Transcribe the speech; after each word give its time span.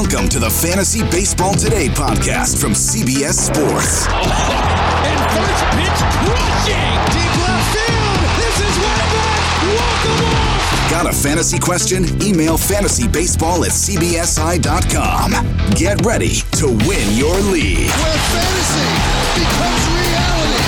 Welcome 0.00 0.30
to 0.30 0.38
the 0.38 0.48
Fantasy 0.48 1.02
Baseball 1.10 1.52
Today 1.52 1.88
podcast 1.88 2.58
from 2.58 2.72
CBS 2.72 3.34
Sports. 3.52 4.06
And 5.04 5.20
first 5.36 5.64
pitch 5.76 6.00
crushing. 6.24 6.96
Deep 7.12 7.34
left 7.44 7.68
field. 7.76 8.20
This 8.40 8.56
is 8.64 8.74
way 8.80 8.96
back. 9.12 9.44
Walk 9.76 10.00
'em 10.08 10.24
off. 10.24 10.90
Got 10.90 11.04
a 11.06 11.12
fantasy 11.12 11.58
question? 11.58 12.04
Email 12.22 12.56
fantasybaseball 12.56 13.66
at 13.66 13.72
cbsi.com. 13.72 15.32
Get 15.76 16.02
ready 16.06 16.36
to 16.56 16.68
win 16.88 17.14
your 17.14 17.36
league. 17.52 17.90
Where 17.90 18.20
fantasy 18.32 18.88
becomes 19.36 19.84
reality. 20.00 20.64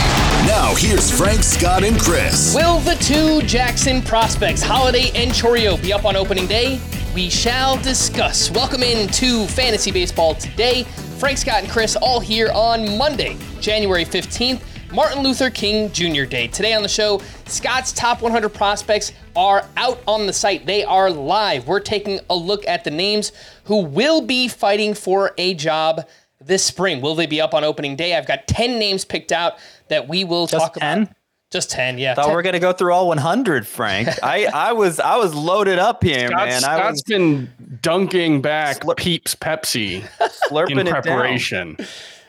Now, 0.46 0.74
here's 0.77 1.11
Frank, 1.11 1.42
Scott, 1.42 1.84
and 1.84 1.98
Chris. 1.98 2.55
Will 2.55 2.80
the 2.80 2.96
two 2.96 3.41
Jackson 3.46 4.02
prospects, 4.02 4.62
Holliday 4.62 5.11
and 5.14 5.30
Chourio, 5.30 5.80
be 5.80 5.91
up 5.94 6.05
on 6.05 6.17
opening 6.17 6.46
day? 6.46 6.78
We 7.14 7.28
shall 7.28 7.77
discuss. 7.82 8.50
Welcome 8.50 8.82
in 8.82 9.06
to 9.08 9.46
Fantasy 9.48 9.91
Baseball 9.91 10.34
today. 10.34 10.84
Frank 11.18 11.36
Scott 11.36 11.62
and 11.62 11.70
Chris 11.70 11.94
all 11.94 12.20
here 12.20 12.50
on 12.55 12.96
Monday, 12.96 13.36
January 13.60 14.06
15th, 14.06 14.62
Martin 14.94 15.22
Luther 15.22 15.50
King 15.50 15.92
Jr. 15.92 16.24
Day. 16.24 16.46
Today 16.48 16.72
on 16.72 16.83
the 16.83 16.88
show, 16.88 17.20
Scott's 17.44 17.92
top 17.92 18.22
100 18.22 18.48
prospects 18.48 19.12
are 19.36 19.68
out 19.77 20.00
on 20.08 20.27
the 20.27 20.33
site. 20.33 20.64
They 20.64 20.84
are 20.84 21.10
live. 21.10 21.66
We're 21.68 21.80
taking 21.80 22.18
a 22.30 22.34
look 22.34 22.66
at 22.66 22.83
the 22.83 22.90
names 22.90 23.33
who 23.64 23.83
will 23.84 24.22
be 24.22 24.48
fighting 24.48 24.95
for 24.95 25.33
a 25.36 25.52
job 25.52 26.08
this 26.40 26.64
spring. 26.64 27.02
Will 27.02 27.14
they 27.14 27.27
be 27.27 27.42
up 27.42 27.52
on 27.52 27.62
opening 27.62 27.95
day? 27.95 28.17
I've 28.17 28.27
got 28.27 28.48
10 28.48 28.78
names 28.78 29.05
picked 29.05 29.33
out 29.33 29.58
that 29.89 30.08
we 30.08 30.24
will 30.24 30.46
Just 30.46 30.64
talk 30.64 30.74
10? 30.77 31.02
about. 31.02 31.17
Just 31.52 31.70
10, 31.70 31.98
yeah. 31.98 32.14
Thought 32.14 32.27
10. 32.27 32.35
we 32.35 32.39
are 32.39 32.42
gonna 32.42 32.58
go 32.58 32.73
through 32.73 32.95
all 32.95 33.08
100, 33.08 33.67
Frank. 33.67 34.08
I, 34.23 34.46
I 34.46 34.73
was 34.73 34.98
I 34.98 35.17
was 35.17 35.35
loaded 35.35 35.79
up 35.79 36.02
here, 36.02 36.29
Scott's, 36.29 36.63
man. 36.63 36.64
I 36.64 36.79
Scott's 36.79 36.92
was 36.92 37.02
been 37.02 37.52
dunking 37.83 38.40
back 38.40 38.80
Slurp- 38.80 38.96
Peeps 38.96 39.35
Pepsi 39.35 40.02
slurping 40.51 40.70
in 40.70 40.79
it 40.79 40.85
down. 40.85 41.02
preparation. 41.02 41.77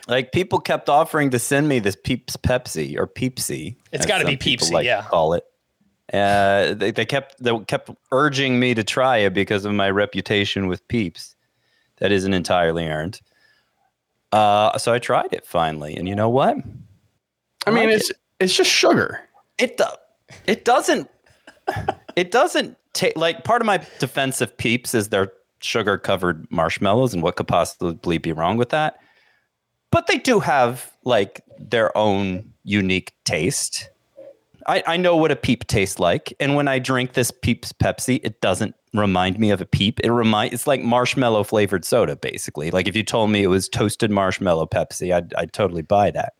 Like 0.09 0.33
people 0.33 0.59
kept 0.59 0.89
offering 0.89 1.29
to 1.29 1.39
send 1.39 1.69
me 1.69 1.79
this 1.79 1.95
Peeps 2.03 2.35
Pepsi 2.35 2.97
or 2.97 3.07
Peepsy. 3.07 3.77
It's 3.93 4.05
gotta 4.05 4.25
be 4.25 4.35
Peepsy, 4.35 4.73
like 4.73 4.85
yeah. 4.85 5.03
Call 5.03 5.33
it. 5.33 5.45
Uh, 6.11 6.73
they, 6.73 6.91
they 6.91 7.05
kept 7.05 7.41
they 7.41 7.57
kept 7.59 7.89
urging 8.11 8.59
me 8.59 8.73
to 8.73 8.83
try 8.83 9.17
it 9.17 9.33
because 9.33 9.63
of 9.63 9.73
my 9.73 9.89
reputation 9.89 10.67
with 10.67 10.85
Peeps. 10.89 11.35
That 11.99 12.11
isn't 12.11 12.33
entirely 12.33 12.87
earned. 12.87 13.21
Uh, 14.33 14.77
so 14.77 14.91
I 14.91 14.99
tried 14.99 15.31
it 15.31 15.45
finally, 15.45 15.95
and 15.95 16.09
you 16.09 16.15
know 16.15 16.29
what? 16.29 16.57
I 17.65 17.71
mean, 17.71 17.85
like 17.85 17.95
it's 17.95 18.11
it's 18.43 18.55
just 18.55 18.69
sugar. 18.69 19.21
it 19.57 19.77
do, 19.77 19.85
it 20.45 20.65
doesn't 20.65 21.09
it 22.15 22.31
doesn't 22.31 22.77
take 22.93 23.15
like 23.15 23.43
part 23.43 23.61
of 23.61 23.65
my 23.65 23.77
defense 23.99 24.41
of 24.41 24.55
peeps 24.57 24.93
is 24.93 25.09
they're 25.09 25.31
sugar 25.61 25.97
covered 25.97 26.45
marshmallows 26.51 27.13
and 27.13 27.23
what 27.23 27.37
could 27.37 27.47
possibly 27.47 28.17
be 28.17 28.31
wrong 28.31 28.57
with 28.57 28.69
that. 28.69 28.99
But 29.91 30.07
they 30.07 30.17
do 30.17 30.39
have 30.39 30.91
like 31.03 31.41
their 31.57 31.95
own 31.97 32.51
unique 32.63 33.13
taste. 33.23 33.89
I, 34.67 34.83
I 34.87 34.97
know 34.97 35.15
what 35.15 35.31
a 35.31 35.35
peep 35.35 35.67
tastes 35.67 35.99
like 35.99 36.33
and 36.39 36.55
when 36.55 36.69
i 36.69 36.79
drink 36.79 37.13
this 37.13 37.31
peeps 37.31 37.73
pepsi 37.73 38.21
it 38.23 38.39
doesn't 38.39 38.75
remind 38.93 39.39
me 39.39 39.49
of 39.49 39.59
a 39.59 39.65
peep. 39.65 39.99
It 40.01 40.11
remind 40.11 40.53
it's 40.53 40.67
like 40.67 40.81
marshmallow 40.81 41.43
flavored 41.43 41.83
soda 41.83 42.15
basically. 42.15 42.71
Like 42.71 42.87
if 42.87 42.95
you 42.95 43.03
told 43.03 43.31
me 43.31 43.43
it 43.43 43.47
was 43.47 43.67
toasted 43.67 44.11
marshmallow 44.11 44.67
pepsi 44.67 45.13
i'd, 45.13 45.33
I'd 45.33 45.53
totally 45.53 45.81
buy 45.81 46.11
that 46.11 46.33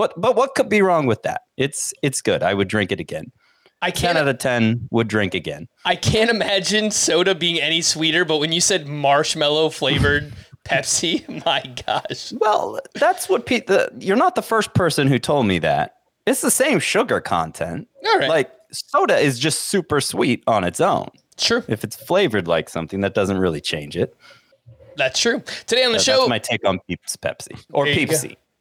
but 0.00 0.18
but 0.18 0.34
what 0.34 0.54
could 0.54 0.68
be 0.68 0.80
wrong 0.80 1.06
with 1.06 1.22
that 1.22 1.42
it's 1.58 1.92
it's 2.02 2.22
good 2.22 2.42
i 2.42 2.54
would 2.54 2.68
drink 2.68 2.90
it 2.90 3.00
again 3.00 3.30
I 3.82 3.90
10 3.90 4.00
can't 4.02 4.18
out 4.18 4.28
of 4.28 4.38
10 4.38 4.88
would 4.90 5.08
drink 5.08 5.34
again. 5.34 5.66
I 5.86 5.96
can't 5.96 6.28
imagine 6.28 6.90
soda 6.90 7.34
being 7.34 7.58
any 7.58 7.80
sweeter, 7.80 8.26
but 8.26 8.36
when 8.36 8.52
you 8.52 8.60
said 8.60 8.86
marshmallow 8.86 9.70
flavored 9.70 10.34
Pepsi, 10.64 11.26
my 11.46 11.62
gosh. 11.86 12.32
Well, 12.32 12.80
that's 12.94 13.28
what 13.30 13.46
Pete, 13.46 13.68
the, 13.68 13.90
you're 13.98 14.18
not 14.18 14.34
the 14.34 14.42
first 14.42 14.74
person 14.74 15.06
who 15.06 15.18
told 15.18 15.46
me 15.46 15.58
that. 15.60 15.94
It's 16.26 16.42
the 16.42 16.50
same 16.50 16.78
sugar 16.78 17.20
content. 17.22 17.88
All 18.06 18.18
right. 18.18 18.28
Like 18.28 18.50
soda 18.70 19.16
is 19.16 19.38
just 19.38 19.62
super 19.62 20.02
sweet 20.02 20.44
on 20.46 20.62
its 20.62 20.80
own. 20.80 21.08
True. 21.38 21.64
If 21.66 21.82
it's 21.82 21.96
flavored 21.96 22.46
like 22.46 22.68
something, 22.68 23.00
that 23.00 23.14
doesn't 23.14 23.38
really 23.38 23.62
change 23.62 23.96
it. 23.96 24.14
That's 24.96 25.18
true. 25.18 25.42
Today 25.66 25.84
on 25.84 25.92
the 25.92 25.98
That- 25.98 26.04
show, 26.04 26.18
That's 26.18 26.28
my 26.28 26.38
take 26.38 26.66
on 26.66 26.80
Peeps 26.86 27.16
Pepsi 27.16 27.64
or 27.72 27.86
go. 27.86 27.92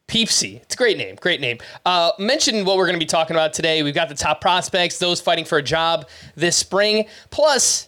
Peepsy. 0.09 0.61
It's 0.61 0.73
a 0.73 0.77
great 0.77 0.97
name. 0.97 1.15
Great 1.15 1.39
name. 1.39 1.59
Uh, 1.85 2.11
mention 2.19 2.65
what 2.65 2.77
we're 2.77 2.87
going 2.87 2.99
to 2.99 3.03
be 3.03 3.05
talking 3.05 3.35
about 3.35 3.53
today. 3.53 3.83
We've 3.83 3.93
got 3.93 4.09
the 4.09 4.15
top 4.15 4.41
prospects, 4.41 4.97
those 4.97 5.21
fighting 5.21 5.45
for 5.45 5.59
a 5.59 5.63
job 5.63 6.09
this 6.35 6.57
spring. 6.57 7.05
Plus, 7.29 7.87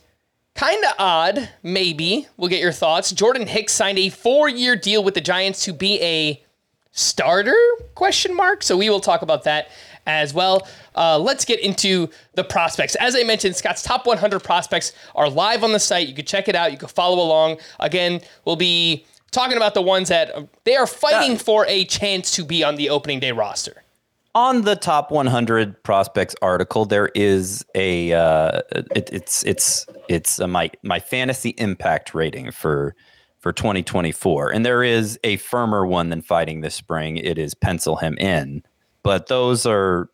kind 0.56 0.84
of 0.86 0.94
odd, 1.00 1.50
maybe. 1.64 2.28
We'll 2.38 2.50
get 2.50 2.62
your 2.62 2.72
thoughts. 2.72 3.12
Jordan 3.12 3.48
Hicks 3.48 3.74
signed 3.74 3.98
a 3.98 4.09
four-year 4.09 4.76
deal 4.76 5.04
with 5.04 5.16
the 5.16 5.22
Giants 5.22 5.66
to 5.66 5.74
be 5.74 6.00
a 6.02 6.44
starter? 6.92 7.58
Question 7.96 8.36
mark. 8.36 8.64
So 8.64 8.78
we 8.78 8.90
will 8.90 9.00
talk 9.00 9.24
about 9.24 9.44
that 9.46 9.70
as 10.06 10.34
well. 10.34 10.68
Uh, 10.96 11.18
let's 11.18 11.46
get 11.46 11.59
into 11.59 12.09
the 12.36 12.44
prospects. 12.44 12.96
As 12.96 13.16
I 13.16 13.24
mentioned, 13.24 13.56
Scott's 13.56 13.82
top 13.82 14.06
100 14.06 14.42
prospects 14.42 14.94
are 15.16 15.30
live 15.30 15.64
on 15.64 15.72
the 15.72 15.80
site. 15.80 16.08
You 16.08 16.14
can 16.14 16.26
check 16.26 16.48
it 16.48 16.56
out. 16.56 16.72
You 16.72 16.78
can 16.78 16.88
follow 16.88 17.24
along. 17.24 17.58
Again, 17.80 18.22
we'll 18.46 18.56
be 18.56 19.06
talking 19.31 19.58
about 19.58 19.74
the 19.74 19.81
ones 19.81 20.09
that 20.09 20.31
they 20.64 20.75
are 20.75 20.88
fighting 20.88 21.38
for 21.38 21.66
a 21.68 21.86
chance 21.86 22.31
to 22.31 22.44
be 22.44 22.64
on 22.64 22.75
the 22.75 22.90
opening 22.90 23.19
day 23.19 23.31
roster. 23.31 23.84
on 24.36 24.62
the 24.62 24.75
top 24.75 25.12
100 25.12 25.84
prospects 25.84 26.35
article 26.41 26.85
there 26.85 27.09
is 27.16 27.66
a 27.76 28.14
uh, 28.14 28.61
it, 28.96 29.09
it's 29.11 29.44
it's 29.44 29.85
it's 30.08 30.40
uh 30.40 30.47
my 30.47 30.70
my 30.84 31.00
fantasy 31.00 31.50
impact 31.58 32.14
rating 32.14 32.50
for 32.52 32.96
for 33.40 33.52
2024 33.52 34.52
and 34.53 34.66
there 34.66 34.84
is 34.84 35.20
a 35.23 35.35
firmer 35.38 35.85
one 35.85 36.09
than 36.09 36.22
fighting 36.22 36.61
this 36.61 36.76
spring. 36.76 37.17
It 37.17 37.38
is 37.40 37.53
pencil 37.55 37.96
him 37.96 38.17
in. 38.20 38.64
But 39.03 39.28
those 39.28 39.66
are 39.66 40.09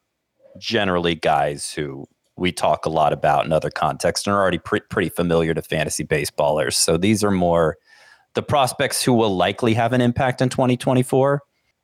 generally 0.57 1.13
guys 1.13 1.71
who 1.73 2.07
we 2.37 2.53
talk 2.53 2.85
a 2.85 2.89
lot 2.89 3.11
about 3.11 3.45
in 3.45 3.51
other 3.51 3.69
contexts 3.69 4.25
and 4.25 4.33
are 4.33 4.39
already 4.41 4.59
pre- 4.59 4.79
pretty 4.79 5.09
familiar 5.09 5.53
to 5.53 5.61
fantasy 5.61 6.05
baseballers. 6.05 6.73
So 6.75 6.95
these 6.95 7.21
are 7.21 7.31
more 7.31 7.77
the 8.37 8.43
prospects 8.43 9.01
who 9.01 9.13
will 9.13 9.35
likely 9.35 9.73
have 9.73 9.93
an 9.93 9.99
impact 9.99 10.43
in 10.43 10.49
2024 10.49 11.41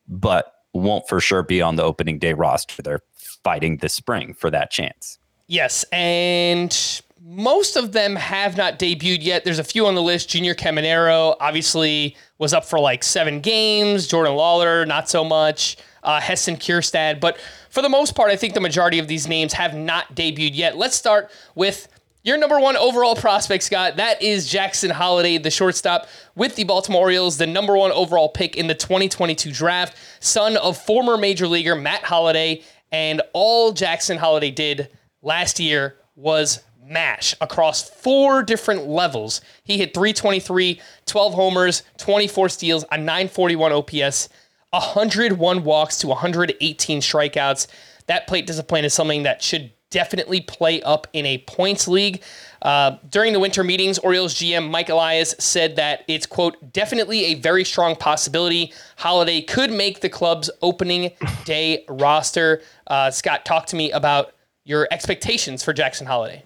but 0.08 0.54
won't 0.72 1.08
for 1.10 1.20
sure 1.20 1.42
be 1.42 1.64
on 1.64 1.78
the 1.78 1.84
opening 1.84 2.20
day 2.20 2.34
roster. 2.34 2.84
They're 2.84 3.00
fighting 3.44 3.78
this 3.78 3.96
spring 3.96 4.36
for 4.36 4.52
that 4.52 4.70
chance. 4.70 5.18
Yes, 5.48 5.84
and 5.92 7.02
most 7.20 7.76
of 7.76 7.94
them 7.94 8.16
have 8.16 8.56
not 8.56 8.78
debuted 8.78 9.24
yet. 9.24 9.44
There's 9.46 9.58
a 9.58 9.64
few 9.64 9.88
on 9.88 9.96
the 9.96 10.04
list. 10.04 10.30
Junior 10.30 10.54
Caminero 10.54 11.36
obviously 11.40 12.16
was 12.38 12.54
up 12.54 12.66
for 12.66 12.80
like 12.80 13.04
seven 13.04 13.40
games. 13.42 14.08
Jordan 14.08 14.34
Lawlar, 14.34 14.88
not 14.88 15.10
so 15.10 15.24
much. 15.24 15.78
uh, 16.04 16.20
Heston 16.20 16.58
Kjerstad. 16.58 17.20
But 17.20 17.38
for 17.70 17.82
the 17.82 17.90
most 17.90 18.16
part, 18.16 18.32
I 18.32 18.36
think 18.36 18.54
the 18.54 18.60
majority 18.62 19.00
of 19.00 19.08
these 19.08 19.28
names 19.28 19.54
have 19.54 19.74
not 19.76 20.16
debuted 20.16 20.56
yet. 20.56 20.78
Let's 20.78 20.96
start 20.96 21.32
with 21.56 21.88
your 22.24 22.38
number 22.38 22.60
one 22.60 22.78
overall 22.78 23.16
prospect, 23.16 23.64
Scott. 23.64 23.98
That 23.98 24.22
is 24.22 24.50
Jackson 24.50 24.90
Holliday, 24.90 25.38
the 25.38 25.52
shortstop 25.52 26.08
with 26.36 26.56
the 26.56 26.64
Baltimore 26.64 27.02
Orioles, 27.02 27.38
the 27.38 27.48
number 27.48 27.76
one 27.76 27.92
overall 27.92 28.30
pick 28.30 28.56
in 28.56 28.68
the 28.68 28.76
2022 28.76 29.52
draft, 29.52 29.98
son 30.22 30.56
of 30.58 30.78
former 30.78 31.18
major 31.18 31.48
leaguer 31.48 31.76
Matt 31.76 32.04
Holliday. 32.04 32.64
And 32.92 33.22
all 33.34 33.74
Jackson 33.74 34.18
Holliday 34.18 34.52
did 34.52 34.90
last 35.22 35.60
year 35.60 35.98
was 36.16 36.62
mash 36.82 37.36
across 37.42 37.90
four 37.90 38.42
different 38.42 38.88
levels. 38.88 39.42
He 39.66 39.78
hit 39.78 39.94
323, 39.94 40.80
12 41.06 41.34
homers, 41.34 41.84
24 41.98 42.50
steals, 42.50 42.86
a 42.92 42.98
941 42.98 43.72
OPS, 43.74 44.30
101 44.70 45.64
walks 45.64 45.98
to 46.00 46.08
118 46.08 47.02
strikeouts. 47.02 47.68
That 48.08 48.28
plate 48.28 48.48
discipline 48.48 48.86
is 48.86 48.94
something 48.94 49.24
that 49.24 49.42
should 49.42 49.72
definitely 49.94 50.42
play 50.42 50.82
up 50.82 51.08
in 51.14 51.26
a 51.26 51.38
points 51.38 51.88
league. 51.88 52.22
Uh, 52.64 52.98
during 53.10 53.32
the 53.32 53.40
winter 53.40 53.64
meetings, 53.64 54.00
Orioles 54.00 54.34
GM 54.34 54.72
Mike 54.72 54.90
Elias 54.90 55.36
said 55.38 55.76
that 55.76 56.04
it's, 56.08 56.26
quote, 56.26 56.74
definitely 56.74 57.26
a 57.26 57.36
very 57.36 57.64
strong 57.64 57.96
possibility. 57.96 58.74
Holliday 58.98 59.42
could 59.42 59.72
make 59.72 60.02
the 60.02 60.10
club's 60.10 60.50
opening 60.62 61.12
day 61.46 61.86
roster. 61.90 62.62
Uh, 62.88 63.12
Scott, 63.12 63.46
talk 63.46 63.68
to 63.68 63.76
me 63.76 63.92
about 63.92 64.34
your 64.66 64.88
expectations 64.90 65.64
for 65.64 65.74
Jackson 65.74 66.08
Holliday. 66.08 66.44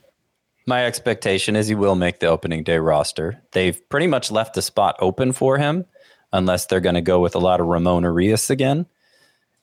My 0.66 0.86
expectation 0.86 1.56
is 1.56 1.70
he 1.70 1.76
will 1.76 1.96
make 1.96 2.20
the 2.20 2.28
opening 2.28 2.64
day 2.64 2.80
roster. 2.80 3.42
They've 3.54 3.80
pretty 3.88 4.08
much 4.08 4.30
left 4.30 4.56
the 4.56 4.62
spot 4.62 4.98
open 5.00 5.32
for 5.32 5.58
him, 5.58 5.86
unless 6.34 6.66
they're 6.66 6.82
going 6.82 6.96
to 6.96 7.02
go 7.02 7.22
with 7.22 7.36
a 7.36 7.40
lot 7.40 7.62
of 7.62 7.68
Ramon 7.68 8.04
Urias 8.04 8.50
again 8.50 8.88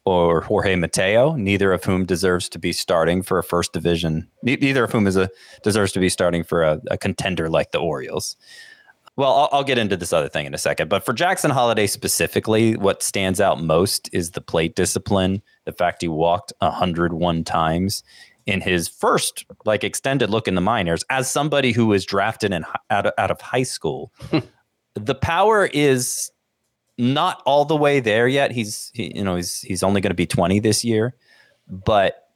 or 0.04 0.42
Jorge 0.42 0.76
Mateo, 0.76 1.34
neither 1.34 1.72
of 1.72 1.84
whom 1.84 2.04
deserves 2.04 2.48
to 2.50 2.58
be 2.58 2.72
starting 2.72 3.22
for 3.22 3.38
a 3.38 3.44
first 3.44 3.72
division. 3.72 4.28
Neither 4.42 4.84
of 4.84 4.92
whom 4.92 5.06
is 5.06 5.16
a 5.16 5.30
deserves 5.62 5.92
to 5.92 6.00
be 6.00 6.08
starting 6.08 6.44
for 6.44 6.62
a, 6.62 6.80
a 6.90 6.98
contender 6.98 7.48
like 7.48 7.72
the 7.72 7.78
Orioles. 7.78 8.36
Well, 9.16 9.32
I'll, 9.32 9.48
I'll, 9.52 9.64
get 9.64 9.78
into 9.78 9.96
this 9.96 10.12
other 10.12 10.28
thing 10.28 10.44
in 10.44 10.54
a 10.54 10.58
second, 10.58 10.88
but 10.88 11.04
for 11.04 11.12
Jackson 11.12 11.52
Holliday 11.52 11.86
specifically, 11.86 12.76
what 12.76 13.02
stands 13.02 13.40
out 13.40 13.62
most 13.62 14.10
is 14.12 14.32
the 14.32 14.40
plate 14.40 14.74
discipline. 14.74 15.40
The 15.66 15.72
fact 15.72 16.02
he 16.02 16.08
walked 16.08 16.52
101 16.58 17.44
times 17.44 18.02
in 18.46 18.60
his 18.60 18.88
first 18.88 19.46
like 19.64 19.84
extended 19.84 20.30
look 20.30 20.48
in 20.48 20.54
the 20.54 20.60
minors 20.60 21.04
as 21.10 21.30
somebody 21.30 21.72
who 21.72 21.86
was 21.86 22.04
drafted 22.04 22.52
in 22.52 22.64
out 22.90 23.06
of, 23.06 23.12
out 23.16 23.30
of 23.30 23.40
high 23.40 23.62
school. 23.62 24.12
the 24.94 25.14
power 25.14 25.66
is 25.72 26.30
not 26.99 27.43
all 27.44 27.64
the 27.64 27.76
way 27.76 28.00
there 28.00 28.29
yet. 28.29 28.52
He's 28.52 28.91
he, 28.94 29.17
you 29.17 29.25
know 29.25 29.37
he's 29.37 29.61
he's 29.61 29.82
only 29.82 30.00
going 30.00 30.11
to 30.11 30.14
be 30.14 30.26
20 30.26 30.61
this 30.61 30.85
year, 30.85 31.14
but 31.69 32.29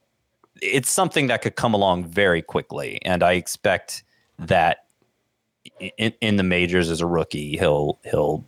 it's 0.61 0.91
something 0.91 1.29
that 1.29 1.43
could 1.43 1.57
come 1.57 1.75
along 1.75 2.07
very 2.07 2.43
quickly, 2.43 2.99
and 3.03 3.23
I 3.23 3.33
expect 3.33 4.03
that 4.39 4.87
in, 5.99 6.13
in 6.21 6.37
the 6.37 6.43
majors 6.43 6.91
as 6.91 7.01
a 7.01 7.07
rookie, 7.07 7.57
he'll 7.57 7.99
he'll 8.05 8.45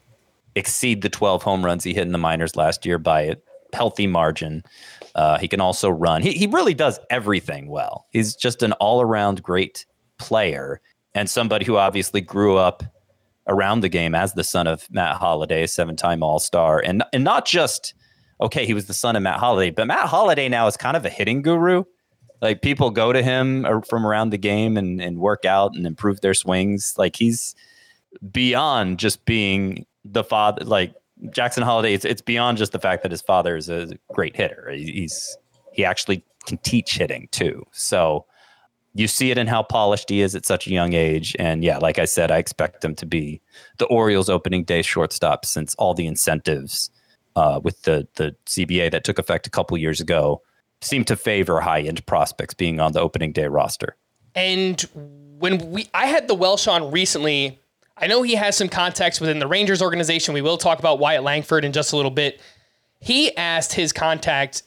exceed 0.56 1.02
the 1.02 1.08
12 1.08 1.42
home 1.42 1.64
runs 1.64 1.84
he 1.84 1.94
hit 1.94 2.02
in 2.02 2.12
the 2.12 2.18
minors 2.18 2.56
last 2.56 2.84
year 2.84 2.98
by 2.98 3.22
a 3.22 3.36
healthy 3.72 4.06
margin. 4.06 4.64
Uh, 5.14 5.38
he 5.38 5.46
can 5.46 5.60
also 5.60 5.88
run. 5.88 6.22
He 6.22 6.32
he 6.32 6.46
really 6.46 6.74
does 6.74 6.98
everything 7.10 7.68
well. 7.68 8.06
He's 8.10 8.34
just 8.34 8.62
an 8.62 8.72
all 8.74 9.00
around 9.00 9.42
great 9.42 9.86
player 10.18 10.80
and 11.14 11.28
somebody 11.28 11.64
who 11.64 11.76
obviously 11.76 12.20
grew 12.20 12.56
up 12.56 12.82
around 13.50 13.80
the 13.80 13.88
game 13.88 14.14
as 14.14 14.32
the 14.32 14.44
son 14.44 14.66
of 14.66 14.90
Matt 14.90 15.16
Holliday, 15.16 15.66
seven 15.66 15.96
time 15.96 16.22
All 16.22 16.38
Star, 16.38 16.80
and 16.80 17.04
and 17.12 17.24
not 17.24 17.46
just 17.46 17.92
okay, 18.40 18.64
he 18.64 18.72
was 18.72 18.86
the 18.86 18.94
son 18.94 19.16
of 19.16 19.22
Matt 19.22 19.38
Holliday, 19.38 19.70
but 19.70 19.86
Matt 19.86 20.08
Holliday 20.08 20.48
now 20.48 20.66
is 20.66 20.76
kind 20.76 20.96
of 20.96 21.04
a 21.04 21.10
hitting 21.10 21.42
guru. 21.42 21.84
Like 22.40 22.62
people 22.62 22.90
go 22.90 23.12
to 23.12 23.22
him 23.22 23.66
from 23.82 24.06
around 24.06 24.30
the 24.30 24.38
game 24.38 24.78
and, 24.78 25.00
and 25.00 25.18
work 25.18 25.44
out 25.44 25.74
and 25.74 25.86
improve 25.86 26.22
their 26.22 26.32
swings. 26.32 26.94
Like 26.96 27.16
he's 27.16 27.54
beyond 28.32 28.98
just 28.98 29.24
being 29.26 29.84
the 30.04 30.24
father. 30.24 30.64
Like 30.64 30.94
Jackson 31.30 31.62
Holliday, 31.62 31.92
it's 31.92 32.04
it's 32.04 32.22
beyond 32.22 32.56
just 32.56 32.72
the 32.72 32.78
fact 32.78 33.02
that 33.02 33.10
his 33.10 33.20
father 33.20 33.56
is 33.56 33.68
a 33.68 33.88
great 34.14 34.36
hitter. 34.36 34.70
He's 34.74 35.36
he 35.72 35.84
actually 35.84 36.24
can 36.46 36.56
teach 36.58 36.96
hitting 36.96 37.28
too. 37.30 37.64
So 37.72 38.24
you 38.94 39.06
see 39.06 39.30
it 39.30 39.38
in 39.38 39.46
how 39.46 39.62
polished 39.62 40.08
he 40.08 40.20
is 40.20 40.34
at 40.34 40.44
such 40.44 40.66
a 40.66 40.70
young 40.70 40.92
age. 40.92 41.36
And 41.38 41.62
yeah, 41.62 41.78
like 41.78 41.98
I 41.98 42.04
said, 42.04 42.30
I 42.30 42.38
expect 42.38 42.84
him 42.84 42.94
to 42.96 43.06
be 43.06 43.40
the 43.78 43.86
Orioles 43.86 44.28
opening 44.28 44.64
day 44.64 44.82
shortstop 44.82 45.44
since 45.44 45.74
all 45.76 45.94
the 45.94 46.06
incentives 46.06 46.90
uh, 47.36 47.60
with 47.62 47.82
the 47.82 48.06
the 48.16 48.34
CBA 48.46 48.90
that 48.90 49.04
took 49.04 49.18
effect 49.18 49.46
a 49.46 49.50
couple 49.50 49.76
years 49.78 50.00
ago 50.00 50.42
seem 50.80 51.04
to 51.04 51.16
favor 51.16 51.60
high 51.60 51.82
end 51.82 52.04
prospects 52.06 52.54
being 52.54 52.80
on 52.80 52.92
the 52.92 53.00
opening 53.00 53.32
day 53.32 53.46
roster. 53.46 53.96
And 54.34 54.80
when 55.38 55.70
we 55.70 55.88
I 55.94 56.06
had 56.06 56.26
the 56.26 56.34
Welsh 56.34 56.66
on 56.66 56.90
recently, 56.90 57.58
I 57.96 58.06
know 58.06 58.22
he 58.22 58.34
has 58.34 58.56
some 58.56 58.68
contacts 58.68 59.20
within 59.20 59.38
the 59.38 59.46
Rangers 59.46 59.82
organization. 59.82 60.34
We 60.34 60.42
will 60.42 60.58
talk 60.58 60.78
about 60.78 60.98
Wyatt 60.98 61.22
Langford 61.22 61.64
in 61.64 61.72
just 61.72 61.92
a 61.92 61.96
little 61.96 62.10
bit. 62.10 62.40
He 62.98 63.34
asked 63.36 63.72
his 63.72 63.92
contact, 63.92 64.62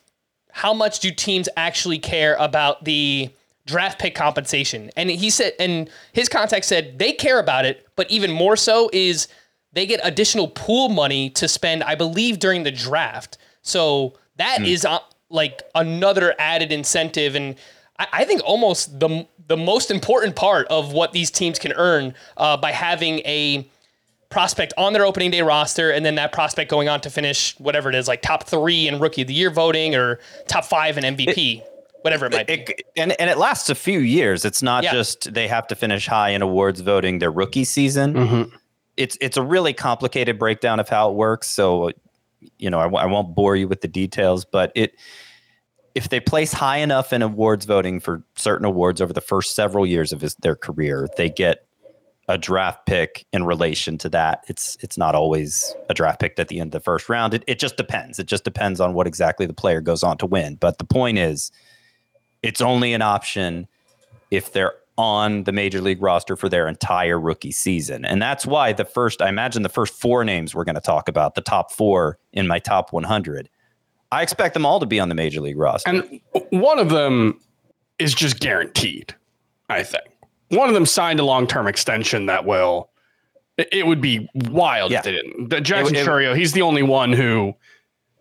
how 0.52 0.74
much 0.74 1.00
do 1.00 1.12
teams 1.12 1.50
actually 1.58 2.00
care 2.00 2.36
about 2.36 2.84
the 2.84 3.30
draft 3.66 4.00
pick 4.00 4.16
compensation. 4.16 4.92
And 4.96 5.10
he 5.10 5.30
said, 5.30 5.54
and 5.60 5.90
his 6.12 6.30
contact 6.30 6.66
said 6.66 7.00
they 7.00 7.14
care 7.14 7.40
about 7.40 7.66
it, 7.66 7.88
but 7.96 8.10
even 8.12 8.32
more 8.32 8.56
so 8.56 8.90
is 8.94 9.28
they 9.72 9.86
get 9.86 10.00
additional 10.04 10.48
pool 10.48 10.90
money 10.90 11.30
to 11.32 11.48
spend, 11.48 11.84
I 11.84 11.96
believe, 11.96 12.40
during 12.40 12.64
the 12.64 12.72
draft. 12.72 13.38
So 13.62 14.14
that 14.36 14.60
mm. 14.60 14.68
is 14.68 14.86
uh, 14.86 15.00
like 15.30 15.64
another 15.76 16.36
added 16.38 16.72
incentive. 16.72 17.36
And 17.36 17.56
I, 17.98 18.08
I, 18.14 18.26
think 18.26 18.42
almost 18.46 19.00
the, 19.00 19.28
the 19.48 19.58
most 19.58 19.90
important 19.90 20.36
part 20.36 20.68
of 20.68 20.94
what 20.94 21.12
these 21.12 21.32
teams 21.32 21.58
can 21.58 21.74
earn 21.74 22.14
uh, 22.38 22.58
by 22.58 22.72
having 22.72 23.20
a 23.20 23.68
prospect 24.30 24.74
on 24.78 24.94
their 24.94 25.06
opening 25.06 25.32
day 25.32 25.42
roster 25.42 25.92
and 25.92 26.04
then 26.06 26.16
that 26.16 26.32
prospect 26.32 26.70
going 26.70 26.90
on 26.90 27.00
to 27.02 27.10
finish 27.10 27.58
whatever 27.60 27.90
it 27.90 27.96
is, 27.96 28.08
like 28.08 28.22
top 28.22 28.46
three 28.46 28.88
in 28.88 29.00
rookie 29.00 29.22
of 29.22 29.28
the 29.28 29.34
year 29.34 29.50
voting 29.50 29.96
or 29.96 30.20
top 30.48 30.66
five 30.66 30.98
in 30.98 31.04
MVP. 31.04 31.60
It, 31.60 31.73
whatever 32.04 32.26
it 32.28 32.34
might 32.34 32.48
be. 32.48 32.54
It, 32.54 32.84
and 32.96 33.20
and 33.20 33.30
it 33.30 33.38
lasts 33.38 33.70
a 33.70 33.76
few 33.76 34.00
years. 34.00 34.46
It's 34.46 34.62
not 34.62 34.84
yeah. 34.84 34.92
just 34.92 35.34
they 35.34 35.48
have 35.48 35.68
to 35.68 35.76
finish 35.76 36.08
high 36.08 36.30
in 36.30 36.42
awards 36.42 36.82
voting 36.82 37.20
their 37.20 37.32
rookie 37.32 37.64
season. 37.64 38.14
Mm-hmm. 38.14 38.56
It's 38.98 39.18
it's 39.22 39.38
a 39.38 39.44
really 39.44 39.74
complicated 39.74 40.38
breakdown 40.38 40.80
of 40.80 40.90
how 40.90 41.10
it 41.10 41.16
works. 41.16 41.48
So, 41.48 41.92
you 42.60 42.70
know, 42.70 42.80
I, 42.80 42.88
I 42.88 43.06
won't 43.06 43.36
bore 43.36 43.56
you 43.56 43.68
with 43.68 43.82
the 43.82 43.88
details, 43.88 44.46
but 44.46 44.72
it 44.76 44.96
if 45.96 46.10
they 46.10 46.20
place 46.20 46.54
high 46.54 46.78
enough 46.78 47.14
in 47.14 47.22
awards 47.22 47.66
voting 47.66 48.00
for 48.00 48.24
certain 48.36 48.66
awards 48.66 49.02
over 49.02 49.14
the 49.14 49.22
first 49.22 49.56
several 49.56 49.86
years 49.86 50.12
of 50.12 50.22
his, 50.22 50.36
their 50.36 50.56
career, 50.56 51.08
they 51.18 51.30
get 51.30 51.68
a 52.28 52.38
draft 52.38 52.86
pick 52.86 53.26
in 53.34 53.44
relation 53.44 53.98
to 53.98 54.10
that. 54.10 54.44
It's 54.48 54.78
it's 54.82 54.98
not 54.98 55.14
always 55.16 55.76
a 55.90 55.94
draft 55.94 56.20
pick 56.20 56.40
at 56.40 56.48
the 56.48 56.60
end 56.60 56.70
of 56.74 56.82
the 56.82 56.84
first 56.84 57.10
round. 57.10 57.34
It, 57.34 57.44
it 57.48 57.60
just 57.60 57.78
depends. 57.78 58.18
It 58.18 58.28
just 58.28 58.44
depends 58.44 58.80
on 58.80 58.94
what 58.94 59.08
exactly 59.08 59.46
the 59.46 59.54
player 59.54 59.82
goes 59.82 60.04
on 60.04 60.18
to 60.20 60.26
win. 60.26 60.56
But 60.56 60.78
the 60.78 60.86
point 60.86 61.18
is, 61.18 61.52
it's 62.44 62.62
only 62.62 62.94
an 62.94 63.02
option 63.02 63.68
if 64.30 64.52
they're 64.52 64.74
on 64.98 65.46
the 65.46 65.52
major 65.52 65.82
league 65.82 66.02
roster 66.02 66.36
for 66.36 66.50
their 66.50 66.68
entire 66.68 67.20
rookie 67.20 67.52
season. 67.52 68.06
And 68.06 68.22
that's 68.22 68.46
why 68.46 68.74
the 68.74 68.86
first, 68.86 69.22
I 69.22 69.30
imagine 69.30 69.64
the 69.64 69.70
first 69.70 69.94
four 69.94 70.24
names 70.24 70.54
we're 70.54 70.66
going 70.66 70.76
to 70.76 70.82
talk 70.82 71.08
about, 71.08 71.36
the 71.36 71.42
top 71.42 71.72
four 71.72 72.20
in 72.32 72.48
my 72.48 72.60
top 72.60 72.94
100, 72.94 73.50
I 74.12 74.22
expect 74.22 74.54
them 74.54 74.66
all 74.66 74.80
to 74.80 74.86
be 74.86 75.00
on 75.00 75.10
the 75.10 75.16
major 75.16 75.42
league 75.42 75.58
roster. 75.58 75.90
And 75.90 76.22
one 76.52 76.78
of 76.78 76.90
them 76.90 77.40
is 77.98 78.14
just 78.14 78.40
guaranteed, 78.40 79.16
I 79.70 79.82
think. 79.82 80.04
One 80.50 80.68
of 80.68 80.76
them 80.76 80.86
signed 80.86 81.20
a 81.20 81.26
long 81.26 81.48
term 81.48 81.66
extension 81.66 82.28
that 82.28 82.46
will, 82.46 82.92
it 83.58 83.88
would 83.88 84.02
be 84.02 84.30
wild 84.36 84.92
yeah. 84.92 85.00
if 85.00 85.06
they 85.06 85.12
didn't. 85.14 85.64
Jackson 85.64 85.96
Chourio, 85.96 86.36
he's 86.36 86.52
the 86.52 86.62
only 86.62 86.84
one 86.84 87.14
who 87.14 87.56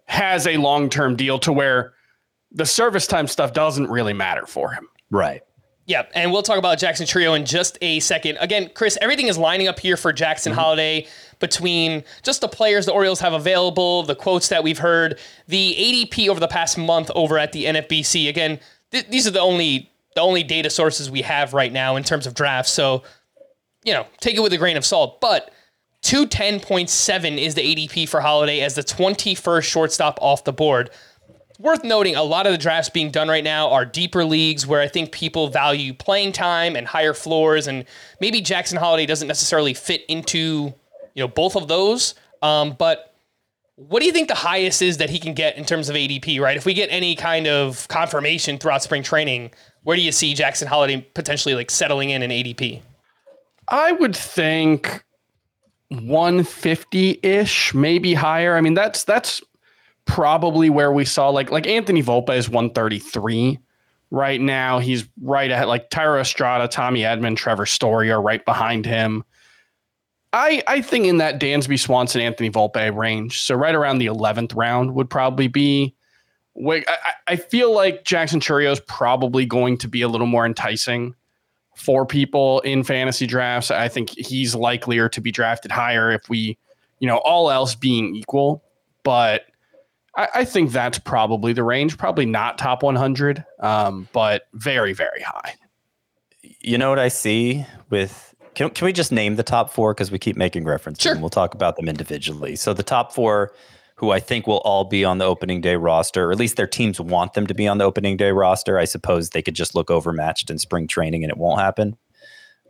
has 0.07 0.47
a 0.47 0.57
long 0.57 0.89
term 0.89 1.17
deal 1.17 1.39
to 1.41 1.53
where 1.53 1.93
the 2.55 2.67
service 2.67 3.07
time 3.07 3.27
stuff 3.27 3.53
doesn't 3.53 3.89
really 3.89 4.13
matter 4.13 4.47
for 4.47 4.71
him. 4.71 4.89
Right. 5.11 5.43
Yeah, 5.87 6.05
and 6.15 6.31
we'll 6.31 6.43
talk 6.43 6.59
about 6.59 6.79
Jackson 6.79 7.07
Chourio 7.07 7.37
in 7.37 7.45
just 7.45 7.77
a 7.83 7.99
second. 8.01 8.39
Again, 8.41 8.71
Chris, 8.73 8.97
everything 9.01 9.27
is 9.27 9.37
lining 9.37 9.67
up 9.67 9.81
here 9.81 9.97
for 9.97 10.13
Jackson 10.13 10.53
mm-hmm. 10.53 10.61
Holliday 10.61 11.09
between 11.41 12.05
just 12.23 12.41
the 12.41 12.49
players 12.49 12.87
the 12.87 12.93
Orioles 12.93 13.19
have 13.19 13.33
available, 13.33 14.05
the 14.05 14.15
quotes 14.15 14.49
that 14.49 14.63
we've 14.63 14.79
heard, 14.79 15.19
the 15.49 15.75
ADP 15.77 16.29
over 16.29 16.39
the 16.39 16.47
past 16.47 16.79
month 16.79 17.11
over 17.17 17.37
at 17.37 17.51
the 17.51 17.65
NFBC. 17.65 18.29
Again, 18.29 18.61
th- 18.93 19.09
these 19.09 19.27
are 19.27 19.33
the 19.33 19.41
only 19.41 19.91
the 20.15 20.21
only 20.21 20.43
data 20.43 20.71
sources 20.71 21.11
we 21.11 21.23
have 21.23 21.53
right 21.53 21.73
now 21.73 21.97
in 21.97 22.05
terms 22.05 22.27
of 22.27 22.35
drafts. 22.35 22.71
So, 22.71 23.03
you 23.83 23.93
know, 23.93 24.07
take 24.21 24.37
it 24.37 24.41
with 24.41 24.53
a 24.53 24.59
grain 24.59 24.77
of 24.77 24.85
salt. 24.85 25.21
But 25.21 25.51
210.7 26.03 27.39
is 27.39 27.55
the 27.55 27.63
ADP 27.63 28.09
for 28.09 28.21
Holliday 28.21 28.61
as 28.61 28.75
the 28.75 28.83
21st 28.83 29.65
shortstop 29.65 30.19
off 30.21 30.45
the 30.45 30.53
board 30.53 30.91
worth 31.63 31.85
noting 31.85 32.17
a 32.17 32.23
lot 32.23 32.47
of 32.47 32.53
the 32.53 32.59
drafts 32.59 32.91
being 32.91 33.11
done 33.11 33.29
right 33.29 33.45
now 33.45 33.71
are 33.71 33.85
deeper 33.85 34.25
leagues 34.25 34.67
where 34.67 34.81
I 34.81 34.89
think 34.89 35.13
people 35.13 35.49
value 35.49 35.95
playing 35.95 36.33
time 36.33 36.75
and 36.77 36.87
higher 36.87 37.15
floors, 37.15 37.67
and 37.69 37.85
maybe 38.21 38.41
Jackson 38.41 38.79
Holliday 38.79 39.07
doesn't 39.07 39.29
necessarily 39.29 39.73
fit 39.73 40.05
into 40.09 40.75
you 41.15 41.23
know 41.23 41.29
both 41.29 41.57
of 41.57 41.69
those. 41.69 42.15
Um, 42.43 42.75
but 42.79 43.15
What 43.77 44.01
do 44.01 44.07
you 44.07 44.13
think 44.13 44.29
the 44.29 44.35
highest 44.35 44.83
is 44.83 44.99
that 44.99 45.09
he 45.11 45.19
can 45.19 45.33
get 45.35 45.57
in 45.57 45.65
terms 45.65 45.89
of 45.89 45.97
ADP, 45.97 46.41
right? 46.41 46.57
If 46.57 46.67
we 46.67 46.75
get 46.75 46.89
any 46.91 47.15
kind 47.15 47.47
of 47.47 47.87
confirmation 47.89 48.59
throughout 48.59 48.83
spring 48.83 49.03
training, 49.03 49.51
where 49.85 49.97
do 49.97 50.03
you 50.03 50.13
see 50.13 50.35
Jackson 50.35 50.69
Holliday 50.69 51.01
potentially 51.15 51.55
like 51.55 51.71
settling 51.71 52.11
in 52.11 52.23
in 52.23 52.31
ADP? 52.31 52.83
I 53.69 53.93
would 53.93 54.15
think 54.15 55.03
150-ish, 55.93 57.75
maybe 57.75 58.15
higher. 58.15 58.57
I 58.57 58.61
mean, 58.61 58.75
that's 58.75 59.05
that's 59.05 59.41
probably 60.05 60.71
where 60.71 60.93
we 60.93 61.05
saw 61.05 61.29
like 61.29 61.51
like 61.51 61.67
Anthony 61.67 62.03
Volpe 62.03 62.37
is 62.37 62.49
133 62.49 63.59
right 64.11 64.41
now. 64.41 64.79
He's 64.79 65.09
right 65.21 65.51
ahead 65.51 65.69
like 65.69 65.91
Thairo 65.91 66.21
Estrada, 66.21 66.69
Tommy 66.69 67.01
Edman, 67.01 67.37
Trevor 67.37 67.67
Story 67.67 68.11
are 68.11 68.23
right 68.23 68.45
behind 68.45 68.87
him. 68.87 69.25
I 70.33 70.63
I 70.67 70.83
think 70.83 71.07
in 71.07 71.19
that 71.19 71.41
Dansby 71.41 71.79
Swanson 71.79 72.21
Anthony 72.21 72.51
Volpe 72.51 72.95
range, 72.95 73.41
so 73.41 73.55
right 73.55 73.75
around 73.75 73.99
the 73.99 74.07
eleventh 74.07 74.55
round 74.55 74.95
would 74.95 75.11
probably 75.11 75.49
be. 75.49 75.95
I, 76.55 76.95
I 77.29 77.37
feel 77.37 77.75
like 77.75 78.05
Jackson 78.05 78.39
Chourio 78.39 78.71
is 78.73 78.81
probably 78.81 79.47
going 79.47 79.79
to 79.79 79.89
be 79.89 80.03
a 80.03 80.09
little 80.09 80.27
more 80.27 80.45
enticing 80.45 81.15
for 81.75 82.05
people 82.05 82.61
in 82.61 82.85
fantasy 82.85 83.27
drafts. 83.27 83.71
I 83.71 83.89
think 83.89 84.11
he's 84.11 84.55
likelier 84.55 85.09
to 85.09 85.21
be 85.23 85.33
drafted 85.33 85.71
higher 85.71 86.13
if 86.13 86.29
we, 86.29 86.59
you 86.99 87.09
know, 87.09 87.17
all 87.19 87.51
else 87.51 87.75
being 87.75 88.15
equal. 88.15 88.63
But 89.03 89.47
I, 90.17 90.29
I 90.37 90.45
think 90.45 90.73
that's 90.73 90.99
probably 90.99 91.53
the 91.53 91.65
range. 91.65 91.99
Probably 91.99 92.27
not 92.27 92.59
top 92.59 92.83
100, 92.83 93.45
um, 93.61 94.09
but 94.13 94.43
very 94.55 94.93
very 94.93 95.23
high. 95.23 95.55
You 96.61 96.79
know 96.79 96.91
what 96.91 96.99
I 96.99 97.09
see 97.09 97.67
with 97.91 98.33
can, 98.55 98.71
can 98.71 98.85
we 98.85 98.93
just 98.93 99.13
name 99.13 99.37
the 99.37 99.43
top 99.43 99.71
four 99.71 99.95
because 99.95 100.11
we 100.11 100.19
keep 100.19 100.37
making 100.37 100.65
references? 100.65 101.03
Sure. 101.03 101.13
And 101.13 101.21
we'll 101.21 101.31
talk 101.31 101.55
about 101.55 101.77
them 101.77 101.89
individually. 101.89 102.57
So 102.57 102.75
the 102.75 102.83
top 102.83 103.13
four, 103.13 103.53
who 103.97 104.11
I 104.11 104.21
think 104.21 104.47
will 104.47 104.59
all 104.59 104.85
be 104.85 105.05
on 105.05 105.19
the 105.19 105.25
opening 105.25 105.61
day 105.61 105.77
roster, 105.77 106.27
or 106.27 106.33
at 106.33 106.39
least 106.39 106.57
their 106.57 106.67
teams 106.67 107.01
want 107.01 107.35
them 107.35 107.47
to 107.47 107.55
be 107.55 107.67
on 107.67 107.79
the 107.79 107.85
opening 107.85 108.17
day 108.17 108.33
roster. 108.33 108.79
I 108.79 108.85
suppose 108.85 109.31
they 109.31 109.43
could 109.43 109.55
just 109.55 109.75
look 109.75 109.91
overmatched 109.91 110.51
in 110.51 110.59
spring 110.59 110.87
training 110.87 111.25
and 111.25 111.31
it 111.31 111.39
won't 111.39 111.61
happen. 111.61 111.97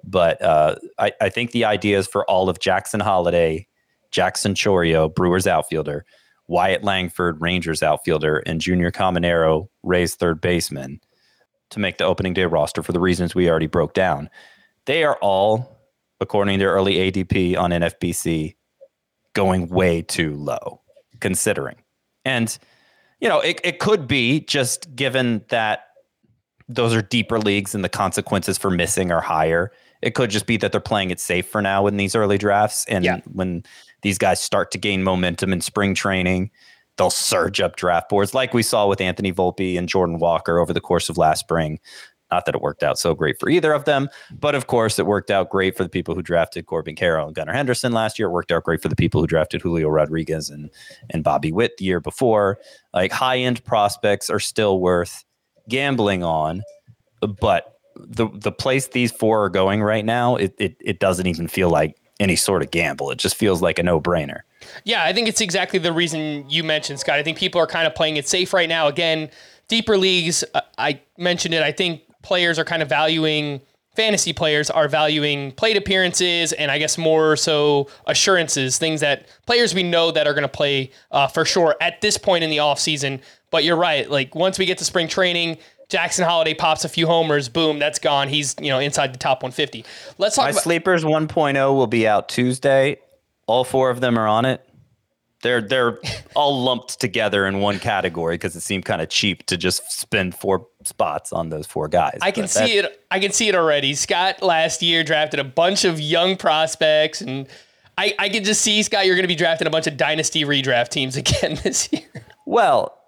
But 0.04 0.42
uh, 0.42 0.76
I, 0.98 1.12
I 1.20 1.28
think 1.28 1.52
the 1.52 1.64
idea 1.64 1.98
is 1.98 2.06
for 2.06 2.28
all 2.28 2.48
of 2.48 2.58
Jackson 2.58 3.00
Holliday, 3.00 3.66
Jackson 4.10 4.54
Chourio, 4.54 5.12
Brewers 5.12 5.46
outfielder, 5.46 6.04
Wyatt 6.52 6.84
Langford, 6.84 7.40
Rangers 7.40 7.82
outfielder, 7.82 8.42
and 8.44 8.60
Junior 8.60 8.90
Caminero, 8.90 9.68
Rays 9.82 10.14
third 10.14 10.42
baseman, 10.42 11.00
to 11.70 11.80
make 11.80 11.96
the 11.96 12.04
opening 12.04 12.34
day 12.34 12.44
roster 12.44 12.82
for 12.82 12.92
the 12.92 13.00
reasons 13.00 13.34
we 13.34 13.48
already 13.48 13.66
broke 13.66 13.94
down. 13.94 14.28
They 14.84 15.02
are 15.02 15.16
all, 15.22 15.80
according 16.20 16.58
to 16.58 16.66
early 16.66 17.10
ADP 17.10 17.56
on 17.56 17.70
NFBC, 17.70 18.54
going 19.32 19.68
way 19.68 20.02
too 20.02 20.36
low, 20.36 20.82
considering. 21.20 21.76
And, 22.26 22.56
you 23.18 23.30
know, 23.30 23.40
it, 23.40 23.58
it 23.64 23.78
could 23.78 24.06
be 24.06 24.40
just 24.40 24.94
given 24.94 25.46
that 25.48 25.86
those 26.68 26.94
are 26.94 27.00
deeper 27.00 27.38
leagues 27.38 27.74
and 27.74 27.82
the 27.82 27.88
consequences 27.88 28.58
for 28.58 28.68
missing 28.70 29.10
are 29.10 29.22
higher. 29.22 29.72
It 30.02 30.14
could 30.14 30.28
just 30.28 30.46
be 30.46 30.58
that 30.58 30.70
they're 30.70 30.82
playing 30.82 31.12
it 31.12 31.18
safe 31.18 31.48
for 31.48 31.62
now 31.62 31.86
in 31.86 31.96
these 31.96 32.14
early 32.14 32.36
drafts. 32.36 32.84
And 32.88 33.06
yeah. 33.06 33.20
when 33.32 33.64
these 34.02 34.18
guys 34.18 34.40
start 34.40 34.70
to 34.72 34.78
gain 34.78 35.02
momentum 35.02 35.52
in 35.52 35.60
spring 35.60 35.94
training, 35.94 36.50
they'll 36.96 37.10
surge 37.10 37.60
up 37.60 37.76
draft 37.76 38.08
boards 38.08 38.34
like 38.34 38.52
we 38.52 38.62
saw 38.62 38.86
with 38.86 39.00
Anthony 39.00 39.32
Volpe 39.32 39.78
and 39.78 39.88
Jordan 39.88 40.18
Walker 40.18 40.58
over 40.58 40.72
the 40.72 40.80
course 40.80 41.08
of 41.08 41.16
last 41.16 41.40
spring. 41.40 41.78
Not 42.30 42.46
that 42.46 42.54
it 42.54 42.62
worked 42.62 42.82
out 42.82 42.98
so 42.98 43.14
great 43.14 43.38
for 43.38 43.50
either 43.50 43.74
of 43.74 43.84
them, 43.84 44.08
but 44.30 44.54
of 44.54 44.66
course, 44.66 44.98
it 44.98 45.04
worked 45.04 45.30
out 45.30 45.50
great 45.50 45.76
for 45.76 45.82
the 45.82 45.90
people 45.90 46.14
who 46.14 46.22
drafted 46.22 46.64
Corbin 46.64 46.96
Carroll 46.96 47.26
and 47.26 47.36
Gunnar 47.36 47.52
Henderson 47.52 47.92
last 47.92 48.18
year. 48.18 48.28
It 48.28 48.32
worked 48.32 48.50
out 48.50 48.64
great 48.64 48.80
for 48.80 48.88
the 48.88 48.96
people 48.96 49.20
who 49.20 49.26
drafted 49.26 49.60
Julio 49.60 49.88
Rodriguez 49.88 50.48
and 50.48 50.70
and 51.10 51.22
Bobby 51.22 51.52
Witt 51.52 51.76
the 51.76 51.84
year 51.84 52.00
before. 52.00 52.58
Like 52.94 53.12
high 53.12 53.38
end 53.38 53.62
prospects 53.64 54.30
are 54.30 54.40
still 54.40 54.80
worth 54.80 55.24
gambling 55.68 56.24
on, 56.24 56.62
but 57.38 57.74
the 57.96 58.28
the 58.32 58.52
place 58.52 58.88
these 58.88 59.12
four 59.12 59.44
are 59.44 59.50
going 59.50 59.82
right 59.82 60.04
now, 60.04 60.36
it 60.36 60.54
it, 60.58 60.76
it 60.80 61.00
doesn't 61.00 61.26
even 61.26 61.48
feel 61.48 61.68
like 61.68 61.96
any 62.22 62.36
sort 62.36 62.62
of 62.62 62.70
gamble. 62.70 63.10
It 63.10 63.18
just 63.18 63.34
feels 63.34 63.60
like 63.60 63.78
a 63.78 63.82
no 63.82 64.00
brainer. 64.00 64.40
Yeah, 64.84 65.04
I 65.04 65.12
think 65.12 65.28
it's 65.28 65.40
exactly 65.40 65.78
the 65.78 65.92
reason 65.92 66.48
you 66.48 66.64
mentioned, 66.64 67.00
Scott. 67.00 67.18
I 67.18 67.22
think 67.22 67.36
people 67.36 67.60
are 67.60 67.66
kind 67.66 67.86
of 67.86 67.94
playing 67.94 68.16
it 68.16 68.28
safe 68.28 68.52
right 68.52 68.68
now. 68.68 68.86
Again, 68.86 69.30
deeper 69.68 69.98
leagues, 69.98 70.44
I 70.78 71.00
mentioned 71.18 71.54
it. 71.54 71.62
I 71.62 71.72
think 71.72 72.02
players 72.22 72.58
are 72.58 72.64
kind 72.64 72.82
of 72.82 72.88
valuing 72.88 73.60
fantasy 73.94 74.32
players 74.32 74.70
are 74.70 74.88
valuing 74.88 75.52
plate 75.52 75.76
appearances 75.76 76.52
and 76.54 76.70
I 76.70 76.78
guess 76.78 76.96
more 76.96 77.36
so 77.36 77.88
assurances, 78.06 78.78
things 78.78 79.00
that 79.00 79.26
players 79.46 79.74
we 79.74 79.82
know 79.82 80.10
that 80.10 80.26
are 80.26 80.32
going 80.32 80.42
to 80.42 80.48
play 80.48 80.90
uh, 81.10 81.26
for 81.26 81.44
sure 81.44 81.76
at 81.80 82.00
this 82.00 82.16
point 82.16 82.42
in 82.42 82.50
the 82.50 82.56
offseason. 82.56 83.20
But 83.50 83.64
you're 83.64 83.76
right. 83.76 84.10
Like 84.10 84.34
once 84.34 84.58
we 84.58 84.64
get 84.64 84.78
to 84.78 84.84
spring 84.84 85.08
training, 85.08 85.58
Jackson 85.92 86.24
Holliday 86.24 86.54
pops 86.54 86.86
a 86.86 86.88
few 86.88 87.06
homers, 87.06 87.50
boom, 87.50 87.78
that's 87.78 87.98
gone. 87.98 88.28
He's, 88.28 88.56
you 88.58 88.70
know, 88.70 88.78
inside 88.78 89.12
the 89.12 89.18
top 89.18 89.42
150. 89.42 89.84
Let's 90.16 90.36
talk 90.36 90.46
My 90.46 90.50
about 90.50 90.62
Sleepers 90.62 91.04
1.0 91.04 91.76
will 91.76 91.86
be 91.86 92.08
out 92.08 92.30
Tuesday. 92.30 92.96
All 93.46 93.62
four 93.62 93.90
of 93.90 94.00
them 94.00 94.18
are 94.18 94.26
on 94.26 94.46
it. 94.46 94.66
They're 95.42 95.60
they're 95.60 95.98
all 96.34 96.62
lumped 96.62 96.98
together 96.98 97.46
in 97.46 97.60
one 97.60 97.78
category 97.78 98.36
because 98.36 98.56
it 98.56 98.60
seemed 98.60 98.86
kind 98.86 99.02
of 99.02 99.10
cheap 99.10 99.44
to 99.46 99.58
just 99.58 99.92
spend 99.92 100.34
four 100.34 100.66
spots 100.82 101.30
on 101.30 101.50
those 101.50 101.66
four 101.66 101.88
guys. 101.88 102.18
I 102.22 102.30
can 102.30 102.48
see 102.48 102.78
it. 102.78 103.04
I 103.10 103.20
can 103.20 103.32
see 103.32 103.48
it 103.48 103.54
already. 103.54 103.92
Scott 103.92 104.42
last 104.42 104.80
year 104.80 105.04
drafted 105.04 105.40
a 105.40 105.44
bunch 105.44 105.84
of 105.84 106.00
young 106.00 106.36
prospects, 106.36 107.20
and 107.20 107.46
I 107.98 108.14
I 108.18 108.30
can 108.30 108.44
just 108.44 108.62
see 108.62 108.82
Scott. 108.82 109.04
You're 109.04 109.16
going 109.16 109.24
to 109.24 109.28
be 109.28 109.34
drafting 109.34 109.66
a 109.66 109.70
bunch 109.70 109.86
of 109.86 109.98
dynasty 109.98 110.44
redraft 110.44 110.88
teams 110.88 111.16
again 111.18 111.58
this 111.62 111.92
year. 111.92 112.08
Well. 112.46 112.98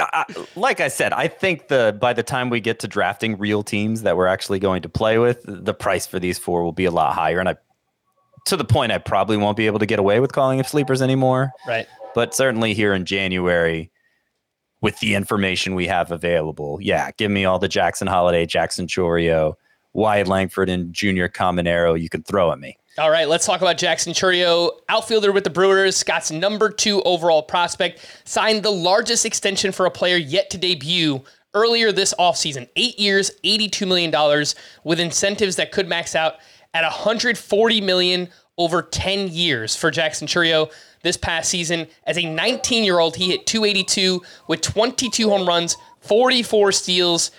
I, 0.00 0.24
like 0.56 0.80
I 0.80 0.88
said, 0.88 1.12
I 1.12 1.28
think 1.28 1.68
the 1.68 1.96
by 2.00 2.12
the 2.12 2.22
time 2.22 2.50
we 2.50 2.60
get 2.60 2.80
to 2.80 2.88
drafting 2.88 3.38
real 3.38 3.62
teams 3.62 4.02
that 4.02 4.16
we're 4.16 4.26
actually 4.26 4.58
going 4.58 4.82
to 4.82 4.88
play 4.88 5.18
with, 5.18 5.42
the 5.46 5.74
price 5.74 6.06
for 6.06 6.18
these 6.18 6.38
four 6.38 6.64
will 6.64 6.72
be 6.72 6.84
a 6.84 6.90
lot 6.90 7.14
higher, 7.14 7.38
and 7.38 7.48
I 7.48 7.56
to 8.46 8.56
the 8.56 8.64
point 8.64 8.92
I 8.92 8.98
probably 8.98 9.36
won't 9.36 9.56
be 9.56 9.66
able 9.66 9.78
to 9.78 9.86
get 9.86 9.98
away 9.98 10.20
with 10.20 10.32
calling 10.32 10.58
them 10.58 10.66
sleepers 10.66 11.00
anymore. 11.00 11.52
Right. 11.66 11.86
But 12.14 12.34
certainly 12.34 12.74
here 12.74 12.92
in 12.92 13.04
January, 13.04 13.90
with 14.80 14.98
the 15.00 15.14
information 15.14 15.74
we 15.74 15.86
have 15.86 16.12
available, 16.12 16.78
yeah, 16.80 17.10
give 17.12 17.30
me 17.30 17.44
all 17.44 17.58
the 17.58 17.68
Jackson 17.68 18.06
Holliday, 18.06 18.46
Jackson 18.46 18.86
Chourio, 18.86 19.54
Wyatt 19.94 20.28
Langford, 20.28 20.68
and 20.68 20.92
Junior 20.92 21.28
Caminero 21.28 22.00
you 22.00 22.08
can 22.08 22.22
throw 22.22 22.52
at 22.52 22.58
me. 22.58 22.76
All 22.96 23.10
right, 23.10 23.28
let's 23.28 23.44
talk 23.44 23.60
about 23.60 23.76
Jackson 23.76 24.12
Chourio, 24.12 24.70
outfielder 24.88 25.32
with 25.32 25.42
the 25.42 25.50
Brewers. 25.50 25.96
Scott's 25.96 26.30
number 26.30 26.70
two 26.70 27.02
overall 27.02 27.42
prospect 27.42 28.06
signed 28.24 28.62
the 28.62 28.70
largest 28.70 29.26
extension 29.26 29.72
for 29.72 29.86
a 29.86 29.90
player 29.90 30.16
yet 30.16 30.48
to 30.50 30.58
debut 30.58 31.20
earlier 31.54 31.90
this 31.90 32.14
offseason. 32.20 32.68
Eight 32.76 32.96
years, 32.96 33.32
$82 33.42 33.88
million, 33.88 34.46
with 34.84 35.00
incentives 35.00 35.56
that 35.56 35.72
could 35.72 35.88
max 35.88 36.14
out 36.14 36.36
at 36.72 36.84
140 36.84 37.80
million 37.80 38.28
over 38.58 38.80
10 38.80 39.26
years 39.26 39.74
for 39.74 39.90
Jackson 39.90 40.28
Chourio 40.28 40.70
this 41.02 41.16
past 41.16 41.50
season. 41.50 41.88
As 42.06 42.16
a 42.16 42.22
19-year-old, 42.22 43.16
he 43.16 43.30
hit 43.30 43.44
282 43.44 44.22
with 44.46 44.60
22 44.60 45.28
home 45.28 45.48
runs, 45.48 45.76
44 46.02 46.70
steals. 46.70 47.32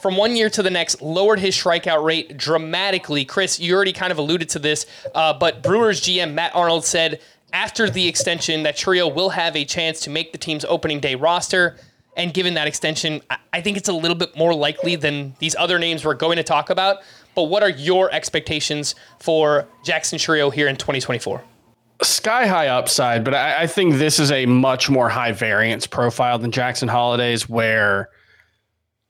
From 0.00 0.16
one 0.16 0.36
year 0.36 0.48
to 0.50 0.62
the 0.62 0.70
next, 0.70 1.02
lowered 1.02 1.40
his 1.40 1.56
strikeout 1.56 2.04
rate 2.04 2.36
dramatically. 2.36 3.24
Chris, 3.24 3.58
you 3.58 3.74
already 3.74 3.92
kind 3.92 4.12
of 4.12 4.18
alluded 4.18 4.48
to 4.50 4.58
this, 4.60 4.86
uh, 5.14 5.32
but 5.32 5.62
Brewers 5.62 6.00
GM 6.00 6.34
Matt 6.34 6.54
Arnold 6.54 6.84
said 6.84 7.20
after 7.52 7.90
the 7.90 8.06
extension 8.06 8.62
that 8.62 8.76
Chourio 8.76 9.12
will 9.12 9.30
have 9.30 9.56
a 9.56 9.64
chance 9.64 10.00
to 10.00 10.10
make 10.10 10.32
the 10.32 10.38
team's 10.38 10.64
opening 10.64 11.00
day 11.00 11.14
roster. 11.14 11.76
And 12.16 12.34
given 12.34 12.54
that 12.54 12.66
extension, 12.66 13.22
I 13.52 13.60
think 13.60 13.76
it's 13.76 13.88
a 13.88 13.92
little 13.92 14.16
bit 14.16 14.36
more 14.36 14.54
likely 14.54 14.96
than 14.96 15.34
these 15.38 15.54
other 15.56 15.78
names 15.78 16.04
we're 16.04 16.14
going 16.14 16.36
to 16.36 16.42
talk 16.42 16.68
about. 16.70 16.98
But 17.34 17.44
what 17.44 17.62
are 17.62 17.70
your 17.70 18.12
expectations 18.12 18.94
for 19.20 19.66
Jackson 19.84 20.18
Chourio 20.18 20.52
here 20.52 20.68
in 20.68 20.76
2024? 20.76 21.42
Sky 22.02 22.46
high 22.46 22.68
upside, 22.68 23.24
but 23.24 23.34
I, 23.34 23.62
I 23.62 23.66
think 23.66 23.94
this 23.94 24.20
is 24.20 24.30
a 24.30 24.46
much 24.46 24.88
more 24.90 25.08
high 25.08 25.32
variance 25.32 25.86
profile 25.86 26.38
than 26.38 26.52
Jackson 26.52 26.88
Hollidays, 26.88 27.48
where 27.48 28.10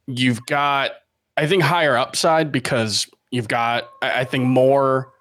you've 0.09 0.45
got, 0.47 0.93
I 1.37 1.47
think, 1.47 1.63
higher 1.63 1.97
upside 1.97 2.51
because 2.51 3.07
you've 3.31 3.49
got, 3.49 3.89
I 4.03 4.25
think, 4.25 4.45
more 4.45 5.13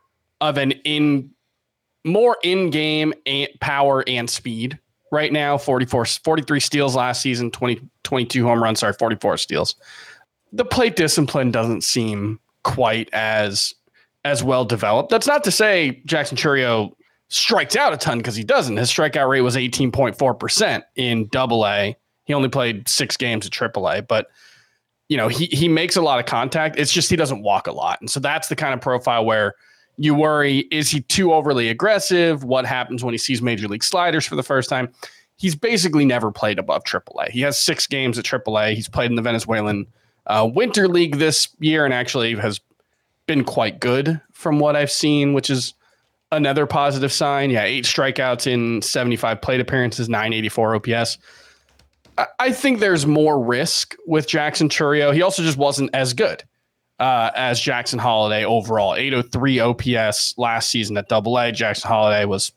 of 0.42 0.58
an 0.58 0.72
in 0.84 1.32
more 2.04 2.38
in-game 2.44 3.14
power 3.60 4.04
and 4.08 4.30
speed 4.30 4.80
right 5.12 5.34
now 5.34 5.58
44 5.58 6.06
43 6.06 6.60
steals 6.60 6.96
last 6.96 7.22
season 7.22 7.52
20 7.52 7.82
22 8.04 8.46
home 8.46 8.64
runs 8.64 8.80
sorry 8.80 8.94
44 8.94 9.36
steals 9.38 9.76
the 10.54 10.64
plate 10.64 10.96
discipline 10.96 11.52
doesn't 11.52 11.84
seem 11.84 12.40
quite 12.64 13.10
as 13.14 13.74
as 14.26 14.44
well 14.44 14.66
developed. 14.66 15.10
That's 15.10 15.28
not 15.28 15.44
to 15.46 15.52
say 15.52 16.02
Jackson 16.06 16.38
Chourio 16.38 16.92
strikes 17.30 17.76
out 17.76 17.94
a 17.94 17.98
ton 17.98 18.18
because 18.18 18.36
he 18.36 18.44
doesn't. 18.44 18.78
His 18.78 18.90
strikeout 18.90 19.30
rate 19.30 19.42
was 19.42 19.56
18.4% 19.56 20.84
in 20.96 21.28
double 21.28 21.66
A. 21.66 21.96
He 22.26 22.34
only 22.34 22.50
played 22.50 22.90
six 22.90 23.16
games 23.16 23.46
at 23.46 23.52
triple 23.52 23.88
A, 23.88 24.02
but 24.02 24.28
you 25.10 25.18
know, 25.18 25.28
he 25.28 25.46
he 25.46 25.68
makes 25.68 25.96
a 25.96 26.02
lot 26.02 26.20
of 26.20 26.26
contact. 26.26 26.78
It's 26.78 26.92
just 26.92 27.10
he 27.10 27.16
doesn't 27.16 27.42
walk 27.42 27.68
a 27.68 27.72
lot. 27.72 28.00
And 28.02 28.10
so 28.10 28.20
that's 28.20 28.50
the 28.50 28.56
kind 28.56 28.74
of 28.74 28.82
profile 28.82 29.26
where 29.26 29.54
you 29.98 30.14
worry, 30.14 30.60
is 30.70 30.90
he 30.90 31.02
too 31.02 31.34
overly 31.34 31.70
aggressive? 31.70 32.44
What 32.44 32.66
happens 32.66 33.04
when 33.04 33.14
he 33.14 33.18
sees 33.18 33.42
major 33.42 33.68
league 33.68 33.84
sliders 33.84 34.26
for 34.26 34.36
the 34.36 34.44
first 34.44 34.70
time? 34.70 34.94
he's 35.38 35.56
basically 35.56 36.06
never 36.06 36.32
played 36.32 36.60
above 36.60 36.84
AAA. 36.84 37.30
He 37.30 37.42
has 37.42 37.58
six 37.58 37.88
games 37.88 38.20
at 38.20 38.26
AAA. 38.26 38.74
He's 38.74 38.90
played 38.90 39.10
in 39.12 39.16
the 39.16 39.22
Venezuelan 39.22 39.88
uh, 40.26 40.50
Winter 40.52 40.88
League 40.88 41.18
this 41.18 41.48
year 41.60 41.86
and 41.86 41.94
actually 41.94 42.36
has 42.36 42.60
been 43.28 43.44
quite 43.44 43.80
good 43.80 44.20
from 44.34 44.60
what 44.60 44.76
I've 44.76 44.92
seen, 44.92 45.34
which 45.34 45.50
is 45.50 45.74
another 46.32 46.66
positive 46.66 47.12
sign. 47.12 47.50
Yeah, 47.50 47.64
eight 47.64 47.86
strikeouts 47.86 48.48
in 48.48 48.82
75 48.82 49.42
plate 49.42 49.60
appearances, 49.60 50.10
984 50.10 50.76
OPS. 50.76 51.18
I, 52.40 52.52
think 52.52 52.80
there's 52.80 53.06
more 53.06 53.44
risk 53.44 53.96
with 54.06 54.28
Jackson 54.28 54.70
Chourio. 54.70 55.14
He 55.14 55.22
also 55.22 55.44
just 55.44 55.58
wasn't 55.58 55.92
as 55.94 56.14
good 56.14 56.44
uh, 57.00 57.32
as 57.36 57.60
Jackson 57.60 58.00
Holliday 58.00 58.44
overall. 58.46 58.96
803 58.96 59.60
OPS 59.60 60.34
last 60.38 60.70
season 60.70 60.98
at 60.98 61.10
Double 61.10 61.38
A. 61.38 61.52
Jackson 61.52 61.88
Holliday 61.88 62.26
was, 62.26 62.52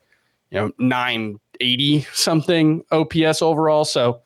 you 0.50 0.58
know, 0.58 0.72
980 0.78 2.06
something 2.12 2.82
OPS 2.90 3.42
overall. 3.42 3.84
So 3.84 4.22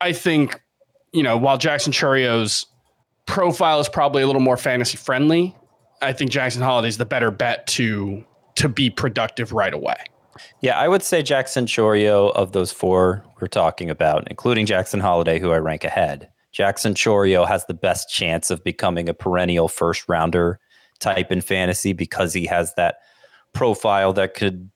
I 0.00 0.12
think, 0.12 0.60
you 1.12 1.22
know, 1.22 1.36
while 1.36 1.58
Jackson 1.58 1.92
Chourio's 1.92 2.66
profile 3.26 3.80
is 3.80 3.88
probably 3.88 4.22
a 4.22 4.26
little 4.26 4.42
more 4.42 4.56
fantasy 4.56 4.96
friendly, 4.96 5.54
I 6.02 6.12
think 6.12 6.30
Jackson 6.30 6.62
Holliday 6.62 6.88
is 6.88 6.98
the 6.98 7.06
better 7.06 7.30
bet 7.30 7.66
to 7.68 8.24
to 8.56 8.68
be 8.68 8.88
productive 8.88 9.52
right 9.52 9.74
away. 9.74 9.96
Yeah, 10.60 10.78
I 10.78 10.88
would 10.88 11.02
say 11.02 11.22
Jackson 11.22 11.66
Chourio 11.66 12.32
of 12.34 12.52
those 12.52 12.72
four 12.72 13.24
we're 13.40 13.48
talking 13.48 13.90
about, 13.90 14.28
including 14.28 14.66
Jackson 14.66 15.00
Holliday, 15.00 15.38
who 15.38 15.50
I 15.50 15.58
rank 15.58 15.84
ahead. 15.84 16.28
Jackson 16.52 16.94
Chourio 16.94 17.46
has 17.46 17.66
the 17.66 17.74
best 17.74 18.08
chance 18.08 18.50
of 18.50 18.62
becoming 18.62 19.08
a 19.08 19.14
perennial 19.14 19.68
first 19.68 20.08
rounder 20.08 20.60
type 21.00 21.32
in 21.32 21.40
fantasy 21.40 21.92
because 21.92 22.32
he 22.32 22.46
has 22.46 22.74
that 22.76 22.96
profile 23.52 24.12
that 24.12 24.34
could 24.34 24.70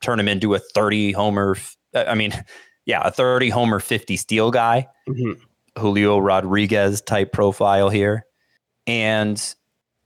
turn 0.00 0.18
him 0.18 0.28
into 0.28 0.54
a 0.54 0.58
30 0.58 1.12
homer. 1.12 1.56
I 1.94 2.14
mean, 2.14 2.32
yeah, 2.86 3.02
a 3.04 3.10
30 3.10 3.50
homer, 3.50 3.80
50 3.80 4.16
steal 4.16 4.50
guy. 4.50 4.88
Mm-hmm. 5.08 5.42
Julio 5.78 6.18
Rodriguez 6.18 7.00
type 7.02 7.32
profile 7.32 7.88
here. 7.88 8.24
And 8.86 9.54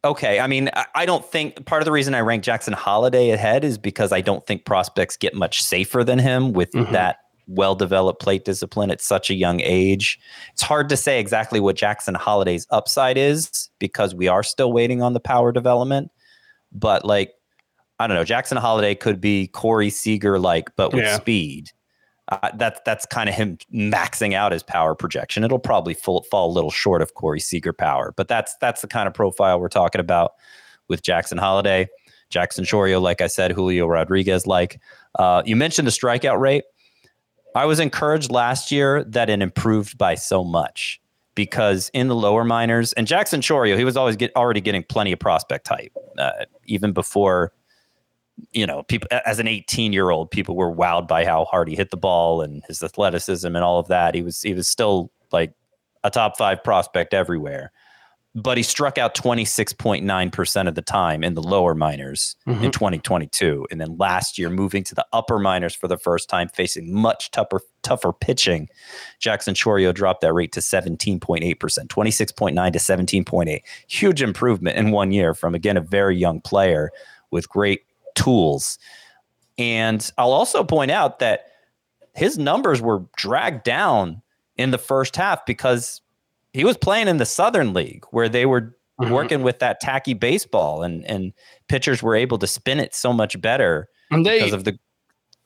okay, 0.05 0.41
I 0.41 0.47
mean, 0.47 0.71
I 0.95 1.07
don't 1.07 1.25
think 1.25 1.65
part 1.67 1.83
of 1.83 1.87
the 1.87 1.93
reason 1.93 2.15
I 2.15 2.21
rank 2.21 2.43
Jackson 2.43 2.73
Holliday 2.73 3.31
ahead 3.31 3.65
is 3.65 3.79
because 3.79 4.13
I 4.13 4.21
don't 4.21 4.45
think 4.47 4.65
prospects 4.65 5.17
get 5.17 5.35
much 5.35 5.63
safer 5.63 6.03
than 6.05 6.19
him 6.19 6.53
with 6.53 6.73
mm-hmm. 6.73 6.93
that 6.93 7.19
well 7.47 7.75
developed 7.75 8.21
plate 8.21 8.45
discipline 8.45 8.91
at 8.91 9.01
such 9.01 9.31
a 9.31 9.35
young 9.35 9.61
age. 9.61 10.19
It's 10.53 10.63
hard 10.63 10.89
to 10.89 10.97
say 10.97 11.21
exactly 11.21 11.61
what 11.61 11.77
Jackson 11.77 12.15
Holliday's 12.15 12.67
upside 12.71 13.19
is 13.19 13.71
because 13.79 14.15
we 14.15 14.29
are 14.29 14.43
still 14.43 14.73
waiting 14.73 15.03
on 15.03 15.13
the 15.13 15.21
power 15.21 15.53
development. 15.53 16.11
But 16.73 17.05
like, 17.05 17.35
I 17.99 18.07
don't 18.07 18.17
know, 18.17 18.25
Jackson 18.25 18.57
Holliday 18.57 18.95
could 18.95 19.21
be 19.21 19.49
Corey 19.49 19.91
Seager 19.91 20.39
like, 20.39 20.75
but 20.77 20.93
with 20.93 21.05
yeah. 21.05 21.17
speed. 21.17 21.71
Uh, 22.29 22.51
that's 22.55 22.81
that's 22.87 23.05
kind 23.05 23.29
of 23.29 23.35
him 23.35 23.59
maxing 23.75 24.33
out 24.33 24.53
his 24.53 24.63
power 24.63 24.95
projection. 24.95 25.43
It'll 25.43 25.59
probably 25.59 25.95
fall, 25.95 26.23
fall 26.23 26.51
a 26.51 26.53
little 26.53 26.71
short 26.71 27.03
of 27.03 27.15
Corey 27.15 27.41
Seager 27.41 27.73
power, 27.73 28.15
but 28.17 28.29
that's 28.29 28.57
that's 28.61 28.81
the 28.81 28.87
kind 28.87 29.09
of 29.09 29.15
profile 29.15 29.59
we're 29.59 29.69
talking 29.69 30.01
about 30.01 30.33
with 30.89 31.03
Jackson 31.03 31.37
Holliday, 31.37 31.89
Jackson 32.31 32.65
Chourio, 32.65 33.01
like 33.01 33.21
I 33.21 33.27
said, 33.27 33.51
Julio 33.53 33.87
Rodriguez. 33.87 34.47
Like 34.47 34.81
uh, 35.19 35.43
you 35.45 35.57
mentioned, 35.57 35.87
the 35.89 35.93
strikeout 35.93 36.39
rate. 36.39 36.65
I 37.55 37.67
was 37.67 37.81
encouraged 37.81 38.31
last 38.31 38.71
year 38.71 39.05
that 39.05 39.29
it 39.29 39.43
improved 39.43 39.99
by 39.99 40.15
so 40.15 40.43
much 40.43 41.01
because 41.35 41.91
in 41.93 42.09
the 42.09 42.15
lower 42.15 42.45
minors 42.45 42.93
and 42.95 43.07
Jackson 43.07 43.41
Chourio, 43.41 43.77
he 43.77 43.85
was 43.85 43.97
always 43.97 44.17
get 44.17 44.35
already 44.37 44.61
getting 44.61 44.85
plenty 44.85 45.13
of 45.13 45.19
prospect 45.19 45.67
type 45.67 45.93
uh, 46.19 46.31
even 46.65 46.93
before 46.93 47.53
you 48.53 48.67
know, 48.67 48.83
people 48.85 49.09
as 49.27 49.39
an 49.39 49.49
18 49.49 49.93
year 49.93 50.11
old, 50.11 50.31
people 50.31 50.57
were 50.57 50.75
wowed 50.75 51.09
by 51.09 51.25
how 51.25 51.45
hard 51.45 51.69
he 51.69 51.77
hit 51.77 51.91
the 51.91 51.97
ball 51.97 52.43
and 52.43 52.63
his 52.67 52.83
athleticism 52.83 53.47
and 53.47 53.59
all 53.59 53.79
of 53.79 53.89
that. 53.89 54.15
He 54.15 54.23
was 54.23 54.43
he 54.43 54.55
was 54.55 54.69
still 54.69 55.11
like 55.31 55.53
a 56.05 56.11
top 56.11 56.37
five 56.37 56.63
prospect 56.63 57.15
everywhere. 57.15 57.73
But 58.35 58.57
he 58.57 58.63
struck 58.63 58.97
out 58.97 59.15
26.9% 59.15 60.69
of 60.69 60.75
the 60.75 60.81
time 60.81 61.23
in 61.23 61.35
the 61.35 61.43
lower 61.43 61.75
minors 61.75 62.35
mm-hmm. 62.47 62.65
in 62.65 62.71
2022. 62.71 63.67
And 63.71 63.79
then 63.79 63.99
last 63.99 64.39
year, 64.39 64.49
moving 64.49 64.85
to 64.85 64.95
the 64.95 65.05
upper 65.13 65.39
minors 65.39 65.75
for 65.75 65.87
the 65.87 65.99
first 65.99 66.31
time, 66.31 66.49
facing 66.49 66.95
much 66.95 67.31
tougher, 67.31 67.61
tougher 67.83 68.11
pitching. 68.11 68.71
Jackson 69.19 69.53
Chourio 69.53 69.93
dropped 69.93 70.23
that 70.23 70.33
rate 70.33 70.53
to 70.53 70.61
17.8%, 70.61 71.59
26.9 71.59 72.73
to 72.73 72.79
17.8. 72.79 73.61
Huge 73.87 74.23
improvement 74.23 74.79
in 74.79 74.93
one 74.93 75.13
year 75.13 75.35
from, 75.35 75.55
again, 75.55 75.77
a 75.77 75.83
very 75.83 76.17
young 76.17 76.41
player 76.41 76.91
with 77.31 77.51
great 77.51 77.83
tools. 78.15 78.79
And 79.59 80.09
I'll 80.19 80.33
also 80.33 80.65
point 80.65 80.91
out 80.91 81.19
that 81.19 81.47
his 82.15 82.39
numbers 82.39 82.81
were 82.81 83.05
dragged 83.17 83.65
down 83.65 84.23
in 84.57 84.71
the 84.71 84.79
first 84.79 85.17
half 85.17 85.45
because 85.47 86.01
he 86.53 86.65
was 86.65 86.77
playing 86.77 87.09
in 87.09 87.17
the 87.17 87.27
Southern 87.27 87.73
League 87.73 88.05
where 88.11 88.29
they 88.29 88.47
were 88.47 88.77
mm-hmm. 89.01 89.11
working 89.11 89.43
with 89.43 89.59
that 89.61 89.81
tacky 89.81 90.15
baseball 90.15 90.83
and 90.83 91.05
and 91.07 91.33
pitchers 91.69 92.03
were 92.03 92.15
able 92.15 92.39
to 92.39 92.47
spin 92.47 92.79
it 92.79 92.95
so 92.95 93.13
much 93.13 93.41
better 93.41 93.89
and 94.11 94.27
they, 94.27 94.39
because 94.39 94.53
of 94.53 94.65
the 94.65 94.79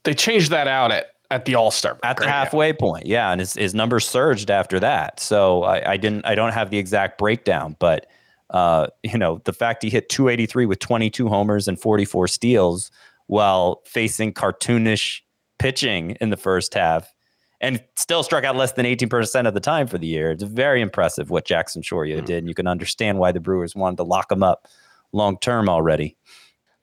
they 0.04 0.14
changed 0.14 0.50
that 0.50 0.66
out 0.68 0.90
at 0.90 1.06
at 1.30 1.44
the 1.44 1.54
All 1.54 1.70
Star 1.70 1.98
at 2.02 2.16
the 2.16 2.28
halfway 2.28 2.72
point. 2.72 3.06
Yeah, 3.06 3.30
and 3.30 3.40
his 3.40 3.54
his 3.54 3.74
numbers 3.74 4.06
surged 4.08 4.50
after 4.50 4.78
that. 4.80 5.20
So 5.20 5.64
I, 5.64 5.92
I 5.92 5.96
didn't 5.96 6.24
I 6.24 6.34
don't 6.34 6.52
have 6.52 6.70
the 6.70 6.78
exact 6.78 7.18
breakdown, 7.18 7.76
but 7.78 8.06
uh, 8.50 8.88
you 9.02 9.18
know, 9.18 9.40
the 9.44 9.52
fact 9.52 9.82
he 9.82 9.90
hit 9.90 10.08
283 10.08 10.66
with 10.66 10.78
22 10.78 11.28
homers 11.28 11.68
and 11.68 11.80
44 11.80 12.28
steals 12.28 12.90
while 13.26 13.82
facing 13.84 14.32
cartoonish 14.32 15.20
pitching 15.58 16.12
in 16.20 16.30
the 16.30 16.36
first 16.36 16.74
half 16.74 17.12
and 17.60 17.82
still 17.96 18.22
struck 18.22 18.44
out 18.44 18.56
less 18.56 18.72
than 18.72 18.84
18% 18.84 19.46
of 19.46 19.54
the 19.54 19.60
time 19.60 19.86
for 19.86 19.98
the 19.98 20.06
year. 20.06 20.30
It's 20.30 20.42
very 20.42 20.80
impressive 20.82 21.30
what 21.30 21.46
Jackson 21.46 21.82
Chourio 21.82 22.16
mm-hmm. 22.16 22.26
did. 22.26 22.38
And 22.38 22.48
you 22.48 22.54
can 22.54 22.66
understand 22.66 23.18
why 23.18 23.32
the 23.32 23.40
Brewers 23.40 23.74
wanted 23.74 23.96
to 23.96 24.02
lock 24.04 24.30
him 24.30 24.42
up 24.42 24.68
long 25.12 25.38
term 25.38 25.68
already. 25.68 26.16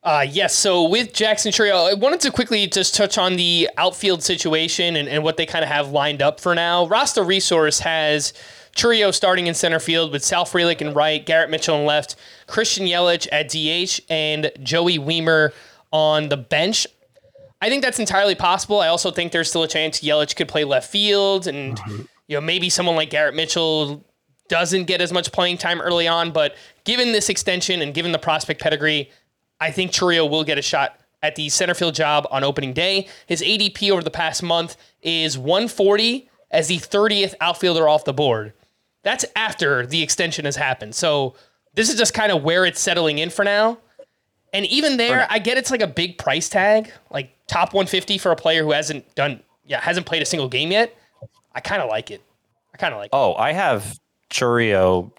Uh, 0.04 0.26
yes. 0.30 0.54
So 0.54 0.84
with 0.90 1.14
Jackson 1.14 1.52
Chourio, 1.52 1.90
I 1.90 1.94
wanted 1.94 2.20
to 2.22 2.32
quickly 2.32 2.68
just 2.68 2.94
touch 2.94 3.18
on 3.18 3.38
the 3.38 3.70
outfield 3.78 4.22
situation 4.22 4.98
and, 4.98 5.08
and 5.08 5.24
what 5.24 5.38
they 5.38 5.46
kind 5.46 5.64
of 5.64 5.70
have 5.70 5.92
lined 5.92 6.22
up 6.22 6.42
for 6.42 6.54
now. 6.54 6.88
Roster 6.88 7.24
Resource 7.24 7.80
has 7.80 8.34
Chourio 8.76 9.14
starting 9.14 9.48
in 9.48 9.54
center 9.54 9.80
field 9.80 10.12
with 10.12 10.24
Sal 10.24 10.46
Frelick 10.46 10.82
in 10.82 10.94
right, 10.94 11.24
Garrett 11.24 11.50
Mitchell 11.50 11.78
in 11.78 11.86
left, 11.86 12.16
Christian 12.48 12.88
Yelich 12.88 13.28
at 13.32 13.50
DH, 13.50 14.02
and 14.10 14.52
Joey 14.62 14.98
Wiemer 14.98 15.52
on 15.92 16.30
the 16.30 16.38
bench. 16.38 16.88
I 17.62 17.70
think 17.70 17.84
that's 17.84 18.00
entirely 18.00 18.36
possible. 18.36 18.82
I 18.82 18.88
also 18.88 19.12
think 19.12 19.32
there's 19.32 19.50
still 19.50 19.64
a 19.64 19.68
chance 19.68 20.02
Yelich 20.02 20.36
could 20.36 20.48
play 20.48 20.64
left 20.64 20.90
field, 20.90 21.48
and 21.48 21.78
mm-hmm. 21.78 22.02
you 22.28 22.38
know 22.38 22.42
maybe 22.42 22.70
someone 22.70 22.96
like 22.96 23.10
Garrett 23.10 23.36
Mitchell 23.36 24.04
doesn't 24.50 24.86
get 24.86 25.02
as 25.02 25.14
much 25.14 25.32
playing 25.32 25.58
time 25.58 25.80
early 25.80 26.08
on. 26.08 26.32
But 26.32 26.56
given 26.84 27.12
this 27.12 27.30
extension 27.30 27.82
and 27.82 27.94
given 27.94 28.12
the 28.12 28.20
prospect 28.20 28.60
pedigree, 28.60 29.10
I 29.60 29.72
think 29.72 29.92
Chourio 29.92 30.30
will 30.30 30.44
get 30.44 30.58
a 30.58 30.62
shot 30.62 31.00
at 31.22 31.36
the 31.36 31.48
center 31.48 31.74
field 31.74 31.96
job 31.96 32.28
on 32.32 32.44
opening 32.44 32.74
day. 32.74 33.08
His 33.28 33.42
ADP 33.42 33.92
over 33.92 34.04
the 34.04 34.12
past 34.12 34.44
month 34.44 34.76
is 35.02 35.38
140 35.38 36.30
as 36.52 36.68
the 36.68 36.78
30th 36.78 37.34
outfielder 37.40 37.88
off 37.88 38.04
the 38.04 38.14
board. 38.14 38.54
That's 39.04 39.26
after 39.36 39.86
the 39.86 40.02
extension 40.02 40.46
has 40.46 40.56
happened. 40.56 40.96
So 40.96 41.36
this 41.74 41.90
is 41.90 41.98
just 41.98 42.14
kind 42.14 42.32
of 42.32 42.44
where 42.44 42.66
it's 42.66 42.80
settling 42.80 43.18
in 43.20 43.30
for 43.30 43.44
now. 43.44 43.78
And 44.54 44.66
even 44.68 44.98
there, 44.98 45.26
I 45.30 45.40
get 45.40 45.58
it's 45.58 45.72
like 45.72 45.82
a 45.82 45.88
big 45.88 46.18
price 46.18 46.48
tag, 46.48 46.92
like 47.10 47.36
top 47.48 47.74
150 47.74 48.20
for 48.20 48.32
a 48.32 48.36
player 48.36 48.64
who 48.64 48.72
hasn't 48.72 49.16
done, 49.16 49.42
yeah, 49.66 49.82
hasn't 49.82 50.06
played 50.06 50.22
a 50.22 50.26
single 50.26 50.48
game 50.48 50.72
yet. 50.72 50.96
I 51.54 51.60
kind 51.60 51.82
of 51.82 51.90
like 51.90 52.12
it. 52.12 52.22
I 52.74 52.78
kind 52.78 52.94
of 52.94 53.00
like 53.00 53.10
oh, 53.14 53.32
it. 53.32 53.40
I 53.40 53.54
have 53.54 54.00
Chourio, 54.30 55.12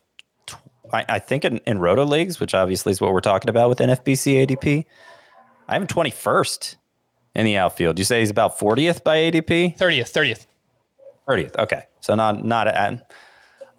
I, 0.92 1.04
I 1.08 1.18
think 1.18 1.44
in, 1.44 1.58
in 1.66 1.78
Roto 1.78 2.04
leagues, 2.04 2.38
which 2.38 2.54
obviously 2.54 2.92
is 2.92 3.00
what 3.00 3.12
we're 3.12 3.20
talking 3.20 3.48
about 3.48 3.68
with 3.68 3.78
NFBC 3.78 4.46
ADP. 4.46 4.84
I 5.66 5.72
have 5.72 5.82
him 5.82 5.88
21st 5.88 6.76
in 7.34 7.44
the 7.44 7.56
outfield. 7.56 7.98
You 7.98 8.04
say 8.04 8.20
he's 8.20 8.30
about 8.30 8.58
40th 8.58 9.02
by 9.02 9.16
ADP? 9.16 9.76
30th, 9.76 10.12
30th. 10.12 10.46
30th. 11.26 11.56
Okay. 11.58 11.84
So 12.00 12.14
not, 12.14 12.44
not 12.44 12.68
at, 12.68 13.10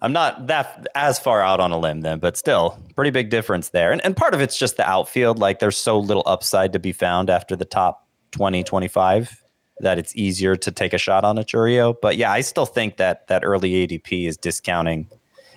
I'm 0.02 0.12
not 0.12 0.48
that 0.48 0.86
as 0.94 1.18
far 1.18 1.42
out 1.42 1.58
on 1.60 1.72
a 1.72 1.78
limb 1.78 2.02
then, 2.02 2.18
but 2.18 2.36
still 2.36 2.78
pretty 2.94 3.10
big 3.10 3.30
difference 3.30 3.70
there. 3.70 3.92
And, 3.92 4.04
and 4.04 4.16
part 4.16 4.34
of 4.34 4.40
it's 4.40 4.58
just 4.58 4.76
the 4.76 4.88
outfield. 4.88 5.38
Like 5.38 5.58
there's 5.58 5.76
so 5.76 5.98
little 5.98 6.22
upside 6.26 6.72
to 6.74 6.78
be 6.78 6.92
found 6.92 7.30
after 7.30 7.56
the 7.56 7.64
top 7.64 8.06
20, 8.32 8.62
25 8.62 9.42
that 9.80 9.98
it's 9.98 10.14
easier 10.16 10.56
to 10.56 10.70
take 10.70 10.92
a 10.92 10.98
shot 10.98 11.24
on 11.24 11.38
a 11.38 11.44
Chourio. 11.44 11.94
But 12.00 12.16
yeah, 12.16 12.32
I 12.32 12.40
still 12.40 12.66
think 12.66 12.96
that 12.96 13.26
that 13.28 13.44
early 13.44 13.86
ADP 13.86 14.26
is 14.26 14.36
discounting, 14.36 15.08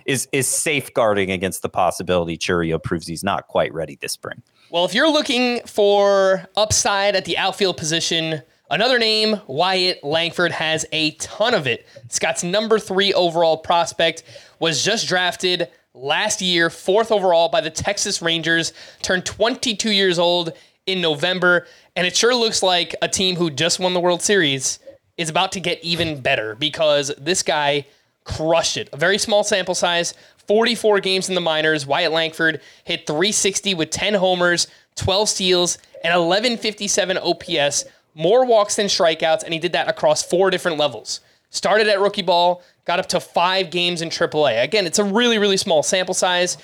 is 0.06 0.28
is 0.32 0.48
safeguarding 0.48 1.32
against 1.32 1.62
the 1.62 1.70
possibility 1.70 2.38
Chourio 2.38 2.82
proves 2.82 3.08
he's 3.08 3.24
not 3.24 3.48
quite 3.48 3.74
ready 3.74 3.98
this 4.02 4.14
spring. 4.14 4.42
Well, 4.72 4.86
if 4.86 4.94
you're 4.94 5.12
looking 5.12 5.62
for 5.66 6.48
upside 6.56 7.16
at 7.16 7.26
the 7.26 7.38
outfield 7.38 7.78
position, 7.78 8.42
Another 8.72 9.00
name, 9.00 9.42
Wyatt 9.48 10.04
Langford, 10.04 10.52
has 10.52 10.86
a 10.92 11.12
ton 11.12 11.56
of 11.56 11.66
it. 11.66 11.88
Scott's 12.10 12.44
number 12.44 12.78
three 12.78 13.14
overall 13.14 13.58
prospect 13.58 14.24
was 14.60 14.84
just 14.84 15.08
drafted 15.08 15.70
last 15.96 16.40
year, 16.40 16.70
fourth 16.70 17.12
overall 17.12 17.50
by 17.50 17.62
the 17.62 17.72
Texas 17.72 18.22
Rangers, 18.22 18.74
turned 19.02 19.26
22 19.26 19.92
years 19.92 20.20
old 20.20 20.54
in 20.86 21.02
November, 21.02 21.66
and 21.96 22.06
it 22.06 22.16
sure 22.16 22.36
looks 22.36 22.62
like 22.62 22.96
a 23.02 23.08
team 23.08 23.36
who 23.36 23.50
just 23.50 23.80
won 23.80 23.96
the 23.96 24.00
World 24.00 24.22
Series 24.22 24.78
is 25.18 25.30
about 25.30 25.52
to 25.54 25.60
get 25.60 25.84
even 25.84 26.22
better 26.22 26.54
because 26.54 27.12
this 27.18 27.42
guy 27.42 27.88
crushed 28.24 28.78
it. 28.78 28.88
A 28.94 28.98
very 28.98 29.18
small 29.18 29.44
sample 29.44 29.76
size, 29.76 30.14
44 30.48 31.00
games 31.00 31.28
in 31.28 31.36
the 31.36 31.42
minors. 31.42 31.88
Wyatt 31.88 32.12
Langford 32.12 32.62
hit 32.84 33.08
360 33.08 33.74
with 33.74 33.90
10 33.90 34.14
homers, 34.14 34.68
12 34.96 35.28
steals, 35.28 35.78
and 36.04 36.14
1157 36.14 37.18
OPS, 37.18 37.86
more 38.16 38.46
walks 38.46 38.76
than 38.76 38.88
strikeouts, 38.88 39.44
and 39.44 39.54
he 39.54 39.60
did 39.60 39.74
that 39.74 39.88
across 39.88 40.24
four 40.24 40.50
different 40.50 40.78
levels. 40.78 41.22
Started 41.50 41.88
at 41.88 42.00
rookie 42.00 42.22
ball, 42.22 42.62
got 42.86 43.00
up 43.00 43.08
to 43.08 43.20
five 43.20 43.72
games 43.72 44.02
in 44.02 44.10
AAA. 44.10 44.64
Again, 44.64 44.86
it's 44.86 45.00
a 45.00 45.04
really, 45.04 45.38
really 45.38 45.58
small 45.58 45.82
sample 45.82 46.14
size. 46.14 46.58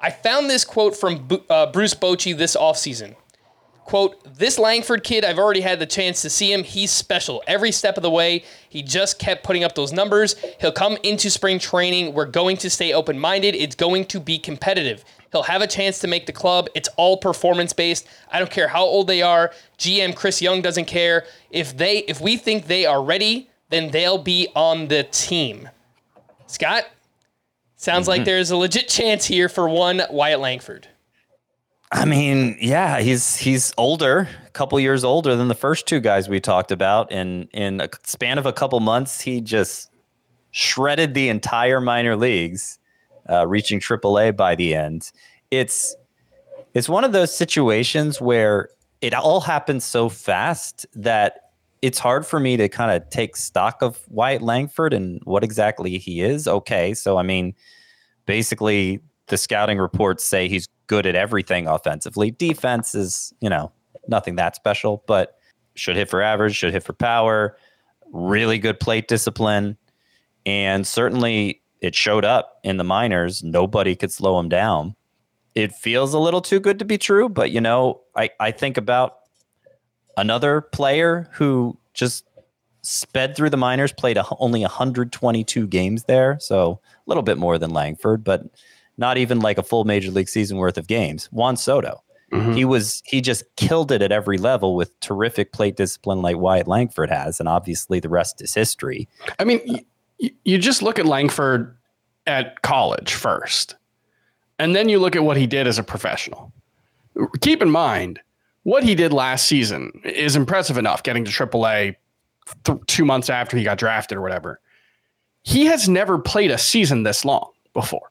I 0.00 0.10
found 0.10 0.48
this 0.48 0.64
quote 0.64 0.96
from 0.96 1.28
uh, 1.50 1.72
Bruce 1.72 1.94
Bochy 1.94 2.36
this 2.36 2.56
offseason. 2.56 3.16
Quote, 3.88 4.22
this 4.36 4.58
Langford 4.58 5.02
kid, 5.02 5.24
I've 5.24 5.38
already 5.38 5.62
had 5.62 5.78
the 5.78 5.86
chance 5.86 6.20
to 6.20 6.28
see 6.28 6.52
him. 6.52 6.62
He's 6.62 6.90
special. 6.90 7.42
Every 7.46 7.72
step 7.72 7.96
of 7.96 8.02
the 8.02 8.10
way, 8.10 8.44
he 8.68 8.82
just 8.82 9.18
kept 9.18 9.44
putting 9.44 9.64
up 9.64 9.74
those 9.74 9.94
numbers. 9.94 10.36
He'll 10.60 10.72
come 10.72 10.98
into 11.04 11.30
spring 11.30 11.58
training. 11.58 12.12
We're 12.12 12.26
going 12.26 12.58
to 12.58 12.68
stay 12.68 12.92
open 12.92 13.18
minded. 13.18 13.54
It's 13.54 13.74
going 13.74 14.04
to 14.08 14.20
be 14.20 14.38
competitive. 14.38 15.06
He'll 15.32 15.44
have 15.44 15.62
a 15.62 15.66
chance 15.66 16.00
to 16.00 16.06
make 16.06 16.26
the 16.26 16.34
club. 16.34 16.68
It's 16.74 16.90
all 16.98 17.16
performance 17.16 17.72
based. 17.72 18.06
I 18.30 18.38
don't 18.38 18.50
care 18.50 18.68
how 18.68 18.84
old 18.84 19.06
they 19.06 19.22
are. 19.22 19.52
GM 19.78 20.14
Chris 20.14 20.42
Young 20.42 20.60
doesn't 20.60 20.84
care. 20.84 21.24
If 21.50 21.74
they 21.74 22.00
if 22.00 22.20
we 22.20 22.36
think 22.36 22.66
they 22.66 22.84
are 22.84 23.02
ready, 23.02 23.48
then 23.70 23.90
they'll 23.90 24.18
be 24.18 24.48
on 24.54 24.88
the 24.88 25.04
team. 25.04 25.66
Scott, 26.46 26.84
sounds 27.76 28.02
mm-hmm. 28.02 28.10
like 28.10 28.24
there's 28.26 28.50
a 28.50 28.56
legit 28.58 28.88
chance 28.88 29.24
here 29.24 29.48
for 29.48 29.66
one 29.66 30.02
Wyatt 30.10 30.40
Langford. 30.40 30.88
I 31.90 32.04
mean, 32.04 32.56
yeah, 32.60 33.00
he's 33.00 33.36
he's 33.36 33.72
older, 33.78 34.28
a 34.46 34.50
couple 34.50 34.78
years 34.78 35.04
older 35.04 35.34
than 35.36 35.48
the 35.48 35.54
first 35.54 35.86
two 35.86 36.00
guys 36.00 36.28
we 36.28 36.38
talked 36.38 36.70
about, 36.70 37.10
and 37.10 37.48
in 37.52 37.80
a 37.80 37.88
span 38.04 38.36
of 38.36 38.44
a 38.44 38.52
couple 38.52 38.78
months, 38.80 39.20
he 39.22 39.40
just 39.40 39.90
shredded 40.50 41.14
the 41.14 41.28
entire 41.28 41.80
minor 41.80 42.14
leagues, 42.14 42.78
uh, 43.30 43.46
reaching 43.46 43.80
AAA 43.80 44.36
by 44.36 44.54
the 44.54 44.74
end. 44.74 45.10
It's 45.50 45.96
it's 46.74 46.88
one 46.90 47.04
of 47.04 47.12
those 47.12 47.34
situations 47.34 48.20
where 48.20 48.68
it 49.00 49.14
all 49.14 49.40
happens 49.40 49.84
so 49.84 50.10
fast 50.10 50.84
that 50.94 51.52
it's 51.80 51.98
hard 51.98 52.26
for 52.26 52.38
me 52.38 52.56
to 52.56 52.68
kind 52.68 52.90
of 52.90 53.08
take 53.08 53.36
stock 53.36 53.80
of 53.80 54.00
Wyatt 54.08 54.42
Langford 54.42 54.92
and 54.92 55.20
what 55.24 55.42
exactly 55.42 55.96
he 55.96 56.20
is. 56.20 56.46
Okay, 56.46 56.92
so 56.92 57.16
I 57.16 57.22
mean, 57.22 57.54
basically, 58.26 59.00
the 59.28 59.36
scouting 59.36 59.78
reports 59.78 60.24
say 60.24 60.48
he's 60.48 60.68
good 60.86 61.06
at 61.06 61.14
everything 61.14 61.66
offensively. 61.66 62.30
Defense 62.30 62.94
is, 62.94 63.32
you 63.40 63.48
know, 63.48 63.72
nothing 64.08 64.36
that 64.36 64.56
special, 64.56 65.04
but 65.06 65.38
should 65.74 65.96
hit 65.96 66.10
for 66.10 66.22
average, 66.22 66.56
should 66.56 66.72
hit 66.72 66.82
for 66.82 66.92
power, 66.92 67.56
really 68.12 68.58
good 68.58 68.80
plate 68.80 69.08
discipline. 69.08 69.76
And 70.44 70.86
certainly 70.86 71.62
it 71.80 71.94
showed 71.94 72.24
up 72.24 72.58
in 72.64 72.76
the 72.76 72.84
minors. 72.84 73.44
Nobody 73.44 73.94
could 73.94 74.12
slow 74.12 74.38
him 74.38 74.48
down. 74.48 74.94
It 75.54 75.72
feels 75.72 76.14
a 76.14 76.18
little 76.18 76.40
too 76.40 76.60
good 76.60 76.78
to 76.78 76.84
be 76.84 76.98
true, 76.98 77.28
but 77.28 77.50
you 77.50 77.60
know, 77.60 78.00
I, 78.16 78.30
I 78.40 78.50
think 78.50 78.76
about 78.76 79.18
another 80.16 80.60
player 80.60 81.28
who 81.32 81.78
just 81.94 82.24
sped 82.82 83.36
through 83.36 83.50
the 83.50 83.56
minors, 83.56 83.92
played 83.92 84.16
a, 84.16 84.24
only 84.38 84.60
122 84.60 85.66
games 85.66 86.04
there. 86.04 86.38
So 86.40 86.80
a 86.82 87.00
little 87.06 87.22
bit 87.22 87.38
more 87.38 87.58
than 87.58 87.70
Langford, 87.70 88.24
but 88.24 88.42
not 88.98 89.16
even 89.16 89.38
like 89.40 89.56
a 89.58 89.62
full 89.62 89.84
major 89.84 90.10
league 90.10 90.28
season 90.28 90.58
worth 90.58 90.76
of 90.76 90.86
games. 90.86 91.26
Juan 91.32 91.56
Soto. 91.56 92.02
Mm-hmm. 92.32 92.52
He 92.52 92.64
was 92.66 93.02
he 93.06 93.22
just 93.22 93.44
killed 93.56 93.90
it 93.90 94.02
at 94.02 94.12
every 94.12 94.36
level 94.36 94.76
with 94.76 94.98
terrific 95.00 95.52
plate 95.52 95.76
discipline 95.76 96.20
like 96.20 96.36
Wyatt 96.36 96.68
Langford 96.68 97.08
has, 97.08 97.40
and 97.40 97.48
obviously 97.48 98.00
the 98.00 98.10
rest 98.10 98.42
is 98.42 98.52
history. 98.52 99.08
I 99.38 99.44
mean, 99.44 99.60
y- 100.20 100.30
you 100.44 100.58
just 100.58 100.82
look 100.82 100.98
at 100.98 101.06
Langford 101.06 101.74
at 102.26 102.60
college 102.60 103.14
first, 103.14 103.76
and 104.58 104.76
then 104.76 104.90
you 104.90 104.98
look 104.98 105.16
at 105.16 105.24
what 105.24 105.38
he 105.38 105.46
did 105.46 105.66
as 105.66 105.78
a 105.78 105.82
professional. 105.82 106.52
Keep 107.40 107.62
in 107.62 107.70
mind 107.70 108.20
what 108.64 108.82
he 108.82 108.94
did 108.94 109.14
last 109.14 109.46
season 109.46 109.98
is 110.04 110.36
impressive 110.36 110.76
enough, 110.76 111.02
getting 111.02 111.24
to 111.24 111.30
AAA 111.30 111.94
th- 112.64 112.78
two 112.86 113.06
months 113.06 113.30
after 113.30 113.56
he 113.56 113.64
got 113.64 113.78
drafted 113.78 114.18
or 114.18 114.20
whatever. 114.20 114.60
He 115.44 115.64
has 115.64 115.88
never 115.88 116.18
played 116.18 116.50
a 116.50 116.58
season 116.58 117.04
this 117.04 117.24
long 117.24 117.50
before. 117.72 118.10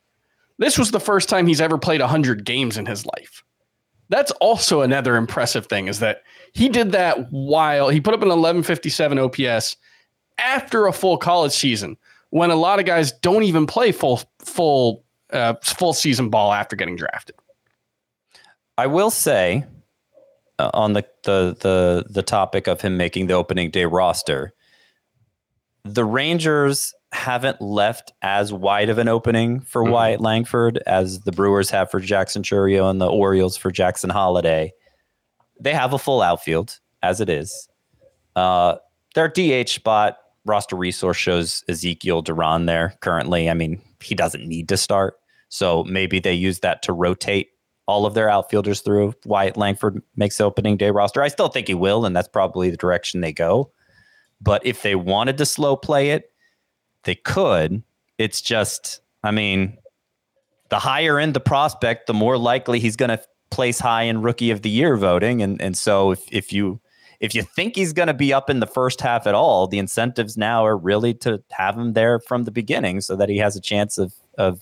This 0.58 0.78
was 0.78 0.92
the 0.92 1.00
first 1.00 1.30
time 1.30 1.48
he's 1.48 1.62
ever 1.62 1.78
played 1.78 2.02
100 2.02 2.46
games 2.46 2.78
in 2.78 2.86
his 2.86 3.06
life. 3.06 3.44
That's 4.10 4.32
also 4.34 4.82
another 4.82 5.16
impressive 5.16 5.68
thing 5.68 5.88
is 5.88 6.00
that 6.00 6.24
he 6.54 6.70
did 6.70 6.92
that 6.94 7.32
while 7.32 7.90
he 7.90 8.00
put 8.00 8.14
up 8.14 8.22
an 8.22 8.30
1157 8.30 9.20
OPS 9.20 9.76
after 10.38 10.88
a 10.88 10.94
full 10.94 11.18
college 11.18 11.52
season 11.52 11.98
when 12.30 12.50
a 12.50 12.56
lot 12.56 12.80
of 12.80 12.86
guys 12.86 13.12
don't 13.12 13.44
even 13.44 13.66
play 13.66 13.92
full 13.92 14.22
full 14.40 15.04
uh, 15.32 15.56
full 15.62 15.94
season 15.94 16.30
ball 16.30 16.54
after 16.54 16.76
getting 16.76 16.96
drafted. 16.96 17.36
I 18.78 18.88
will 18.88 19.10
say 19.10 19.66
uh, 20.60 20.72
on 20.74 20.94
the, 20.94 21.06
the 21.24 21.56
the 21.60 22.06
the 22.10 22.24
topic 22.24 22.68
of 22.68 22.82
him 22.82 22.98
making 22.98 23.28
the 23.28 23.34
opening 23.34 23.72
day 23.72 23.86
roster, 23.86 24.54
the 25.84 26.06
Rangers 26.06 26.94
haven't 27.14 27.62
left 27.62 28.12
as 28.22 28.52
wide 28.52 28.90
of 28.90 28.98
an 28.98 29.08
opening 29.08 29.62
for 29.62 29.84
mm-hmm. 29.84 29.94
Wyatt 29.94 30.22
Langford 30.22 30.82
as 30.86 31.22
the 31.22 31.32
Brewers 31.32 31.70
have 31.70 31.90
for 31.90 32.00
Jackson 32.00 32.44
Chourio 32.44 32.90
and 32.90 33.00
the 33.00 33.08
Orioles 33.08 33.58
for 33.58 33.72
Jackson 33.72 34.10
Holliday. 34.10 34.74
They 35.60 35.74
have 35.74 35.94
a 35.94 36.00
full 36.00 36.22
outfield 36.22 36.80
as 37.02 37.22
it 37.22 37.30
is. 37.30 37.68
Uh, 38.36 38.76
their 39.16 39.28
DH 39.28 39.70
spot 39.70 40.18
roster 40.46 40.76
resource 40.76 41.18
shows 41.18 41.64
Ezekiel 41.68 42.22
Duran 42.22 42.66
there 42.66 42.96
currently. 43.02 43.50
I 43.50 43.54
mean, 43.54 43.82
he 44.02 44.16
doesn't 44.16 44.48
need 44.48 44.70
to 44.70 44.78
start. 44.78 45.16
So 45.50 45.84
maybe 45.86 46.20
they 46.20 46.34
use 46.34 46.60
that 46.60 46.82
to 46.84 46.94
rotate 46.94 47.50
all 47.88 48.06
of 48.06 48.14
their 48.14 48.30
outfielders 48.30 48.82
through. 48.82 49.14
Wyatt 49.26 49.58
Langford 49.58 50.02
makes 50.16 50.38
the 50.38 50.44
opening 50.44 50.78
day 50.78 50.92
roster. 50.92 51.22
I 51.22 51.30
still 51.30 51.48
think 51.48 51.68
he 51.68 51.74
will, 51.74 52.06
and 52.06 52.16
that's 52.16 52.28
probably 52.28 52.70
the 52.70 52.78
direction 52.78 53.22
they 53.22 53.32
go. 53.32 53.72
But 54.42 54.66
if 54.66 54.82
they 54.82 54.96
wanted 54.96 55.38
to 55.38 55.46
slow 55.46 55.76
play 55.76 56.12
it, 56.12 56.32
they 57.08 57.16
could. 57.16 57.82
It's 58.20 58.42
just, 58.42 59.00
I 59.24 59.32
mean, 59.32 59.78
the 60.70 60.78
higher 60.78 61.18
end 61.18 61.34
the 61.34 61.40
prospect, 61.40 62.06
the 62.06 62.14
more 62.14 62.38
likely 62.38 62.80
he's 62.80 62.98
going 62.98 63.10
to 63.10 63.22
place 63.50 63.80
high 63.80 64.04
in 64.04 64.22
rookie 64.22 64.52
of 64.52 64.62
the 64.62 64.70
year 64.70 64.98
voting. 64.98 65.42
And 65.42 65.60
and 65.62 65.78
so 65.78 66.12
if 66.12 66.22
if 66.32 66.52
you 66.52 66.80
if 67.20 67.34
you 67.34 67.42
think 67.42 67.76
he's 67.76 67.94
going 67.94 68.10
to 68.10 68.14
be 68.14 68.34
up 68.34 68.50
in 68.50 68.60
the 68.60 68.68
first 68.68 69.02
half 69.02 69.26
at 69.26 69.34
all, 69.34 69.68
the 69.68 69.80
incentives 69.80 70.38
now 70.38 70.66
are 70.66 70.78
really 70.78 71.14
to 71.16 71.42
have 71.52 71.78
him 71.78 71.94
there 71.94 72.20
from 72.20 72.44
the 72.44 72.52
beginning 72.52 73.02
so 73.02 73.16
that 73.16 73.30
he 73.30 73.38
has 73.38 73.56
a 73.56 73.62
chance 73.62 73.98
of 73.98 74.14
of 74.38 74.60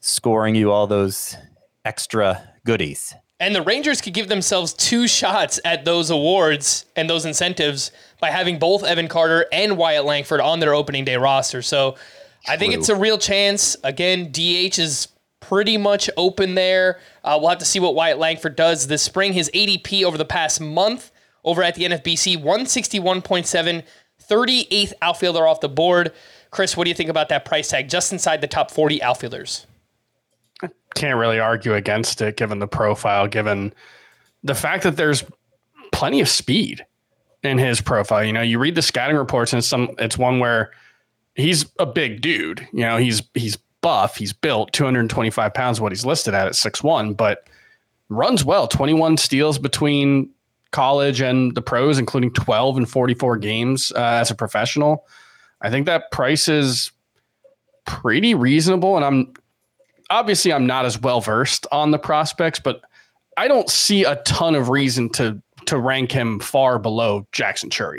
scoring 0.00 0.54
you 0.54 0.70
all 0.70 0.86
those 0.86 1.36
extra 1.84 2.48
goodies. 2.64 3.12
And 3.38 3.54
the 3.54 3.62
Rangers 3.62 4.00
could 4.00 4.14
give 4.14 4.28
themselves 4.28 4.72
two 4.72 5.06
shots 5.06 5.60
at 5.64 5.84
those 5.84 6.10
awards 6.10 6.86
and 6.96 7.08
those 7.08 7.26
incentives 7.26 7.90
by 8.18 8.30
having 8.30 8.58
both 8.58 8.82
Evan 8.82 9.08
Carter 9.08 9.46
and 9.52 9.76
Wyatt 9.76 10.06
Langford 10.06 10.40
on 10.40 10.60
their 10.60 10.74
opening 10.74 11.04
day 11.04 11.16
roster. 11.16 11.60
So 11.60 11.92
True. 11.92 12.00
I 12.54 12.56
think 12.56 12.72
it's 12.72 12.88
a 12.88 12.96
real 12.96 13.18
chance. 13.18 13.76
Again, 13.84 14.30
DH 14.32 14.78
is 14.78 15.08
pretty 15.40 15.76
much 15.76 16.08
open 16.16 16.54
there. 16.54 16.98
Uh, 17.22 17.36
we'll 17.38 17.50
have 17.50 17.58
to 17.58 17.66
see 17.66 17.78
what 17.78 17.94
Wyatt 17.94 18.18
Langford 18.18 18.56
does 18.56 18.86
this 18.86 19.02
spring. 19.02 19.34
His 19.34 19.50
ADP 19.54 20.02
over 20.02 20.16
the 20.16 20.24
past 20.24 20.60
month 20.60 21.10
over 21.44 21.62
at 21.62 21.74
the 21.76 21.84
NFBC 21.84 22.42
161.7, 22.42 23.84
38th 24.28 24.92
outfielder 25.02 25.46
off 25.46 25.60
the 25.60 25.68
board. 25.68 26.12
Chris, 26.50 26.76
what 26.76 26.84
do 26.84 26.90
you 26.90 26.94
think 26.94 27.10
about 27.10 27.28
that 27.28 27.44
price 27.44 27.68
tag 27.68 27.88
just 27.88 28.12
inside 28.12 28.40
the 28.40 28.46
top 28.46 28.70
40 28.70 29.02
outfielders? 29.02 29.66
Can't 30.96 31.18
really 31.18 31.38
argue 31.38 31.74
against 31.74 32.20
it 32.20 32.36
given 32.36 32.58
the 32.58 32.66
profile, 32.66 33.28
given 33.28 33.72
the 34.42 34.54
fact 34.54 34.82
that 34.82 34.96
there's 34.96 35.24
plenty 35.92 36.20
of 36.20 36.28
speed 36.28 36.84
in 37.42 37.58
his 37.58 37.80
profile. 37.80 38.24
You 38.24 38.32
know, 38.32 38.42
you 38.42 38.58
read 38.58 38.74
the 38.74 38.82
scouting 38.82 39.16
reports 39.16 39.52
and 39.52 39.64
some 39.64 39.94
it's 39.98 40.18
one 40.18 40.40
where 40.40 40.72
he's 41.34 41.66
a 41.78 41.86
big 41.86 42.20
dude. 42.20 42.66
You 42.72 42.80
know, 42.80 42.96
he's 42.96 43.22
he's 43.34 43.56
buff, 43.82 44.16
he's 44.16 44.32
built 44.32 44.72
225 44.72 45.54
pounds, 45.54 45.80
what 45.80 45.92
he's 45.92 46.04
listed 46.04 46.34
at 46.34 46.48
at 46.48 46.56
six 46.56 46.82
one, 46.82 47.14
but 47.14 47.48
runs 48.08 48.44
well. 48.44 48.66
21 48.66 49.16
steals 49.16 49.58
between 49.58 50.30
college 50.72 51.20
and 51.20 51.54
the 51.54 51.62
pros, 51.62 51.98
including 51.98 52.32
12 52.32 52.78
and 52.78 52.90
44 52.90 53.36
games 53.36 53.92
uh, 53.94 54.00
as 54.00 54.30
a 54.30 54.34
professional. 54.34 55.06
I 55.62 55.70
think 55.70 55.86
that 55.86 56.10
price 56.10 56.48
is 56.48 56.92
pretty 57.86 58.34
reasonable. 58.34 58.96
And 58.96 59.04
I'm 59.04 59.34
obviously 60.10 60.52
I'm 60.52 60.66
not 60.66 60.84
as 60.84 61.00
well 61.00 61.20
versed 61.20 61.66
on 61.72 61.90
the 61.90 61.98
prospects, 61.98 62.58
but 62.58 62.82
I 63.36 63.48
don't 63.48 63.68
see 63.68 64.04
a 64.04 64.16
ton 64.22 64.54
of 64.54 64.68
reason 64.68 65.10
to 65.10 65.40
to 65.66 65.78
rank 65.78 66.12
him 66.12 66.38
far 66.38 66.78
below 66.78 67.26
Jackson 67.32 67.70
Chourio. 67.70 67.98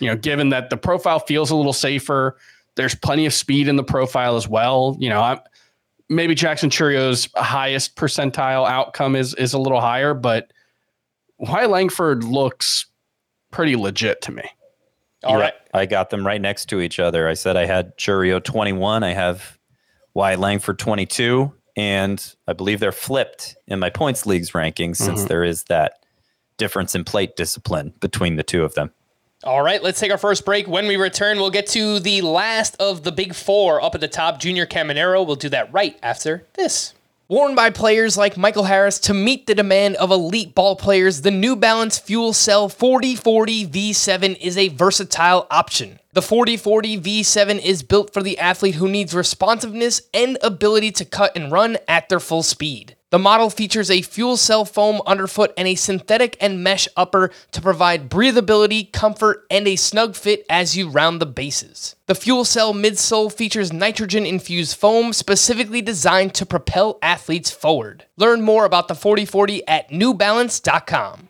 You 0.00 0.08
know, 0.08 0.16
given 0.16 0.50
that 0.50 0.70
the 0.70 0.76
profile 0.76 1.18
feels 1.18 1.50
a 1.50 1.56
little 1.56 1.72
safer, 1.72 2.36
there's 2.76 2.94
plenty 2.94 3.26
of 3.26 3.32
speed 3.32 3.68
in 3.68 3.76
the 3.76 3.84
profile 3.84 4.36
as 4.36 4.46
well. 4.46 4.96
You 5.00 5.08
know, 5.08 5.20
I'm, 5.20 5.40
maybe 6.08 6.34
Jackson 6.34 6.70
Chourio's 6.70 7.28
highest 7.36 7.96
percentile 7.96 8.68
outcome 8.68 9.16
is 9.16 9.34
is 9.34 9.52
a 9.52 9.58
little 9.58 9.80
higher, 9.80 10.14
but 10.14 10.52
why 11.36 11.66
Langford 11.66 12.22
looks 12.22 12.86
pretty 13.50 13.76
legit 13.76 14.20
to 14.22 14.32
me. 14.32 14.44
All 15.24 15.36
right. 15.36 15.52
I 15.74 15.86
got 15.86 16.10
them 16.10 16.26
right 16.26 16.40
next 16.40 16.66
to 16.70 16.80
each 16.80 16.98
other. 16.98 17.28
I 17.28 17.34
said 17.34 17.56
I 17.56 17.66
had 17.66 17.96
Chourio 17.98 18.42
21. 18.42 19.02
I 19.02 19.12
have 19.12 19.58
Wyatt 20.14 20.40
Langford 20.40 20.78
22. 20.78 21.52
And 21.76 22.34
I 22.46 22.52
believe 22.52 22.80
they're 22.80 22.92
flipped 22.92 23.56
in 23.66 23.78
my 23.78 23.90
points 23.90 24.26
leagues 24.26 24.50
rankings 24.50 24.96
mm-hmm. 24.96 25.04
since 25.04 25.24
there 25.24 25.44
is 25.44 25.64
that 25.64 26.04
difference 26.58 26.94
in 26.94 27.04
plate 27.04 27.36
discipline 27.36 27.94
between 28.00 28.36
the 28.36 28.42
two 28.42 28.64
of 28.64 28.74
them. 28.74 28.92
All 29.42 29.62
right, 29.62 29.82
let's 29.82 29.98
take 29.98 30.10
our 30.10 30.18
first 30.18 30.44
break. 30.44 30.68
When 30.68 30.86
we 30.86 30.96
return, 30.96 31.38
we'll 31.38 31.50
get 31.50 31.66
to 31.68 31.98
the 31.98 32.20
last 32.20 32.76
of 32.78 33.04
the 33.04 33.12
big 33.12 33.34
four 33.34 33.82
up 33.82 33.94
at 33.94 34.02
the 34.02 34.08
top, 34.08 34.38
Junior 34.38 34.66
Caminero. 34.66 35.26
We'll 35.26 35.36
do 35.36 35.48
that 35.48 35.72
right 35.72 35.98
after 36.02 36.46
this. 36.54 36.92
Worn 37.26 37.54
by 37.54 37.70
players 37.70 38.18
like 38.18 38.36
Michael 38.36 38.64
Harris 38.64 38.98
to 38.98 39.14
meet 39.14 39.46
the 39.46 39.54
demand 39.54 39.94
of 39.96 40.10
elite 40.10 40.52
ball 40.52 40.74
players, 40.74 41.22
the 41.22 41.30
New 41.30 41.54
Balance 41.54 41.96
Fuel 41.96 42.32
Cell 42.32 42.68
4040 42.68 43.68
V7 43.68 44.36
is 44.40 44.58
a 44.58 44.66
versatile 44.68 45.46
option. 45.48 45.99
The 46.12 46.22
4040 46.22 46.98
V7 47.00 47.64
is 47.64 47.84
built 47.84 48.12
for 48.12 48.20
the 48.20 48.36
athlete 48.36 48.74
who 48.74 48.88
needs 48.88 49.14
responsiveness 49.14 50.02
and 50.12 50.38
ability 50.42 50.90
to 50.90 51.04
cut 51.04 51.36
and 51.36 51.52
run 51.52 51.78
at 51.86 52.08
their 52.08 52.18
full 52.18 52.42
speed. 52.42 52.96
The 53.10 53.18
model 53.20 53.48
features 53.48 53.92
a 53.92 54.02
fuel 54.02 54.36
cell 54.36 54.64
foam 54.64 55.00
underfoot 55.06 55.52
and 55.56 55.68
a 55.68 55.76
synthetic 55.76 56.36
and 56.40 56.64
mesh 56.64 56.88
upper 56.96 57.30
to 57.52 57.60
provide 57.62 58.10
breathability, 58.10 58.90
comfort, 58.92 59.46
and 59.52 59.68
a 59.68 59.76
snug 59.76 60.16
fit 60.16 60.44
as 60.50 60.76
you 60.76 60.88
round 60.88 61.20
the 61.20 61.26
bases. 61.26 61.94
The 62.06 62.16
fuel 62.16 62.44
cell 62.44 62.74
midsole 62.74 63.32
features 63.32 63.72
nitrogen 63.72 64.26
infused 64.26 64.76
foam 64.76 65.12
specifically 65.12 65.80
designed 65.80 66.34
to 66.34 66.44
propel 66.44 66.98
athletes 67.02 67.52
forward. 67.52 68.06
Learn 68.16 68.42
more 68.42 68.64
about 68.64 68.88
the 68.88 68.96
4040 68.96 69.66
at 69.68 69.90
newbalance.com. 69.90 71.29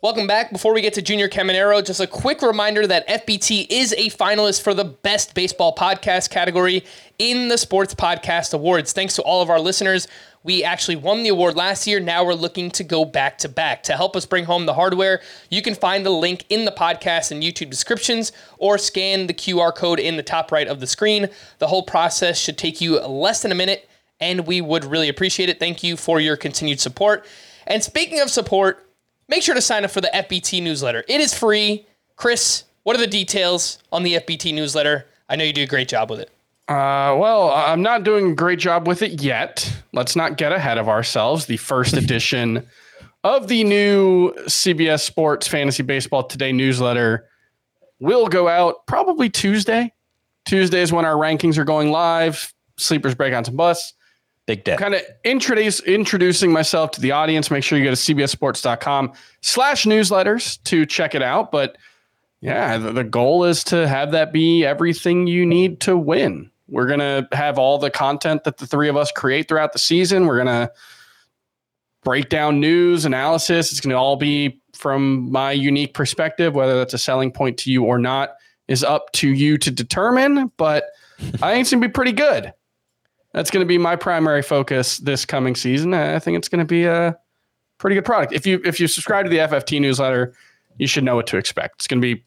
Welcome 0.00 0.28
back. 0.28 0.52
Before 0.52 0.72
we 0.72 0.80
get 0.80 0.94
to 0.94 1.02
Junior 1.02 1.28
Caminero, 1.28 1.84
just 1.84 1.98
a 1.98 2.06
quick 2.06 2.40
reminder 2.40 2.86
that 2.86 3.08
FBT 3.08 3.66
is 3.68 3.92
a 3.94 4.10
finalist 4.10 4.62
for 4.62 4.72
the 4.72 4.84
Best 4.84 5.34
Baseball 5.34 5.74
Podcast 5.74 6.30
category 6.30 6.84
in 7.18 7.48
the 7.48 7.58
Sports 7.58 7.96
Podcast 7.96 8.54
Awards. 8.54 8.92
Thanks 8.92 9.16
to 9.16 9.22
all 9.22 9.42
of 9.42 9.50
our 9.50 9.58
listeners. 9.58 10.06
We 10.44 10.62
actually 10.62 10.94
won 10.94 11.24
the 11.24 11.30
award 11.30 11.56
last 11.56 11.84
year. 11.88 11.98
Now 11.98 12.24
we're 12.24 12.34
looking 12.34 12.70
to 12.70 12.84
go 12.84 13.04
back 13.04 13.38
to 13.38 13.48
back. 13.48 13.82
To 13.82 13.96
help 13.96 14.14
us 14.14 14.24
bring 14.24 14.44
home 14.44 14.66
the 14.66 14.74
hardware, 14.74 15.20
you 15.50 15.62
can 15.62 15.74
find 15.74 16.06
the 16.06 16.10
link 16.10 16.44
in 16.48 16.64
the 16.64 16.70
podcast 16.70 17.32
and 17.32 17.42
YouTube 17.42 17.68
descriptions 17.68 18.30
or 18.58 18.78
scan 18.78 19.26
the 19.26 19.34
QR 19.34 19.74
code 19.74 19.98
in 19.98 20.16
the 20.16 20.22
top 20.22 20.52
right 20.52 20.68
of 20.68 20.78
the 20.78 20.86
screen. 20.86 21.28
The 21.58 21.66
whole 21.66 21.82
process 21.82 22.38
should 22.38 22.56
take 22.56 22.80
you 22.80 23.00
less 23.00 23.42
than 23.42 23.50
a 23.50 23.56
minute, 23.56 23.90
and 24.20 24.46
we 24.46 24.60
would 24.60 24.84
really 24.84 25.08
appreciate 25.08 25.48
it. 25.48 25.58
Thank 25.58 25.82
you 25.82 25.96
for 25.96 26.20
your 26.20 26.36
continued 26.36 26.78
support. 26.78 27.26
And 27.66 27.82
speaking 27.82 28.20
of 28.20 28.30
support, 28.30 28.87
make 29.28 29.42
sure 29.42 29.54
to 29.54 29.60
sign 29.60 29.84
up 29.84 29.90
for 29.90 30.00
the 30.00 30.10
FBT 30.14 30.62
newsletter. 30.62 31.04
It 31.08 31.20
is 31.20 31.34
free. 31.34 31.86
Chris, 32.16 32.64
what 32.82 32.96
are 32.96 33.00
the 33.00 33.06
details 33.06 33.78
on 33.92 34.02
the 34.02 34.14
FBT 34.14 34.54
newsletter? 34.54 35.06
I 35.28 35.36
know 35.36 35.44
you 35.44 35.52
do 35.52 35.62
a 35.62 35.66
great 35.66 35.88
job 35.88 36.10
with 36.10 36.20
it. 36.20 36.30
Uh, 36.68 37.16
well, 37.18 37.50
I'm 37.50 37.80
not 37.82 38.02
doing 38.02 38.32
a 38.32 38.34
great 38.34 38.58
job 38.58 38.86
with 38.86 39.02
it 39.02 39.22
yet. 39.22 39.72
Let's 39.92 40.16
not 40.16 40.36
get 40.36 40.52
ahead 40.52 40.76
of 40.76 40.88
ourselves. 40.88 41.46
The 41.46 41.56
first 41.56 41.92
edition 41.96 42.66
of 43.24 43.48
the 43.48 43.64
new 43.64 44.32
CBS 44.46 45.00
Sports 45.00 45.48
Fantasy 45.48 45.82
Baseball 45.82 46.24
Today 46.24 46.52
newsletter 46.52 47.28
will 48.00 48.28
go 48.28 48.48
out 48.48 48.86
probably 48.86 49.30
Tuesday. 49.30 49.92
Tuesday 50.44 50.80
is 50.80 50.92
when 50.92 51.04
our 51.04 51.14
rankings 51.14 51.58
are 51.58 51.64
going 51.64 51.90
live. 51.90 52.52
Sleepers, 52.78 53.14
break 53.14 53.34
on 53.34 53.44
and 53.44 53.56
busts. 53.56 53.94
Big 54.48 54.64
day. 54.64 54.76
Kind 54.76 54.94
of 54.94 55.02
introduce 55.24 55.78
introducing 55.80 56.50
myself 56.50 56.92
to 56.92 57.02
the 57.02 57.12
audience. 57.12 57.50
Make 57.50 57.62
sure 57.62 57.76
you 57.76 57.84
go 57.84 57.90
to 57.90 57.96
cbsports.com 57.96 59.12
slash 59.42 59.84
newsletters 59.84 60.58
to 60.64 60.86
check 60.86 61.14
it 61.14 61.22
out. 61.22 61.52
But 61.52 61.76
yeah, 62.40 62.78
the, 62.78 62.92
the 62.92 63.04
goal 63.04 63.44
is 63.44 63.62
to 63.64 63.86
have 63.86 64.12
that 64.12 64.32
be 64.32 64.64
everything 64.64 65.26
you 65.26 65.44
need 65.44 65.80
to 65.80 65.98
win. 65.98 66.50
We're 66.66 66.86
to 67.00 67.28
have 67.32 67.58
all 67.58 67.76
the 67.76 67.90
content 67.90 68.44
that 68.44 68.56
the 68.56 68.66
three 68.66 68.88
of 68.88 68.96
us 68.96 69.12
create 69.12 69.48
throughout 69.48 69.74
the 69.74 69.78
season. 69.78 70.24
We're 70.24 70.42
to 70.46 70.72
break 72.02 72.30
down 72.30 72.58
news, 72.58 73.04
analysis. 73.04 73.70
It's 73.70 73.82
to 73.90 73.98
all 73.98 74.16
be 74.16 74.62
from 74.72 75.30
my 75.30 75.52
unique 75.52 75.92
perspective. 75.92 76.54
Whether 76.54 76.74
that's 76.78 76.94
a 76.94 76.98
selling 76.98 77.32
point 77.32 77.58
to 77.58 77.70
you 77.70 77.84
or 77.84 77.98
not 77.98 78.30
is 78.66 78.82
up 78.82 79.12
to 79.12 79.28
you 79.28 79.58
to 79.58 79.70
determine, 79.70 80.50
but 80.56 80.84
I 81.42 81.52
think 81.52 81.60
it's 81.60 81.70
going 81.70 81.82
to 81.82 81.88
be 81.88 81.92
pretty 81.92 82.12
good. 82.12 82.54
That's 83.32 83.50
going 83.50 83.64
to 83.64 83.66
be 83.66 83.78
my 83.78 83.96
primary 83.96 84.42
focus 84.42 84.98
this 84.98 85.24
coming 85.24 85.54
season. 85.54 85.94
I 85.94 86.18
think 86.18 86.38
it's 86.38 86.48
going 86.48 86.60
to 86.60 86.64
be 86.64 86.84
a 86.84 87.16
pretty 87.78 87.94
good 87.94 88.04
product. 88.04 88.32
If 88.32 88.46
you 88.46 88.60
if 88.64 88.80
you 88.80 88.88
subscribe 88.88 89.26
to 89.26 89.30
the 89.30 89.38
FFT 89.38 89.80
newsletter, 89.80 90.34
you 90.78 90.86
should 90.86 91.04
know 91.04 91.16
what 91.16 91.26
to 91.28 91.36
expect. 91.36 91.76
It's 91.76 91.86
going 91.86 92.00
to 92.00 92.14
be 92.14 92.24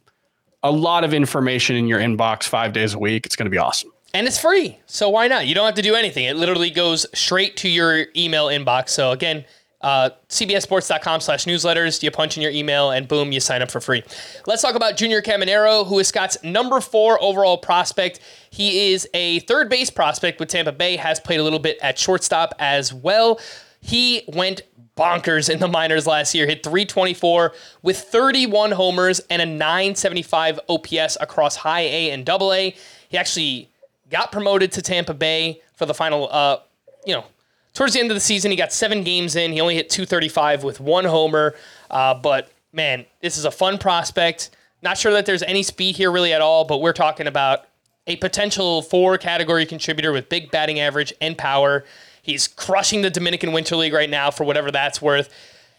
a 0.63 0.71
lot 0.71 1.03
of 1.03 1.13
information 1.13 1.75
in 1.75 1.87
your 1.87 1.99
inbox 1.99 2.43
5 2.43 2.71
days 2.71 2.93
a 2.93 2.99
week. 2.99 3.25
It's 3.25 3.35
going 3.35 3.47
to 3.47 3.51
be 3.51 3.57
awesome. 3.57 3.91
And 4.13 4.27
it's 4.27 4.39
free. 4.39 4.77
So 4.85 5.09
why 5.09 5.27
not? 5.27 5.47
You 5.47 5.55
don't 5.55 5.65
have 5.65 5.75
to 5.75 5.81
do 5.81 5.95
anything. 5.95 6.25
It 6.25 6.35
literally 6.35 6.69
goes 6.69 7.05
straight 7.13 7.57
to 7.57 7.69
your 7.69 8.05
email 8.15 8.47
inbox. 8.47 8.89
So 8.89 9.11
again, 9.11 9.45
uh, 9.83 10.11
cbsports.com 10.29 11.21
slash 11.21 11.45
newsletters. 11.45 12.01
You 12.03 12.11
punch 12.11 12.37
in 12.37 12.43
your 12.43 12.51
email 12.51 12.91
and 12.91 13.07
boom, 13.07 13.31
you 13.31 13.39
sign 13.39 13.61
up 13.61 13.71
for 13.71 13.79
free. 13.79 14.03
Let's 14.47 14.61
talk 14.61 14.75
about 14.75 14.97
Junior 14.97 15.21
Caminero, 15.21 15.85
who 15.85 15.99
is 15.99 16.07
Scott's 16.07 16.37
number 16.43 16.81
four 16.81 17.21
overall 17.21 17.57
prospect. 17.57 18.19
He 18.49 18.91
is 18.91 19.07
a 19.13 19.39
third 19.39 19.69
base 19.69 19.89
prospect 19.89 20.39
with 20.39 20.49
Tampa 20.49 20.71
Bay, 20.71 20.97
has 20.97 21.19
played 21.19 21.39
a 21.39 21.43
little 21.43 21.59
bit 21.59 21.77
at 21.81 21.97
shortstop 21.97 22.53
as 22.59 22.93
well. 22.93 23.39
He 23.81 24.23
went 24.27 24.61
bonkers 24.95 25.49
in 25.49 25.59
the 25.59 25.67
minors 25.67 26.05
last 26.05 26.35
year, 26.35 26.45
hit 26.45 26.63
324 26.63 27.53
with 27.81 27.97
31 27.97 28.71
homers 28.71 29.19
and 29.29 29.41
a 29.41 29.45
975 29.45 30.59
OPS 30.69 31.17
across 31.19 31.55
high 31.55 31.81
A 31.81 32.11
and 32.11 32.25
double 32.25 32.53
A. 32.53 32.75
He 33.09 33.17
actually 33.17 33.69
got 34.09 34.31
promoted 34.31 34.71
to 34.73 34.81
Tampa 34.81 35.13
Bay 35.13 35.61
for 35.73 35.85
the 35.85 35.93
final, 35.93 36.29
uh, 36.31 36.57
you 37.05 37.13
know, 37.13 37.25
towards 37.73 37.93
the 37.93 37.99
end 37.99 38.11
of 38.11 38.15
the 38.15 38.21
season. 38.21 38.51
He 38.51 38.57
got 38.57 38.73
seven 38.73 39.03
games 39.03 39.35
in. 39.35 39.51
He 39.51 39.61
only 39.61 39.75
hit 39.75 39.89
235 39.89 40.63
with 40.63 40.79
one 40.79 41.05
homer. 41.05 41.55
Uh, 41.89 42.13
but 42.13 42.51
man, 42.73 43.05
this 43.21 43.37
is 43.37 43.45
a 43.45 43.51
fun 43.51 43.77
prospect. 43.77 44.51
Not 44.81 44.97
sure 44.97 45.11
that 45.13 45.25
there's 45.25 45.43
any 45.43 45.63
speed 45.63 45.95
here 45.95 46.11
really 46.11 46.33
at 46.33 46.41
all, 46.41 46.65
but 46.65 46.81
we're 46.81 46.93
talking 46.93 47.27
about 47.27 47.67
a 48.07 48.15
potential 48.15 48.81
four 48.81 49.17
category 49.17 49.65
contributor 49.65 50.11
with 50.11 50.27
big 50.29 50.51
batting 50.51 50.79
average 50.79 51.13
and 51.21 51.37
power. 51.37 51.85
He's 52.21 52.47
crushing 52.47 53.01
the 53.01 53.09
Dominican 53.09 53.51
Winter 53.51 53.75
League 53.75 53.93
right 53.93 54.09
now 54.09 54.31
for 54.31 54.43
whatever 54.43 54.71
that's 54.71 55.01
worth. 55.01 55.29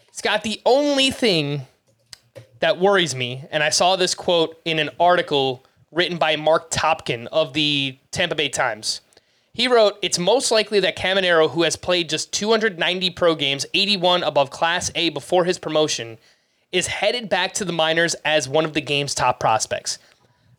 It's 0.07 0.21
got 0.21 0.43
the 0.43 0.61
only 0.65 1.11
thing 1.11 1.67
that 2.59 2.79
worries 2.79 3.13
me, 3.13 3.43
and 3.51 3.61
I 3.61 3.69
saw 3.69 3.95
this 3.95 4.15
quote 4.15 4.59
in 4.63 4.79
an 4.79 4.89
article 4.99 5.65
written 5.91 6.17
by 6.17 6.35
Marc 6.35 6.71
Topkin 6.71 7.27
of 7.27 7.53
the 7.53 7.97
Tampa 8.11 8.35
Bay 8.35 8.49
Times. 8.49 9.01
He 9.53 9.67
wrote, 9.67 9.99
It's 10.01 10.17
most 10.17 10.51
likely 10.51 10.79
that 10.79 10.97
Caminero, 10.97 11.49
who 11.49 11.63
has 11.63 11.75
played 11.75 12.09
just 12.09 12.33
290 12.33 13.11
pro 13.11 13.35
games, 13.35 13.65
81 13.73 14.23
above 14.23 14.49
Class 14.49 14.91
A 14.95 15.09
before 15.09 15.45
his 15.45 15.59
promotion, 15.59 16.17
is 16.71 16.87
headed 16.87 17.29
back 17.29 17.53
to 17.55 17.65
the 17.65 17.71
minors 17.71 18.15
as 18.25 18.49
one 18.49 18.65
of 18.65 18.73
the 18.73 18.81
game's 18.81 19.13
top 19.13 19.39
prospects. 19.39 19.99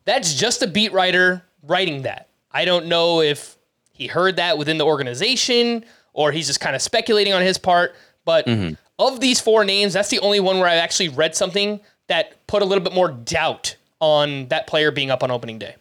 That's 0.05 0.35
just 0.35 0.63
a 0.63 0.67
beat 0.67 0.93
writer 0.93 1.43
writing 1.65 2.03
that. 2.03 2.29
I 2.53 2.65
don't 2.65 2.87
know 2.87 3.21
if 3.21 3.57
he 3.93 4.07
heard 4.07 4.37
that 4.37 4.59
within 4.59 4.79
the 4.79 4.85
organization 4.85 5.85
or 6.13 6.31
he's 6.31 6.47
just 6.47 6.61
kind 6.61 6.77
of 6.77 6.83
speculating 6.83 7.33
on 7.33 7.43
his 7.43 7.59
part. 7.59 7.97
But 8.25 8.47
mm-hmm. 8.47 8.75
of 8.99 9.21
these 9.21 9.41
four 9.41 9.65
names, 9.65 9.93
that's 9.93 10.09
the 10.09 10.21
only 10.21 10.41
one 10.41 10.59
where 10.59 10.69
I've 10.69 10.79
actually 10.79 11.09
read 11.09 11.35
something 11.35 11.81
that 12.07 12.47
put 12.47 12.63
a 12.63 12.65
little 12.65 12.85
bit 12.85 12.95
more 12.95 13.11
doubt 13.11 13.77
on 14.01 14.47
that 14.49 14.67
player 14.67 14.93
being 14.93 15.11
up 15.11 15.23
on 15.23 15.31
opening 15.31 15.59
day. 15.59 15.75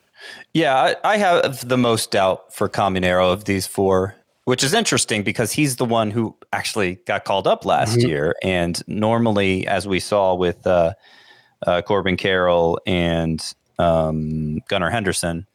Yeah, 0.53 0.95
I, 1.03 1.13
I 1.13 1.17
have 1.17 1.67
the 1.67 1.77
most 1.77 2.12
doubt 2.12 2.53
for 2.53 2.69
Caminero 2.69 3.31
of 3.31 3.45
these 3.45 3.67
four, 3.67 4.15
which 4.45 4.63
is 4.63 4.73
interesting 4.73 5.23
because 5.23 5.51
he's 5.51 5.77
the 5.77 5.86
one 5.86 6.12
who 6.12 6.36
actually 6.51 6.95
got 7.05 7.25
called 7.25 7.47
up 7.47 7.65
last 7.65 7.97
mm-hmm. 7.97 8.07
year. 8.07 8.36
And 8.43 8.81
normally, 8.88 9.65
as 9.67 9.88
we 9.88 9.99
saw 9.99 10.36
with 10.36 10.65
uh, 10.67 10.93
uh, 11.65 11.81
Corbin 11.81 12.17
Carroll 12.17 12.79
and 12.86 13.43
um, 13.79 14.59
Gunnar 14.67 14.89
Henderson, 14.89 15.47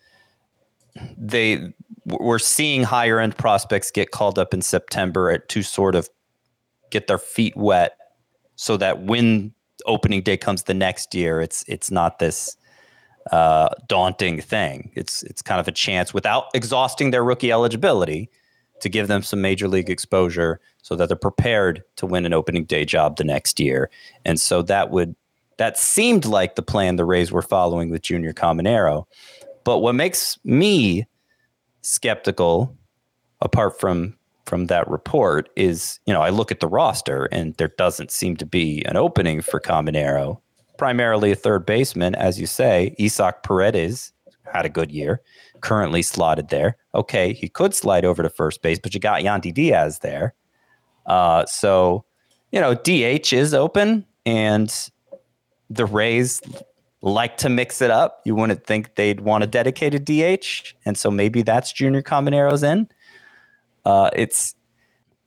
they 1.17 1.73
we're 2.05 2.39
seeing 2.39 2.83
higher 2.83 3.21
end 3.21 3.37
prospects 3.37 3.91
get 3.91 4.11
called 4.11 4.39
up 4.39 4.55
in 4.55 4.63
September 4.63 5.31
at, 5.31 5.49
to 5.51 5.63
sort 5.63 5.95
of 5.95 6.09
get 6.91 7.07
their 7.07 7.19
feet 7.19 7.57
wet, 7.57 7.97
so 8.57 8.77
that 8.79 9.03
when 9.03 9.53
opening 9.87 10.23
day 10.23 10.37
comes 10.37 10.65
the 10.65 10.75
next 10.75 11.15
year, 11.15 11.41
it's 11.41 11.65
it's 11.69 11.91
not 11.91 12.19
this 12.19 12.57
uh, 13.33 13.69
daunting 13.87 14.41
thing. 14.41 14.91
It's 14.95 15.23
it's 15.25 15.43
kind 15.43 15.61
of 15.61 15.69
a 15.69 15.73
chance 15.73 16.15
without 16.15 16.47
exhausting 16.55 17.11
their 17.11 17.25
rookie 17.25 17.53
eligibility 17.53 18.31
to 18.81 18.89
give 18.89 19.09
them 19.09 19.23
some 19.23 19.41
major 19.41 19.69
league 19.69 19.91
exposure 19.91 20.61
so 20.83 20.95
that 20.97 21.09
they're 21.09 21.17
prepared 21.17 21.83
to 21.97 22.07
win 22.07 22.25
an 22.25 22.33
opening 22.33 22.65
day 22.65 22.85
job 22.85 23.17
the 23.17 23.25
next 23.25 23.59
year. 23.61 23.91
And 24.25 24.41
so 24.41 24.63
that 24.63 24.91
would 24.91 25.15
that 25.59 25.77
seemed 25.77 26.25
like 26.25 26.55
the 26.55 26.63
plan 26.63 26.97
the 26.97 27.05
Rays 27.05 27.33
were 27.33 27.43
following 27.43 27.91
with 27.91 28.03
Junior 28.03 28.33
Caminero. 28.33 29.05
But 29.65 29.79
what 29.79 29.95
makes 29.95 30.39
me 30.45 31.07
skeptical, 31.83 32.75
apart 33.41 33.79
from 33.79 34.17
from 34.47 34.67
that 34.67 34.89
report, 34.89 35.51
is 35.57 36.01
you 36.07 36.15
know 36.15 36.23
I 36.23 36.31
look 36.31 36.51
at 36.51 36.61
the 36.61 36.69
roster 36.69 37.27
and 37.27 37.55
there 37.55 37.73
doesn't 37.77 38.11
seem 38.11 38.37
to 38.37 38.47
be 38.47 38.83
an 38.87 38.97
opening 38.97 39.43
for 39.43 39.61
Caminero. 39.61 40.41
Primarily 40.79 41.33
a 41.33 41.37
third 41.37 41.67
baseman, 41.67 42.15
as 42.15 42.41
you 42.41 42.47
say, 42.47 42.95
Isaac 42.99 43.43
Paredes 43.43 44.13
had 44.53 44.65
a 44.65 44.71
good 44.71 44.91
year, 44.91 45.21
currently 45.61 46.03
slotted 46.03 46.49
there. 46.49 46.77
Okay, 46.95 47.35
he 47.35 47.49
could 47.49 47.75
slide 47.75 48.05
over 48.05 48.23
to 48.23 48.31
first 48.31 48.63
base, 48.63 48.79
but 48.79 48.95
you 48.95 49.01
got 49.01 49.23
Yandy 49.23 49.53
Diaz 49.53 49.99
there. 49.99 50.35
Uh, 51.05 51.45
so, 51.47 52.05
you 52.53 52.61
know, 52.61 52.75
DH 52.75 53.33
is 53.33 53.53
open, 53.53 54.07
and 54.25 54.91
the 55.69 55.85
Rays 55.85 56.41
like 57.03 57.37
to 57.39 57.49
mix 57.49 57.83
it 57.83 57.91
up. 57.91 58.21
You 58.25 58.35
wouldn't 58.35 58.65
think 58.65 58.95
they'd 58.95 59.21
want 59.21 59.45
a 59.45 59.47
dedicated 59.47 60.05
DH, 60.05 60.75
and 60.85 60.97
so 60.97 61.11
maybe 61.11 61.43
that's 61.43 61.73
Junior 61.73 62.03
Caminero's 62.03 62.63
in. 62.63 62.89
Uh, 63.85 64.11
it's 64.15 64.55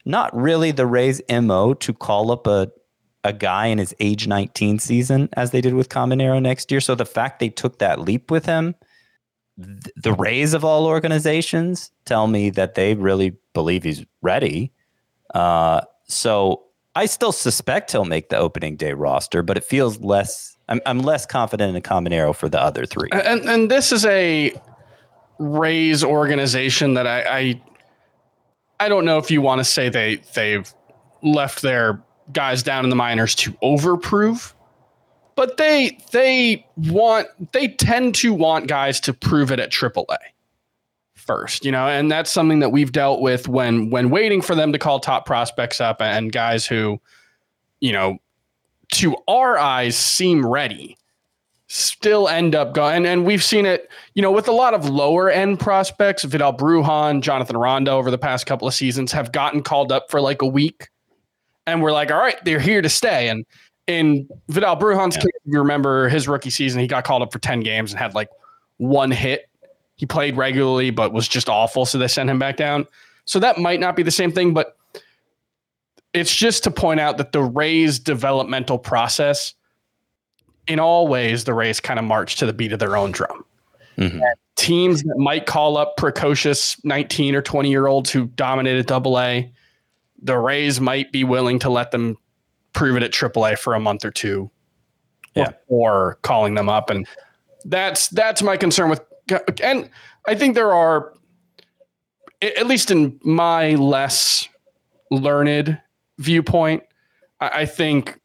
not 0.06 0.36
really 0.36 0.72
the 0.72 0.86
Rays' 0.86 1.22
mo 1.30 1.74
to 1.76 1.94
call 1.94 2.32
up 2.32 2.48
a 2.48 2.72
a 3.24 3.34
guy 3.34 3.68
in 3.68 3.78
his 3.78 3.96
age 4.00 4.28
19 4.28 4.80
season 4.80 5.30
as 5.34 5.52
they 5.52 5.62
did 5.62 5.74
with 5.74 5.90
Caminero 5.90 6.42
next 6.42 6.72
year. 6.72 6.82
So 6.82 6.96
the 6.96 7.06
fact 7.06 7.40
they 7.40 7.50
took 7.50 7.80
that 7.80 8.00
leap 8.00 8.32
with 8.32 8.46
him, 8.46 8.76
th- 9.58 9.94
the 9.96 10.14
Rays 10.14 10.54
of 10.54 10.66
all 10.66 10.86
organizations 10.86 11.92
tell 12.06 12.28
me 12.28 12.50
that 12.52 12.76
they 12.76 12.96
really 12.96 13.38
believe 13.54 13.84
he's 13.84 14.04
ready. 14.22 14.72
Uh, 15.36 15.82
so 16.08 16.64
I 16.96 17.06
still 17.06 17.32
suspect 17.32 17.92
he'll 17.92 18.06
make 18.06 18.30
the 18.30 18.38
opening 18.38 18.76
day 18.76 18.94
roster, 18.94 19.44
but 19.44 19.58
it 19.58 19.64
feels 19.64 20.00
less. 20.00 20.58
I'm, 20.68 20.82
I'm 20.86 21.00
less 21.00 21.26
confident 21.26 21.76
in 21.76 21.82
Caminero 21.82 22.36
for 22.36 22.50
the 22.50 22.62
other 22.62 22.86
three. 22.86 23.10
And 23.12 23.48
and 23.48 23.72
this 23.72 23.92
is 23.92 24.06
a 24.06 24.54
Rays 25.40 26.04
organization 26.04 26.96
that 26.96 27.08
I 27.08 27.22
I, 27.22 27.62
I 28.80 28.90
don't 28.90 29.06
know 29.06 29.18
if 29.18 29.32
you 29.32 29.42
want 29.42 29.60
to 29.60 29.66
say 29.66 29.90
they 29.90 30.18
they've 30.34 30.72
left 31.24 31.62
their 31.62 32.02
guys 32.34 32.64
down 32.64 32.84
in 32.84 32.90
the 32.90 32.96
minors 32.96 33.36
to 33.36 33.52
overprove, 33.64 34.54
but 35.36 35.58
they 35.58 35.98
they 36.12 36.66
want 36.76 37.28
they 37.52 37.70
tend 37.70 38.16
to 38.16 38.34
want 38.34 38.68
guys 38.68 39.00
to 39.02 39.14
prove 39.14 39.52
it 39.52 39.60
at 39.60 39.72
AAA 39.72 40.18
first, 41.16 41.64
you 41.64 41.72
know, 41.72 41.88
and 41.88 42.12
that's 42.12 42.32
something 42.32 42.60
that 42.60 42.70
we've 42.70 42.92
dealt 42.92 43.22
with 43.22 43.48
when 43.48 43.90
when 43.90 44.10
waiting 44.10 44.42
for 44.42 44.56
them 44.56 44.72
to 44.74 44.80
call 44.80 45.00
top 45.00 45.26
prospects 45.26 45.80
up 45.80 46.02
and 46.02 46.32
guys 46.32 46.66
who, 46.66 47.00
you 47.80 47.92
know, 47.92 48.18
to 48.92 49.16
our 49.28 49.58
eyes 49.58 49.96
seem 49.96 50.46
ready 50.46 50.98
still 51.68 52.28
end 52.28 52.54
up 52.54 52.74
going 52.74 53.06
and 53.06 53.26
we've 53.26 53.42
seen 53.42 53.66
it 53.66 53.90
you 54.14 54.22
know 54.22 54.30
with 54.30 54.50
a 54.50 54.52
lot 54.52 54.74
of 54.74 54.90
lower 54.90 55.30
end 55.30 55.58
prospects 55.58 56.26
vidal 56.26 56.52
Brujan, 56.52 57.22
jonathan 57.22 57.56
Aranda 57.56 57.92
over 57.92 58.12
the 58.12 58.18
past 58.18 58.46
couple 58.46 58.68
of 58.68 58.74
seasons 58.74 59.14
have 59.14 59.32
gotten 59.32 59.64
called 59.64 59.90
up 59.90 60.12
for 60.12 60.20
like 60.20 60.42
a 60.42 60.46
week 60.46 60.90
and 61.68 61.82
we're 61.82 61.92
like 61.92 62.12
all 62.12 62.20
right 62.20 62.44
they're 62.46 62.60
here 62.60 62.82
to 62.82 62.90
stay 62.90 63.30
and 63.30 63.46
in 63.88 64.28
vidal 64.50 64.76
brujan's 64.76 65.16
yeah. 65.16 65.22
case 65.22 65.32
you 65.46 65.60
remember 65.60 66.10
his 66.10 66.28
rookie 66.28 66.50
season 66.50 66.80
he 66.80 66.88
got 66.88 67.04
called 67.04 67.22
up 67.22 67.32
for 67.32 67.40
10 67.40 67.62
games 67.62 67.92
and 67.92 68.00
had 68.00 68.14
like 68.14 68.30
one 68.78 69.12
hit 69.12 69.50
he 70.02 70.08
played 70.08 70.36
regularly, 70.36 70.90
but 70.90 71.14
was 71.14 71.28
just 71.28 71.48
awful. 71.48 71.86
So 71.86 72.00
they 72.00 72.08
sent 72.08 72.28
him 72.28 72.40
back 72.40 72.58
down. 72.58 72.88
So 73.26 73.38
that 73.38 73.60
might 73.60 73.80
not 73.80 73.96
be 73.96 74.02
the 74.02 74.10
same 74.10 74.32
thing, 74.32 74.52
but 74.52 74.76
it's 76.12 76.36
just 76.36 76.64
to 76.64 76.72
point 76.72 77.00
out 77.00 77.20
that 77.20 77.34
the 77.34 77.44
Rays 77.44 78.00
developmental 78.00 78.80
process, 78.80 79.54
in 80.66 80.80
all 80.80 81.08
ways, 81.08 81.44
the 81.44 81.54
Rays 81.54 81.80
kind 81.80 82.00
of 82.00 82.06
march 82.06 82.38
to 82.38 82.48
the 82.48 82.52
beat 82.52 82.74
of 82.74 82.80
their 82.80 82.98
own 82.98 83.12
drum. 83.12 83.46
Mm-hmm. 84.00 84.22
Teams 84.56 85.04
that 85.04 85.18
might 85.20 85.46
call 85.46 85.78
up 85.78 85.98
precocious 85.98 86.84
19 86.84 87.36
or 87.36 87.44
20 87.44 87.70
year 87.70 87.86
olds 87.86 88.10
who 88.10 88.26
dominated 88.26 88.88
double 88.88 89.20
A, 89.20 89.52
the 90.22 90.38
Rays 90.38 90.80
might 90.80 91.12
be 91.12 91.24
willing 91.24 91.60
to 91.60 91.70
let 91.70 91.92
them 91.92 92.18
prove 92.74 92.96
it 92.96 93.04
at 93.04 93.12
AAA 93.12 93.58
for 93.58 93.74
a 93.74 93.80
month 93.80 94.06
or 94.06 94.12
two 94.12 94.50
yeah. 95.36 95.52
or 95.68 96.18
calling 96.22 96.56
them 96.56 96.70
up. 96.70 96.90
And 96.90 97.08
that's 97.66 98.08
that's 98.10 98.42
my 98.42 98.58
concern 98.58 98.90
with 98.90 99.02
and 99.62 99.90
I 100.28 100.36
think 100.36 100.56
there 100.56 100.74
are, 100.74 101.14
at 102.42 102.68
least 102.68 102.92
in 102.92 103.20
my 103.24 103.76
less 103.76 104.48
learned 105.10 105.80
viewpoint, 106.18 106.84
I 107.40 107.66
think 107.66 108.20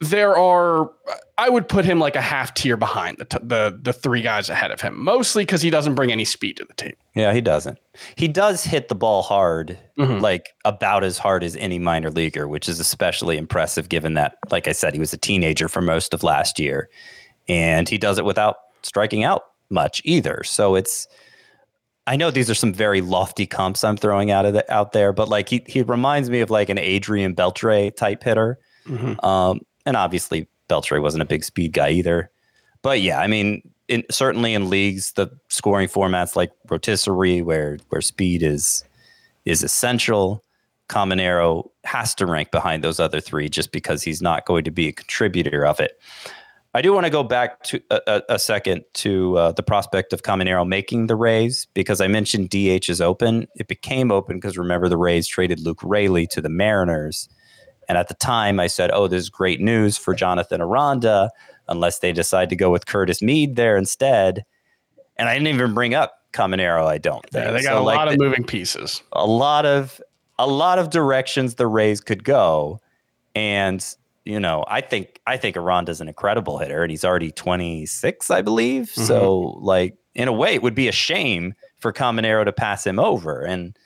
there 0.00 0.36
are. 0.36 0.90
I 1.38 1.48
would 1.48 1.68
put 1.68 1.84
him 1.84 1.98
like 1.98 2.16
a 2.16 2.20
half 2.20 2.54
tier 2.54 2.76
behind 2.76 3.18
the 3.18 3.24
t- 3.24 3.38
the 3.42 3.78
the 3.80 3.92
three 3.92 4.22
guys 4.22 4.50
ahead 4.50 4.70
of 4.70 4.80
him, 4.80 5.02
mostly 5.02 5.42
because 5.42 5.62
he 5.62 5.70
doesn't 5.70 5.94
bring 5.94 6.12
any 6.12 6.24
speed 6.24 6.56
to 6.58 6.64
the 6.64 6.74
team. 6.74 6.94
Yeah, 7.14 7.32
he 7.32 7.40
doesn't. 7.40 7.78
He 8.16 8.28
does 8.28 8.64
hit 8.64 8.88
the 8.88 8.94
ball 8.94 9.22
hard, 9.22 9.78
mm-hmm. 9.98 10.20
like 10.20 10.54
about 10.64 11.04
as 11.04 11.18
hard 11.18 11.42
as 11.42 11.56
any 11.56 11.78
minor 11.78 12.10
leaguer, 12.10 12.46
which 12.46 12.68
is 12.68 12.78
especially 12.80 13.38
impressive 13.38 13.88
given 13.88 14.14
that, 14.14 14.36
like 14.50 14.68
I 14.68 14.72
said, 14.72 14.92
he 14.92 15.00
was 15.00 15.12
a 15.12 15.18
teenager 15.18 15.68
for 15.68 15.80
most 15.80 16.12
of 16.12 16.22
last 16.22 16.58
year, 16.58 16.90
and 17.48 17.88
he 17.88 17.96
does 17.96 18.18
it 18.18 18.24
without 18.24 18.56
striking 18.82 19.24
out 19.24 19.42
much 19.70 20.02
either. 20.04 20.42
So 20.44 20.74
it's 20.74 21.08
I 22.06 22.16
know 22.16 22.30
these 22.30 22.48
are 22.48 22.54
some 22.54 22.72
very 22.72 23.00
lofty 23.00 23.46
comps 23.46 23.82
I'm 23.82 23.96
throwing 23.96 24.30
out 24.30 24.46
of 24.46 24.52
the, 24.52 24.72
out 24.72 24.92
there, 24.92 25.12
but 25.12 25.28
like 25.28 25.48
he 25.48 25.64
he 25.66 25.82
reminds 25.82 26.30
me 26.30 26.40
of 26.40 26.50
like 26.50 26.68
an 26.68 26.78
Adrian 26.78 27.34
Beltre 27.34 27.94
type 27.94 28.22
hitter. 28.22 28.58
Mm-hmm. 28.86 29.24
Um, 29.24 29.60
and 29.86 29.96
obviously 29.96 30.48
Beltre 30.68 31.00
wasn't 31.00 31.22
a 31.22 31.26
big 31.26 31.44
speed 31.44 31.72
guy 31.72 31.90
either. 31.90 32.30
But 32.82 33.00
yeah, 33.00 33.20
I 33.20 33.26
mean, 33.26 33.62
in, 33.88 34.04
certainly 34.10 34.52
in 34.52 34.68
leagues, 34.68 35.12
the 35.12 35.28
scoring 35.48 35.88
formats 35.88 36.36
like 36.36 36.52
rotisserie, 36.68 37.42
where 37.42 37.78
where 37.88 38.02
speed 38.02 38.42
is 38.42 38.84
is 39.44 39.62
essential, 39.62 40.42
Caminero 40.88 41.70
has 41.84 42.14
to 42.16 42.26
rank 42.26 42.50
behind 42.50 42.84
those 42.84 43.00
other 43.00 43.20
three 43.20 43.48
just 43.48 43.72
because 43.72 44.02
he's 44.02 44.20
not 44.20 44.44
going 44.44 44.64
to 44.64 44.70
be 44.70 44.88
a 44.88 44.92
contributor 44.92 45.64
of 45.64 45.80
it. 45.80 45.98
I 46.74 46.82
do 46.82 46.92
want 46.92 47.06
to 47.06 47.10
go 47.10 47.22
back 47.22 47.62
to 47.64 47.80
a, 47.90 48.22
a 48.28 48.38
second 48.38 48.84
to 48.94 49.38
uh, 49.38 49.52
the 49.52 49.62
prospect 49.62 50.12
of 50.12 50.22
Caminero 50.22 50.68
making 50.68 51.06
the 51.06 51.16
Rays 51.16 51.66
because 51.72 52.02
I 52.02 52.06
mentioned 52.06 52.50
DH 52.50 52.90
is 52.90 53.00
open. 53.00 53.48
It 53.56 53.66
became 53.66 54.12
open 54.12 54.36
because 54.36 54.58
remember 54.58 54.90
the 54.90 54.98
Rays 54.98 55.26
traded 55.26 55.60
Luke 55.60 55.80
Raley 55.82 56.26
to 56.26 56.42
the 56.42 56.50
Mariners, 56.50 57.30
and 57.88 57.98
at 57.98 58.08
the 58.08 58.14
time 58.14 58.60
I 58.60 58.66
said, 58.66 58.90
"Oh, 58.92 59.08
this 59.08 59.22
is 59.22 59.30
great 59.30 59.60
news 59.60 59.96
for 59.96 60.14
Jonathan 60.14 60.60
Aranda, 60.60 61.30
unless 61.68 62.00
they 62.00 62.12
decide 62.12 62.50
to 62.50 62.56
go 62.56 62.70
with 62.70 62.86
Curtis 62.86 63.22
Mead 63.22 63.56
there 63.56 63.76
instead." 63.76 64.44
And 65.16 65.28
I 65.28 65.34
didn't 65.34 65.48
even 65.48 65.74
bring 65.74 65.94
up 65.94 66.20
Caminero. 66.32 66.86
I 66.86 66.98
don't 66.98 67.22
think 67.30 67.44
yeah, 67.44 67.52
they 67.52 67.62
got 67.62 67.70
so 67.70 67.82
a 67.82 67.84
like 67.84 67.96
lot 67.96 68.08
of 68.08 68.18
the, 68.18 68.24
moving 68.24 68.44
pieces, 68.44 69.02
a 69.12 69.26
lot 69.26 69.64
of 69.64 70.00
a 70.38 70.46
lot 70.46 70.78
of 70.78 70.90
directions 70.90 71.54
the 71.54 71.66
Rays 71.66 72.00
could 72.00 72.24
go, 72.24 72.80
and 73.34 73.84
you 74.26 74.40
know, 74.40 74.64
I 74.66 74.80
think 74.80 75.20
I 75.26 75.36
think 75.36 75.56
Aranda's 75.56 76.00
an 76.00 76.08
incredible 76.08 76.58
hitter, 76.58 76.82
and 76.82 76.90
he's 76.90 77.04
already 77.04 77.30
26, 77.30 78.30
I 78.30 78.42
believe. 78.42 78.86
Mm-hmm. 78.86 79.02
So, 79.04 79.56
like, 79.60 79.96
in 80.14 80.26
a 80.26 80.32
way, 80.32 80.52
it 80.52 80.62
would 80.62 80.74
be 80.74 80.88
a 80.88 80.92
shame 80.92 81.54
for 81.78 81.92
Caminero 81.92 82.44
to 82.44 82.52
pass 82.52 82.84
him 82.84 82.98
over. 82.98 83.42
And 83.42 83.78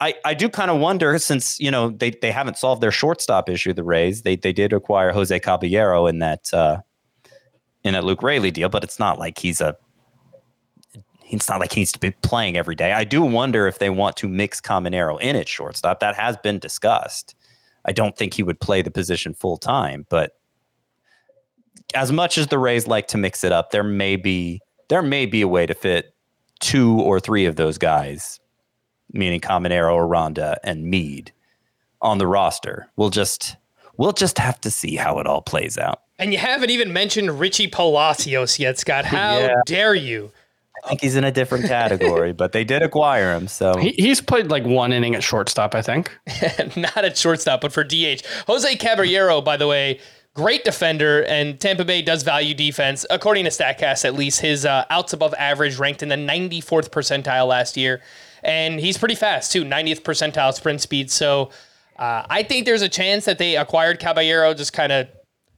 I 0.00 0.14
I 0.24 0.34
do 0.34 0.48
kind 0.48 0.70
of 0.70 0.78
wonder 0.78 1.18
since 1.18 1.58
you 1.58 1.70
know 1.70 1.90
they 1.90 2.10
they 2.10 2.30
haven't 2.30 2.58
solved 2.58 2.82
their 2.82 2.90
shortstop 2.90 3.48
issue. 3.48 3.72
The 3.72 3.84
Rays 3.84 4.22
they 4.22 4.36
they 4.36 4.52
did 4.52 4.72
acquire 4.72 5.12
Jose 5.12 5.38
Caballero 5.40 6.06
in 6.06 6.18
that 6.18 6.52
uh, 6.52 6.78
in 7.82 7.94
a 7.94 8.02
Luke 8.02 8.22
Raley 8.22 8.50
deal, 8.50 8.68
but 8.68 8.84
it's 8.84 8.98
not 8.98 9.18
like 9.18 9.38
he's 9.38 9.60
a 9.60 9.76
it's 11.28 11.48
not 11.48 11.60
like 11.60 11.72
he 11.72 11.80
needs 11.80 11.92
to 11.92 11.98
be 11.98 12.10
playing 12.10 12.56
every 12.56 12.74
day. 12.74 12.92
I 12.92 13.04
do 13.04 13.22
wonder 13.22 13.66
if 13.66 13.78
they 13.78 13.90
want 13.90 14.16
to 14.18 14.28
mix 14.28 14.60
Caminero 14.60 15.20
in 15.20 15.34
at 15.34 15.48
shortstop. 15.48 16.00
That 16.00 16.14
has 16.14 16.36
been 16.36 16.58
discussed. 16.58 17.34
I 17.84 17.92
don't 17.92 18.16
think 18.16 18.34
he 18.34 18.42
would 18.42 18.60
play 18.60 18.82
the 18.82 18.90
position 18.90 19.34
full 19.34 19.56
time, 19.56 20.06
but 20.08 20.36
as 21.94 22.12
much 22.12 22.36
as 22.36 22.48
the 22.48 22.58
Rays 22.58 22.86
like 22.86 23.08
to 23.08 23.18
mix 23.18 23.44
it 23.44 23.52
up, 23.52 23.70
there 23.70 23.82
may 23.82 24.16
be 24.16 24.60
there 24.88 25.02
may 25.02 25.26
be 25.26 25.40
a 25.40 25.48
way 25.48 25.66
to 25.66 25.74
fit 25.74 26.14
two 26.60 27.00
or 27.00 27.20
three 27.20 27.46
of 27.46 27.56
those 27.56 27.78
guys, 27.78 28.40
meaning 29.12 29.40
Caminero, 29.40 29.96
Aranda, 29.96 30.58
and 30.64 30.84
Mead, 30.84 31.32
on 32.00 32.18
the 32.18 32.26
roster. 32.26 32.88
We'll 32.96 33.10
just 33.10 33.56
we'll 33.96 34.12
just 34.12 34.38
have 34.38 34.60
to 34.62 34.70
see 34.70 34.96
how 34.96 35.18
it 35.18 35.26
all 35.26 35.42
plays 35.42 35.78
out. 35.78 36.02
And 36.18 36.32
you 36.32 36.38
haven't 36.38 36.70
even 36.70 36.92
mentioned 36.92 37.38
Richie 37.38 37.68
Palacios 37.68 38.58
yet, 38.58 38.78
Scott. 38.78 39.04
How 39.04 39.38
yeah. 39.38 39.54
dare 39.66 39.94
you? 39.94 40.32
I 40.84 40.88
think 40.88 41.00
he's 41.00 41.16
in 41.16 41.24
a 41.24 41.32
different 41.32 41.66
category, 41.66 42.32
but 42.32 42.52
they 42.52 42.64
did 42.64 42.82
acquire 42.82 43.34
him. 43.34 43.48
So 43.48 43.76
he, 43.76 43.90
he's 43.98 44.20
played 44.20 44.50
like 44.50 44.64
one 44.64 44.92
inning 44.92 45.14
at 45.14 45.22
shortstop, 45.22 45.74
I 45.74 45.82
think. 45.82 46.16
Not 46.76 47.04
at 47.04 47.18
shortstop, 47.18 47.60
but 47.60 47.72
for 47.72 47.82
DH. 47.82 48.22
Jose 48.46 48.76
Caballero, 48.76 49.40
by 49.40 49.56
the 49.56 49.66
way, 49.66 50.00
great 50.34 50.64
defender, 50.64 51.24
and 51.24 51.58
Tampa 51.58 51.84
Bay 51.84 52.02
does 52.02 52.22
value 52.22 52.54
defense. 52.54 53.04
According 53.10 53.44
to 53.44 53.50
StatCast, 53.50 54.04
at 54.04 54.14
least, 54.14 54.40
his 54.40 54.64
uh, 54.64 54.84
outs 54.90 55.12
above 55.12 55.34
average 55.38 55.78
ranked 55.78 56.02
in 56.02 56.10
the 56.10 56.16
94th 56.16 56.90
percentile 56.90 57.48
last 57.48 57.76
year. 57.76 58.02
And 58.42 58.78
he's 58.80 58.98
pretty 58.98 59.14
fast, 59.14 59.52
too, 59.52 59.64
90th 59.64 60.02
percentile 60.02 60.52
sprint 60.52 60.80
speed. 60.80 61.10
So 61.10 61.50
uh, 61.98 62.24
I 62.28 62.42
think 62.42 62.66
there's 62.66 62.82
a 62.82 62.88
chance 62.88 63.24
that 63.24 63.38
they 63.38 63.56
acquired 63.56 63.98
Caballero 63.98 64.54
just 64.54 64.72
kind 64.72 64.92
of 64.92 65.08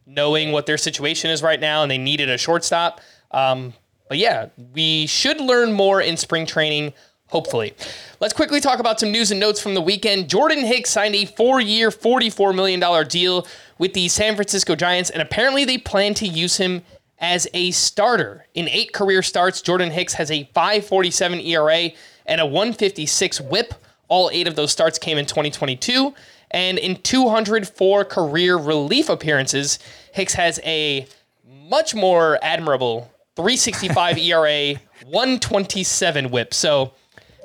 knowing 0.07 0.53
what 0.53 0.67
their 0.67 0.79
situation 0.79 1.31
is 1.31 1.43
right 1.43 1.61
now 1.61 1.83
and 1.83 1.91
they 1.91 1.99
needed 1.99 2.31
a 2.31 2.39
shortstop. 2.39 3.01
Um, 3.31 3.75
but 4.09 4.19
yeah, 4.19 4.49
we 4.73 5.07
should 5.07 5.41
learn 5.41 5.73
more 5.73 6.01
in 6.01 6.17
spring 6.17 6.47
training, 6.47 6.95
hopefully. 7.27 7.75
Let's 8.21 8.33
quickly 8.33 8.61
talk 8.61 8.79
about 8.79 8.99
some 8.99 9.13
news 9.13 9.31
and 9.31 9.39
notes 9.39 9.61
from 9.61 9.75
the 9.75 9.83
weekend. 9.83 10.31
Jordan 10.31 10.65
Hicks 10.65 10.91
signed 10.91 11.15
a 11.15 11.27
four 11.27 11.61
year, 11.61 11.91
$44 11.91 12.55
million 12.55 13.07
deal 13.09 13.47
with 13.77 13.93
the 13.93 14.09
San 14.09 14.35
Francisco 14.35 14.75
Giants, 14.75 15.11
and 15.11 15.21
apparently 15.21 15.65
they 15.65 15.77
plan 15.79 16.15
to 16.15 16.27
use 16.27 16.57
him 16.57 16.83
as 17.19 17.47
a 17.53 17.71
starter. 17.73 18.47
In 18.55 18.69
eight 18.69 18.93
career 18.93 19.23
starts, 19.23 19.61
Jordan 19.61 19.91
Hicks 19.91 20.15
has 20.15 20.31
a 20.31 20.45
547 20.55 21.41
ERA 21.41 21.91
and 22.29 22.41
a 22.41 22.47
156 22.47 23.41
whip. 23.41 23.75
All 24.09 24.31
eight 24.33 24.47
of 24.47 24.55
those 24.55 24.71
starts 24.71 24.99
came 24.99 25.19
in 25.19 25.27
2022. 25.27 26.15
And 26.51 26.79
in 26.79 26.97
204 26.97 28.05
career 28.05 28.57
relief 28.57 29.09
appearances, 29.09 29.79
Hicks 30.13 30.35
has 30.35 30.61
a 30.65 31.07
much 31.47 31.95
more 31.95 32.39
admirable 32.43 33.11
365 33.37 34.19
ERA, 34.19 34.75
127 35.05 36.31
whip. 36.31 36.55
So, 36.55 36.93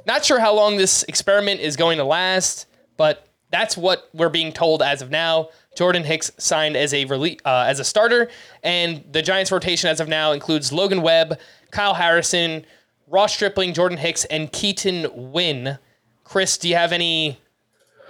not 0.06 0.26
sure 0.26 0.40
how 0.40 0.54
long 0.54 0.78
this 0.78 1.04
experiment 1.04 1.62
is 1.62 1.78
going 1.78 1.98
to 1.98 2.04
last, 2.04 2.68
but 2.98 3.28
that's 3.52 3.78
what 3.78 4.10
we're 4.14 4.30
being 4.30 4.52
told 4.52 4.82
as 4.82 5.02
of 5.02 5.10
now. 5.10 5.50
Jordan 5.78 6.04
Hicks 6.04 6.32
signed 6.38 6.76
as 6.76 6.94
a 6.94 7.06
rele- 7.06 7.40
uh, 7.46 7.66
as 7.68 7.80
a 7.80 7.84
starter, 7.86 8.30
and 8.64 9.04
the 9.12 9.22
Giants' 9.22 9.52
rotation 9.52 9.90
as 9.90 10.00
of 10.00 10.08
now 10.08 10.34
includes 10.34 10.74
Logan 10.74 11.02
Webb, 11.02 11.40
Kyle 11.72 11.94
Harrison, 11.94 12.66
Ross 13.08 13.34
Stripling, 13.34 13.74
Jordan 13.74 13.98
Hicks, 13.98 14.26
and 14.26 14.52
Keaton 14.52 15.32
Winn. 15.32 15.78
Chris, 16.24 16.58
do 16.58 16.68
you 16.68 16.76
have 16.76 16.92
any 16.92 17.40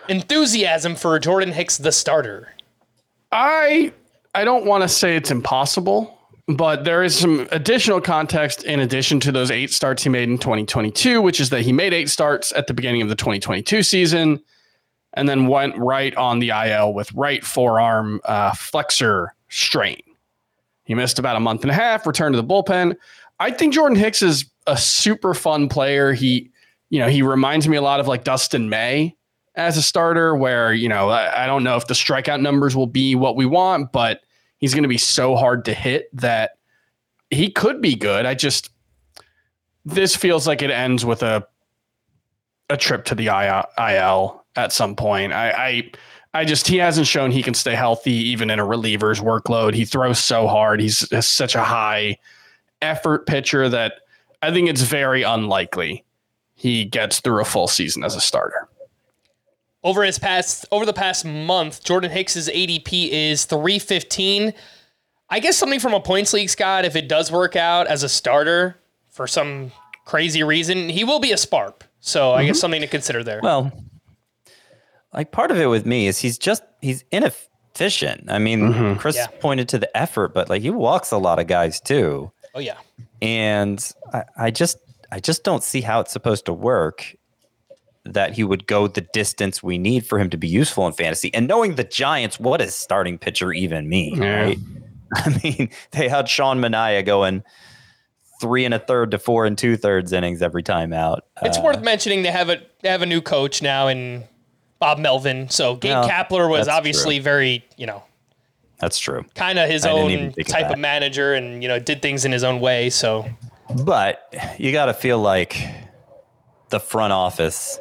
enthusiasm 0.08 0.96
for 0.96 1.18
Jordan 1.20 1.52
Hicks, 1.52 1.78
the 1.78 1.92
starter? 1.92 2.50
I 3.32 3.92
I 4.36 4.46
don't 4.46 4.66
want 4.66 4.84
to 4.84 4.90
say 4.90 5.16
it's 5.16 5.32
impossible, 5.32 6.18
but 6.48 6.84
there 6.84 7.04
is 7.04 7.18
some 7.18 7.48
additional 7.52 8.02
context 8.02 8.64
in 8.64 8.80
addition 8.80 9.20
to 9.22 9.32
those 9.32 9.52
eight 9.52 9.72
starts 9.72 10.04
he 10.04 10.10
made 10.10 10.30
in 10.30 10.38
2022, 10.38 11.22
which 11.22 11.40
is 11.40 11.50
that 11.50 11.62
he 11.62 11.72
made 11.72 11.94
eight 11.94 12.10
starts 12.10 12.52
at 12.54 12.68
the 12.68 12.74
beginning 12.74 13.02
of 13.02 13.10
the 13.10 13.16
2022 13.16 13.84
season 13.84 14.42
and 15.14 15.30
then 15.30 15.48
went 15.48 15.78
right 15.78 16.16
on 16.16 16.40
the 16.40 16.50
IL 16.50 16.94
with 16.94 17.12
right 17.14 17.44
forearm 17.44 18.20
uh, 18.26 18.52
flexor 18.54 19.34
strain. 19.50 20.02
He 20.84 20.96
missed 20.96 21.20
about 21.20 21.36
a 21.36 21.40
month 21.40 21.62
and 21.62 21.72
a 21.72 21.76
half, 21.76 22.06
returned 22.06 22.34
to 22.34 22.42
the 22.42 22.48
bullpen. 22.48 22.96
I 23.40 23.52
think 23.52 23.74
Jordan 23.74 23.98
Hicks 23.98 24.22
is 24.22 24.46
a 24.68 24.78
super 24.78 25.34
fun 25.34 25.70
player. 25.70 26.14
He, 26.14 26.52
you 26.90 27.00
know, 27.00 27.08
he 27.08 27.22
reminds 27.22 27.68
me 27.68 27.78
a 27.78 27.82
lot 27.82 28.00
of 28.00 28.08
like 28.08 28.24
Dustin 28.24 28.70
May 28.70 29.16
as 29.56 29.78
a 29.78 29.82
starter, 29.82 30.36
where, 30.36 30.74
you 30.74 30.90
know, 30.90 31.10
I, 31.10 31.44
I 31.44 31.46
don't 31.46 31.64
know 31.64 31.76
if 31.76 31.88
the 31.88 31.94
strikeout 31.94 32.42
numbers 32.42 32.76
will 32.76 32.88
be 32.88 33.16
what 33.16 33.36
we 33.36 33.46
want, 33.46 33.92
but 33.92 34.22
he's 34.58 34.74
going 34.74 34.84
to 34.84 34.90
be 34.90 34.98
so 34.98 35.36
hard 35.36 35.66
to 35.66 35.74
hit 35.74 36.10
that 36.16 36.52
he 37.30 37.52
could 37.52 37.82
be 37.82 37.96
good. 37.96 38.26
I 38.26 38.34
just, 38.34 38.70
this 39.86 40.16
feels 40.16 40.48
like 40.48 40.62
it 40.62 40.72
ends 40.72 41.06
with 41.06 41.22
a, 41.22 41.46
a 42.70 42.78
trip 42.78 43.06
to 43.06 43.16
the 43.16 43.28
IL 43.28 44.46
at 44.56 44.72
some 44.72 44.96
point. 44.96 45.34
I, 45.34 45.52
I, 45.52 45.92
I 46.34 46.46
just 46.46 46.68
he 46.68 46.78
hasn't 46.78 47.06
shown 47.06 47.30
he 47.30 47.44
can 47.44 47.54
stay 47.54 47.76
healthy 47.76 48.14
even 48.14 48.50
in 48.50 48.60
a 48.60 48.66
reliever's 48.66 49.20
workload. 49.20 49.76
He 49.76 49.86
throws 49.86 50.18
so 50.18 50.48
hard. 50.48 50.80
He's 50.80 51.08
such 51.26 51.54
a 51.54 51.64
high 51.64 52.18
effort 52.82 53.28
pitcher 53.28 53.70
that 53.70 53.94
I 54.44 54.52
think 54.52 54.70
it's 54.70 54.82
very 54.82 55.24
unlikely 55.24 56.04
he 56.56 56.86
gets 56.86 57.20
through 57.22 57.42
a 57.42 57.46
full 57.46 57.68
season 57.68 58.04
as 58.04 58.16
a 58.16 58.22
starter. 58.22 58.68
Over 59.84 60.04
his 60.04 60.20
past 60.20 60.66
over 60.72 60.86
the 60.86 60.94
past 60.94 61.26
month, 61.26 61.84
Jordan 61.84 62.12
Hicks's 62.12 62.50
ADP 62.50 63.10
is 63.10 63.46
315. 63.46 64.54
I 65.30 65.40
guess 65.40 65.58
something 65.58 65.80
from 65.80 65.94
a 65.94 66.00
points 66.00 66.34
league, 66.34 66.50
Scott, 66.50 66.86
if 66.86 66.96
it 66.96 67.08
does 67.08 67.32
work 67.32 67.56
out 67.56 67.88
as 67.88 68.04
a 68.04 68.10
starter 68.10 68.78
for 69.10 69.28
some 69.28 69.72
crazy 70.06 70.44
reason, 70.44 70.90
he 70.90 71.04
will 71.04 71.20
be 71.20 71.32
a 71.32 71.38
sparp. 71.38 71.84
So 72.00 72.34
I 72.34 72.40
mm-hmm. 72.40 72.48
guess 72.48 72.60
something 72.60 72.82
to 72.82 72.88
consider 72.88 73.24
there. 73.24 73.40
Well, 73.42 73.72
like 75.14 75.32
part 75.32 75.52
of 75.52 75.58
it 75.58 75.68
with 75.68 75.86
me 75.86 76.08
is 76.08 76.18
he's 76.20 76.38
just 76.38 76.64
he's 76.82 77.04
inefficient. 77.12 78.30
I 78.30 78.40
mean, 78.40 78.74
mm-hmm. 78.74 79.00
Chris 79.00 79.16
yeah. 79.16 79.28
pointed 79.40 79.70
to 79.70 79.80
the 79.80 79.98
effort, 79.98 80.34
but 80.34 80.50
like 80.50 80.62
he 80.62 80.70
walks 80.70 81.12
a 81.12 81.18
lot 81.18 81.40
of 81.40 81.48
guys 81.48 81.80
too. 81.80 82.32
Oh 82.54 82.60
yeah. 82.60 82.78
And 83.24 83.92
I, 84.14 84.24
I 84.38 84.52
just 84.52 84.78
I 85.12 85.20
just 85.20 85.44
don't 85.44 85.64
see 85.64 85.82
how 85.82 86.02
it's 86.02 86.12
supposed 86.12 86.46
to 86.46 86.54
work 86.54 87.16
that 88.06 88.34
he 88.34 88.44
would 88.44 88.68
go 88.68 88.88
the 88.88 89.08
distance 89.14 89.64
we 89.64 89.78
need 89.78 90.06
for 90.06 90.20
him 90.20 90.30
to 90.30 90.38
be 90.38 90.48
useful 90.48 90.86
in 90.88 90.94
fantasy. 90.94 91.34
And 91.34 91.48
knowing 91.48 91.76
the 91.76 91.86
Giants, 91.86 92.38
what 92.38 92.60
does 92.60 92.76
starting 92.76 93.18
pitcher 93.18 93.54
even 93.54 93.88
mean? 93.88 94.22
Yeah. 94.22 94.42
Right? 94.42 94.60
I 95.16 95.40
mean, 95.44 95.70
they 95.92 96.10
had 96.10 96.28
Sean 96.28 96.60
Manaea 96.60 97.06
going 97.06 97.44
three 98.42 98.66
and 98.66 98.74
a 98.74 98.80
third 98.80 99.12
to 99.12 99.20
four 99.20 99.46
and 99.46 99.58
two 99.58 99.78
thirds 99.78 100.12
innings 100.12 100.42
every 100.42 100.64
time 100.64 100.92
out. 100.92 101.26
It's 101.44 101.58
uh, 101.58 101.62
worth 101.62 101.82
mentioning 101.82 102.24
they 102.24 102.32
have 102.32 102.50
a 102.50 102.62
they 102.82 102.90
have 102.90 103.02
a 103.02 103.06
new 103.06 103.22
coach 103.22 103.62
now 103.62 103.88
in 103.88 104.26
Bob 104.80 104.98
Melvin. 104.98 105.50
So 105.50 105.76
Gabe 105.76 105.92
no, 105.92 106.08
Kapler 106.08 106.50
was 106.50 106.68
obviously 106.68 107.18
true. 107.18 107.24
very, 107.24 107.66
you 107.78 107.86
know, 107.86 108.04
that's 108.84 109.00
true. 109.00 109.26
Kind 109.36 109.60
of 109.60 109.70
his 109.70 109.86
I 109.86 109.92
own 109.92 110.34
type 110.34 110.68
of, 110.68 110.74
of 110.74 110.80
manager 110.80 111.34
and, 111.34 111.64
you 111.64 111.70
know, 111.70 111.80
did 111.80 112.02
things 112.02 112.26
in 112.26 112.32
his 112.32 112.44
own 112.44 112.60
way. 112.60 112.90
So, 112.90 113.26
but 113.84 114.34
you 114.60 114.72
got 114.72 114.86
to 114.86 114.94
feel 114.94 115.20
like 115.20 115.58
the 116.70 116.80
front 116.80 117.14
office 117.14 117.80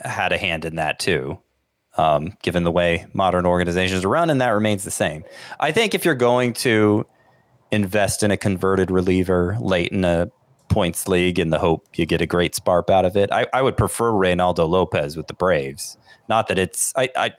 had 0.00 0.32
a 0.32 0.38
hand 0.38 0.64
in 0.64 0.76
that 0.76 0.98
too, 0.98 1.38
um, 1.96 2.36
given 2.42 2.64
the 2.64 2.70
way 2.70 3.06
modern 3.12 3.46
organizations 3.46 4.04
are 4.04 4.08
run, 4.08 4.30
and 4.30 4.40
that 4.40 4.50
remains 4.50 4.84
the 4.84 4.90
same. 4.90 5.24
I 5.60 5.72
think 5.72 5.94
if 5.94 6.04
you're 6.04 6.14
going 6.14 6.52
to 6.54 7.06
invest 7.70 8.22
in 8.22 8.30
a 8.30 8.36
converted 8.36 8.90
reliever 8.90 9.56
late 9.60 9.92
in 9.92 10.04
a 10.04 10.30
points 10.68 11.06
league 11.06 11.38
in 11.38 11.50
the 11.50 11.58
hope 11.58 11.86
you 11.94 12.06
get 12.06 12.20
a 12.20 12.26
great 12.26 12.54
sparp 12.54 12.90
out 12.90 13.04
of 13.04 13.16
it, 13.16 13.30
I, 13.32 13.46
I 13.52 13.62
would 13.62 13.76
prefer 13.76 14.10
Reynaldo 14.10 14.68
Lopez 14.68 15.16
with 15.16 15.26
the 15.26 15.34
Braves. 15.34 15.96
Not 16.28 16.48
that 16.48 16.58
it's 16.58 16.92
I, 16.96 17.08
I 17.16 17.32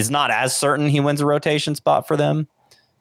is 0.00 0.10
not 0.10 0.30
as 0.30 0.56
certain 0.56 0.88
he 0.88 0.98
wins 0.98 1.20
a 1.20 1.26
rotation 1.26 1.74
spot 1.76 2.08
for 2.08 2.16
them, 2.16 2.48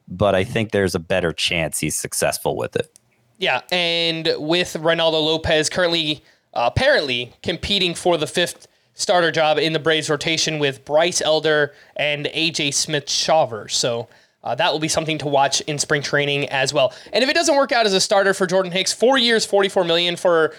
but 0.08 0.36
I 0.36 0.44
think 0.44 0.72
there's 0.72 0.94
a 0.94 1.00
better 1.00 1.32
chance 1.32 1.80
he's 1.80 1.98
successful 1.98 2.56
with 2.56 2.76
it. 2.76 3.00
Yeah, 3.38 3.62
and 3.72 4.30
with 4.38 4.74
Reynaldo 4.74 5.14
Lopez 5.14 5.70
currently 5.70 6.24
uh, 6.54 6.70
apparently 6.76 7.34
competing 7.42 7.94
for 7.96 8.18
the 8.18 8.28
fifth 8.28 8.68
starter 8.94 9.32
job 9.32 9.58
in 9.58 9.74
the 9.74 9.80
Braves 9.80 10.10
rotation 10.10 10.60
with 10.60 10.84
Bryce 10.84 11.22
Elder 11.22 11.74
and 11.96 12.26
AJ 12.26 12.74
Smith 12.74 13.06
Shawver. 13.06 13.72
So 13.72 14.10
uh, 14.44 14.56
that 14.56 14.72
will 14.72 14.80
be 14.80 14.88
something 14.88 15.18
to 15.20 15.28
watch 15.28 15.62
in 15.62 15.80
spring 15.80 16.02
training 16.02 16.50
as 16.50 16.74
well. 16.74 16.94
And 17.14 17.24
if 17.24 17.30
it 17.30 17.34
doesn't 17.34 17.56
work 17.56 17.72
out 17.72 17.86
as 17.86 17.94
a 17.94 18.02
starter 18.02 18.34
for 18.34 18.46
Jordan 18.46 18.72
Hicks, 18.72 18.92
four 18.92 19.18
years, 19.18 19.46
44 19.46 19.86
million 19.86 20.16
for 20.16 20.54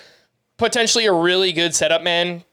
potentially 0.57 1.07
a 1.07 1.13
really 1.13 1.53
good 1.53 1.75
setup 1.75 2.03
man, 2.03 2.45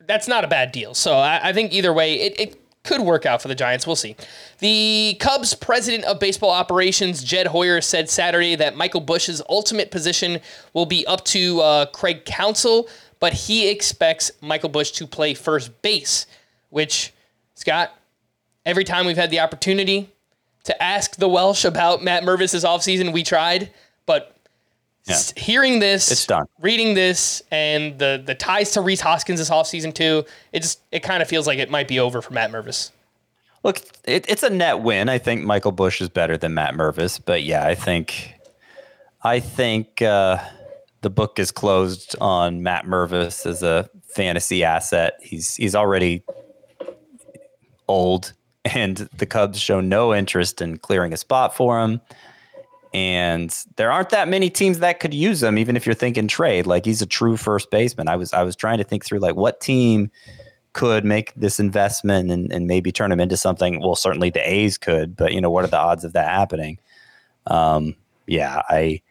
that's 0.00 0.26
not 0.26 0.42
a 0.42 0.48
bad 0.48 0.72
deal. 0.72 0.94
So 0.94 1.14
I, 1.14 1.50
I 1.50 1.52
think 1.52 1.72
either 1.72 1.92
way, 1.92 2.14
it, 2.14 2.40
it 2.40 2.67
could 2.88 3.02
work 3.02 3.26
out 3.26 3.42
for 3.42 3.48
the 3.48 3.54
Giants. 3.54 3.86
We'll 3.86 3.96
see. 3.96 4.16
The 4.60 5.16
Cubs 5.20 5.54
president 5.54 6.04
of 6.04 6.18
baseball 6.18 6.50
operations, 6.50 7.22
Jed 7.22 7.48
Hoyer, 7.48 7.82
said 7.82 8.08
Saturday 8.08 8.56
that 8.56 8.76
Michael 8.76 9.02
Busch's 9.02 9.42
ultimate 9.50 9.90
position 9.90 10.40
will 10.72 10.86
be 10.86 11.06
up 11.06 11.22
to 11.26 11.60
uh, 11.60 11.86
Craig 11.86 12.24
Counsell, 12.24 12.88
but 13.20 13.34
he 13.34 13.68
expects 13.68 14.30
Michael 14.40 14.70
Bush 14.70 14.92
to 14.92 15.06
play 15.06 15.34
first 15.34 15.82
base, 15.82 16.26
which, 16.70 17.12
Scott, 17.56 17.94
every 18.64 18.84
time 18.84 19.04
we've 19.04 19.18
had 19.18 19.30
the 19.30 19.40
opportunity 19.40 20.08
to 20.64 20.82
ask 20.82 21.16
the 21.16 21.28
Welsh 21.28 21.66
about 21.66 22.02
Matt 22.02 22.22
Mervis' 22.22 22.64
offseason, 22.64 23.12
we 23.12 23.22
tried, 23.22 23.70
but 24.06 24.34
yeah. 25.08 25.42
hearing 25.42 25.78
this, 25.78 26.10
it's 26.10 26.26
done. 26.26 26.46
Reading 26.60 26.94
this, 26.94 27.42
and 27.50 27.98
the 27.98 28.22
the 28.24 28.34
ties 28.34 28.72
to 28.72 28.80
Rhys 28.80 29.00
Hoskins 29.00 29.38
this 29.38 29.50
offseason 29.50 29.94
too, 29.94 30.24
it 30.52 30.60
just 30.60 30.80
it 30.92 31.02
kind 31.02 31.22
of 31.22 31.28
feels 31.28 31.46
like 31.46 31.58
it 31.58 31.70
might 31.70 31.88
be 31.88 31.98
over 31.98 32.22
for 32.22 32.32
Matt 32.32 32.50
Mervis. 32.50 32.90
Look, 33.64 33.80
it, 34.04 34.24
it's 34.28 34.42
a 34.42 34.50
net 34.50 34.80
win. 34.80 35.08
I 35.08 35.18
think 35.18 35.44
Michael 35.44 35.72
Busch 35.72 36.00
is 36.00 36.08
better 36.08 36.36
than 36.36 36.54
Matt 36.54 36.74
Mervis, 36.74 37.20
but 37.24 37.42
yeah, 37.42 37.66
I 37.66 37.74
think 37.74 38.34
I 39.22 39.40
think 39.40 40.00
uh, 40.02 40.38
the 41.00 41.10
book 41.10 41.38
is 41.38 41.50
closed 41.50 42.14
on 42.20 42.62
Matt 42.62 42.84
Mervis 42.84 43.46
as 43.46 43.62
a 43.62 43.88
fantasy 44.14 44.64
asset. 44.64 45.14
He's 45.20 45.56
he's 45.56 45.74
already 45.74 46.22
old 47.88 48.34
and 48.64 49.08
the 49.16 49.26
Cubs 49.26 49.58
show 49.60 49.80
no 49.80 50.14
interest 50.14 50.60
in 50.60 50.78
clearing 50.78 51.12
a 51.12 51.16
spot 51.16 51.54
for 51.54 51.80
him. 51.80 52.00
And 52.94 53.54
there 53.76 53.92
aren't 53.92 54.10
that 54.10 54.28
many 54.28 54.50
teams 54.50 54.78
that 54.78 55.00
could 55.00 55.12
use 55.12 55.42
him, 55.42 55.58
even 55.58 55.76
if 55.76 55.84
you're 55.84 55.94
thinking 55.94 56.28
trade. 56.28 56.66
Like 56.66 56.84
he's 56.84 57.02
a 57.02 57.06
true 57.06 57.36
first 57.36 57.70
baseman. 57.70 58.08
I 58.08 58.16
was 58.16 58.32
I 58.32 58.42
was 58.42 58.56
trying 58.56 58.78
to 58.78 58.84
think 58.84 59.04
through 59.04 59.18
like 59.18 59.36
what 59.36 59.60
team 59.60 60.10
could 60.72 61.04
make 61.04 61.34
this 61.34 61.58
investment 61.58 62.30
and, 62.30 62.52
and 62.52 62.66
maybe 62.66 62.92
turn 62.92 63.10
him 63.10 63.20
into 63.20 63.36
something. 63.36 63.80
Well, 63.80 63.96
certainly 63.96 64.30
the 64.30 64.48
A's 64.48 64.78
could, 64.78 65.16
but 65.16 65.32
you 65.32 65.40
know, 65.40 65.50
what 65.50 65.64
are 65.64 65.68
the 65.68 65.78
odds 65.78 66.04
of 66.04 66.12
that 66.12 66.30
happening? 66.30 66.78
Um, 67.46 67.96
yeah, 68.26 68.62
I 68.68 69.02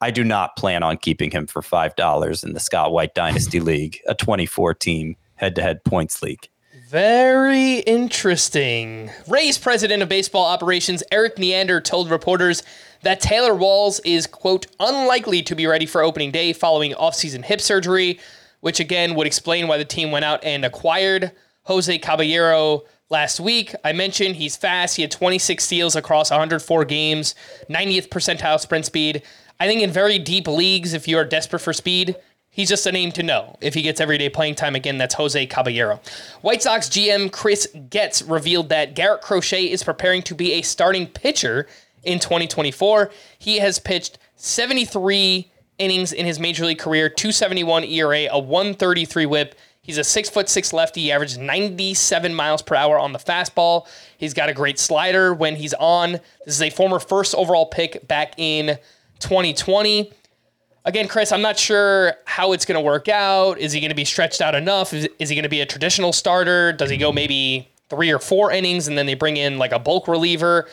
I 0.00 0.10
do 0.10 0.24
not 0.24 0.56
plan 0.56 0.82
on 0.82 0.96
keeping 0.96 1.30
him 1.30 1.46
for 1.46 1.62
five 1.62 1.94
dollars 1.96 2.42
in 2.42 2.54
the 2.54 2.60
Scott 2.60 2.92
White 2.92 3.14
Dynasty 3.14 3.60
League, 3.60 4.00
a 4.06 4.14
24 4.14 4.74
team 4.74 5.16
head 5.36 5.54
to 5.56 5.62
head 5.62 5.84
points 5.84 6.22
league. 6.22 6.48
Very 6.92 7.78
interesting. 7.78 9.10
Rays 9.26 9.56
president 9.56 10.02
of 10.02 10.10
baseball 10.10 10.44
operations, 10.44 11.02
Erik 11.10 11.38
Neander, 11.38 11.80
told 11.80 12.10
reporters 12.10 12.62
that 13.00 13.18
Taylor 13.18 13.54
Walls 13.54 13.98
is, 14.00 14.26
quote, 14.26 14.66
unlikely 14.78 15.40
to 15.44 15.54
be 15.54 15.66
ready 15.66 15.86
for 15.86 16.02
opening 16.02 16.30
day 16.30 16.52
following 16.52 16.92
offseason 16.92 17.46
hip 17.46 17.62
surgery, 17.62 18.20
which 18.60 18.78
again 18.78 19.14
would 19.14 19.26
explain 19.26 19.68
why 19.68 19.78
the 19.78 19.86
team 19.86 20.10
went 20.10 20.26
out 20.26 20.44
and 20.44 20.66
acquired 20.66 21.32
Jose 21.62 21.96
Caballero 21.96 22.82
last 23.08 23.40
week. 23.40 23.74
I 23.82 23.94
mentioned 23.94 24.36
he's 24.36 24.58
fast. 24.58 24.96
He 24.96 25.02
had 25.02 25.10
26 25.10 25.64
steals 25.64 25.96
across 25.96 26.30
104 26.30 26.84
games, 26.84 27.34
90th 27.70 28.10
percentile 28.10 28.60
sprint 28.60 28.84
speed. 28.84 29.22
I 29.58 29.66
think 29.66 29.80
in 29.80 29.90
very 29.90 30.18
deep 30.18 30.46
leagues, 30.46 30.92
if 30.92 31.08
you 31.08 31.16
are 31.16 31.24
desperate 31.24 31.60
for 31.60 31.72
speed, 31.72 32.16
He's 32.54 32.68
just 32.68 32.86
a 32.86 32.92
name 32.92 33.12
to 33.12 33.22
know. 33.22 33.56
If 33.62 33.72
he 33.72 33.80
gets 33.80 33.98
everyday 33.98 34.28
playing 34.28 34.56
time 34.56 34.74
again, 34.74 34.98
that's 34.98 35.14
Jose 35.14 35.46
Caballero. 35.46 36.00
White 36.42 36.62
Sox 36.62 36.86
GM 36.86 37.32
Chris 37.32 37.66
Getz 37.88 38.20
revealed 38.20 38.68
that 38.68 38.94
Garrett 38.94 39.22
Crochet 39.22 39.70
is 39.70 39.82
preparing 39.82 40.20
to 40.24 40.34
be 40.34 40.52
a 40.52 40.62
starting 40.62 41.06
pitcher 41.06 41.66
in 42.02 42.18
2024. 42.18 43.10
He 43.38 43.58
has 43.60 43.78
pitched 43.78 44.18
73 44.36 45.50
innings 45.78 46.12
in 46.12 46.26
his 46.26 46.38
major 46.38 46.66
league 46.66 46.78
career, 46.78 47.08
271 47.08 47.84
ERA, 47.84 48.28
a 48.30 48.38
133 48.38 49.24
whip. 49.24 49.54
He's 49.80 49.96
a 49.96 50.04
six 50.04 50.28
foot 50.28 50.50
six 50.50 50.74
lefty. 50.74 51.00
He 51.00 51.12
averages 51.12 51.38
97 51.38 52.34
miles 52.34 52.60
per 52.60 52.74
hour 52.74 52.98
on 52.98 53.14
the 53.14 53.18
fastball. 53.18 53.86
He's 54.18 54.34
got 54.34 54.50
a 54.50 54.52
great 54.52 54.78
slider 54.78 55.32
when 55.32 55.56
he's 55.56 55.72
on. 55.74 56.12
This 56.44 56.54
is 56.56 56.62
a 56.62 56.68
former 56.68 56.98
first 56.98 57.34
overall 57.34 57.64
pick 57.64 58.06
back 58.06 58.34
in 58.36 58.78
2020 59.20 60.12
again, 60.84 61.08
Chris, 61.08 61.32
I'm 61.32 61.42
not 61.42 61.58
sure 61.58 62.14
how 62.24 62.52
it's 62.52 62.64
going 62.64 62.76
to 62.76 62.84
work 62.84 63.08
out. 63.08 63.58
Is 63.58 63.72
he 63.72 63.80
going 63.80 63.90
to 63.90 63.96
be 63.96 64.04
stretched 64.04 64.40
out 64.40 64.54
enough? 64.54 64.92
Is, 64.92 65.08
is 65.18 65.28
he 65.28 65.34
going 65.34 65.44
to 65.44 65.48
be 65.48 65.60
a 65.60 65.66
traditional 65.66 66.12
starter? 66.12 66.72
Does 66.72 66.90
he 66.90 66.96
go 66.96 67.12
maybe 67.12 67.68
three 67.88 68.10
or 68.10 68.18
four 68.18 68.50
innings 68.52 68.88
and 68.88 68.96
then 68.96 69.06
they 69.06 69.14
bring 69.14 69.36
in 69.36 69.58
like 69.58 69.72
a 69.72 69.78
bulk 69.78 70.08
reliever? 70.08 70.68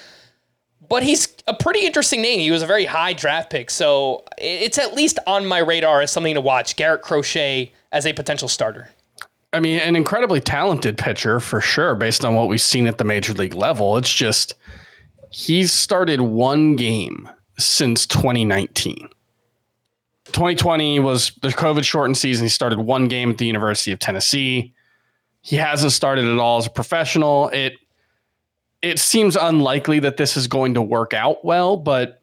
But 0.87 1.03
he's 1.03 1.35
a 1.47 1.53
pretty 1.53 1.85
interesting 1.85 2.21
name. 2.21 2.39
He 2.39 2.51
was 2.51 2.63
a 2.63 2.67
very 2.67 2.85
high 2.85 3.13
draft 3.13 3.51
pick. 3.51 3.69
So 3.69 4.23
it's 4.37 4.77
at 4.77 4.95
least 4.95 5.19
on 5.27 5.45
my 5.45 5.59
radar 5.59 6.01
as 6.01 6.11
something 6.11 6.33
to 6.33 6.41
watch. 6.41 6.75
Garrett 6.75 7.01
Crochet 7.01 7.71
as 7.91 8.05
a 8.05 8.13
potential 8.13 8.47
starter. 8.47 8.89
I 9.51 9.59
mean, 9.59 9.79
an 9.79 9.95
incredibly 9.95 10.41
talented 10.41 10.97
pitcher 10.97 11.39
for 11.39 11.59
sure, 11.59 11.95
based 11.95 12.23
on 12.23 12.35
what 12.35 12.47
we've 12.47 12.61
seen 12.61 12.85
at 12.85 12.99
the 12.99 13.03
major 13.03 13.33
league 13.33 13.55
level. 13.55 13.97
It's 13.97 14.13
just 14.13 14.53
he's 15.31 15.71
started 15.71 16.21
one 16.21 16.75
game 16.75 17.29
since 17.57 18.05
2019. 18.05 19.09
2020 20.31 20.99
was 20.99 21.31
the 21.41 21.49
COVID 21.49 21.83
shortened 21.83 22.17
season. 22.17 22.45
He 22.45 22.49
started 22.49 22.79
one 22.79 23.07
game 23.07 23.29
at 23.29 23.37
the 23.37 23.45
University 23.45 23.91
of 23.91 23.99
Tennessee. 23.99 24.73
He 25.41 25.55
hasn't 25.55 25.91
started 25.91 26.25
at 26.25 26.37
all 26.37 26.57
as 26.57 26.67
a 26.67 26.71
professional. 26.71 27.49
It 27.49 27.73
it 28.81 28.99
seems 28.99 29.35
unlikely 29.35 29.99
that 29.99 30.17
this 30.17 30.37
is 30.37 30.47
going 30.47 30.73
to 30.73 30.81
work 30.81 31.13
out 31.13 31.43
well, 31.43 31.75
but 31.75 32.21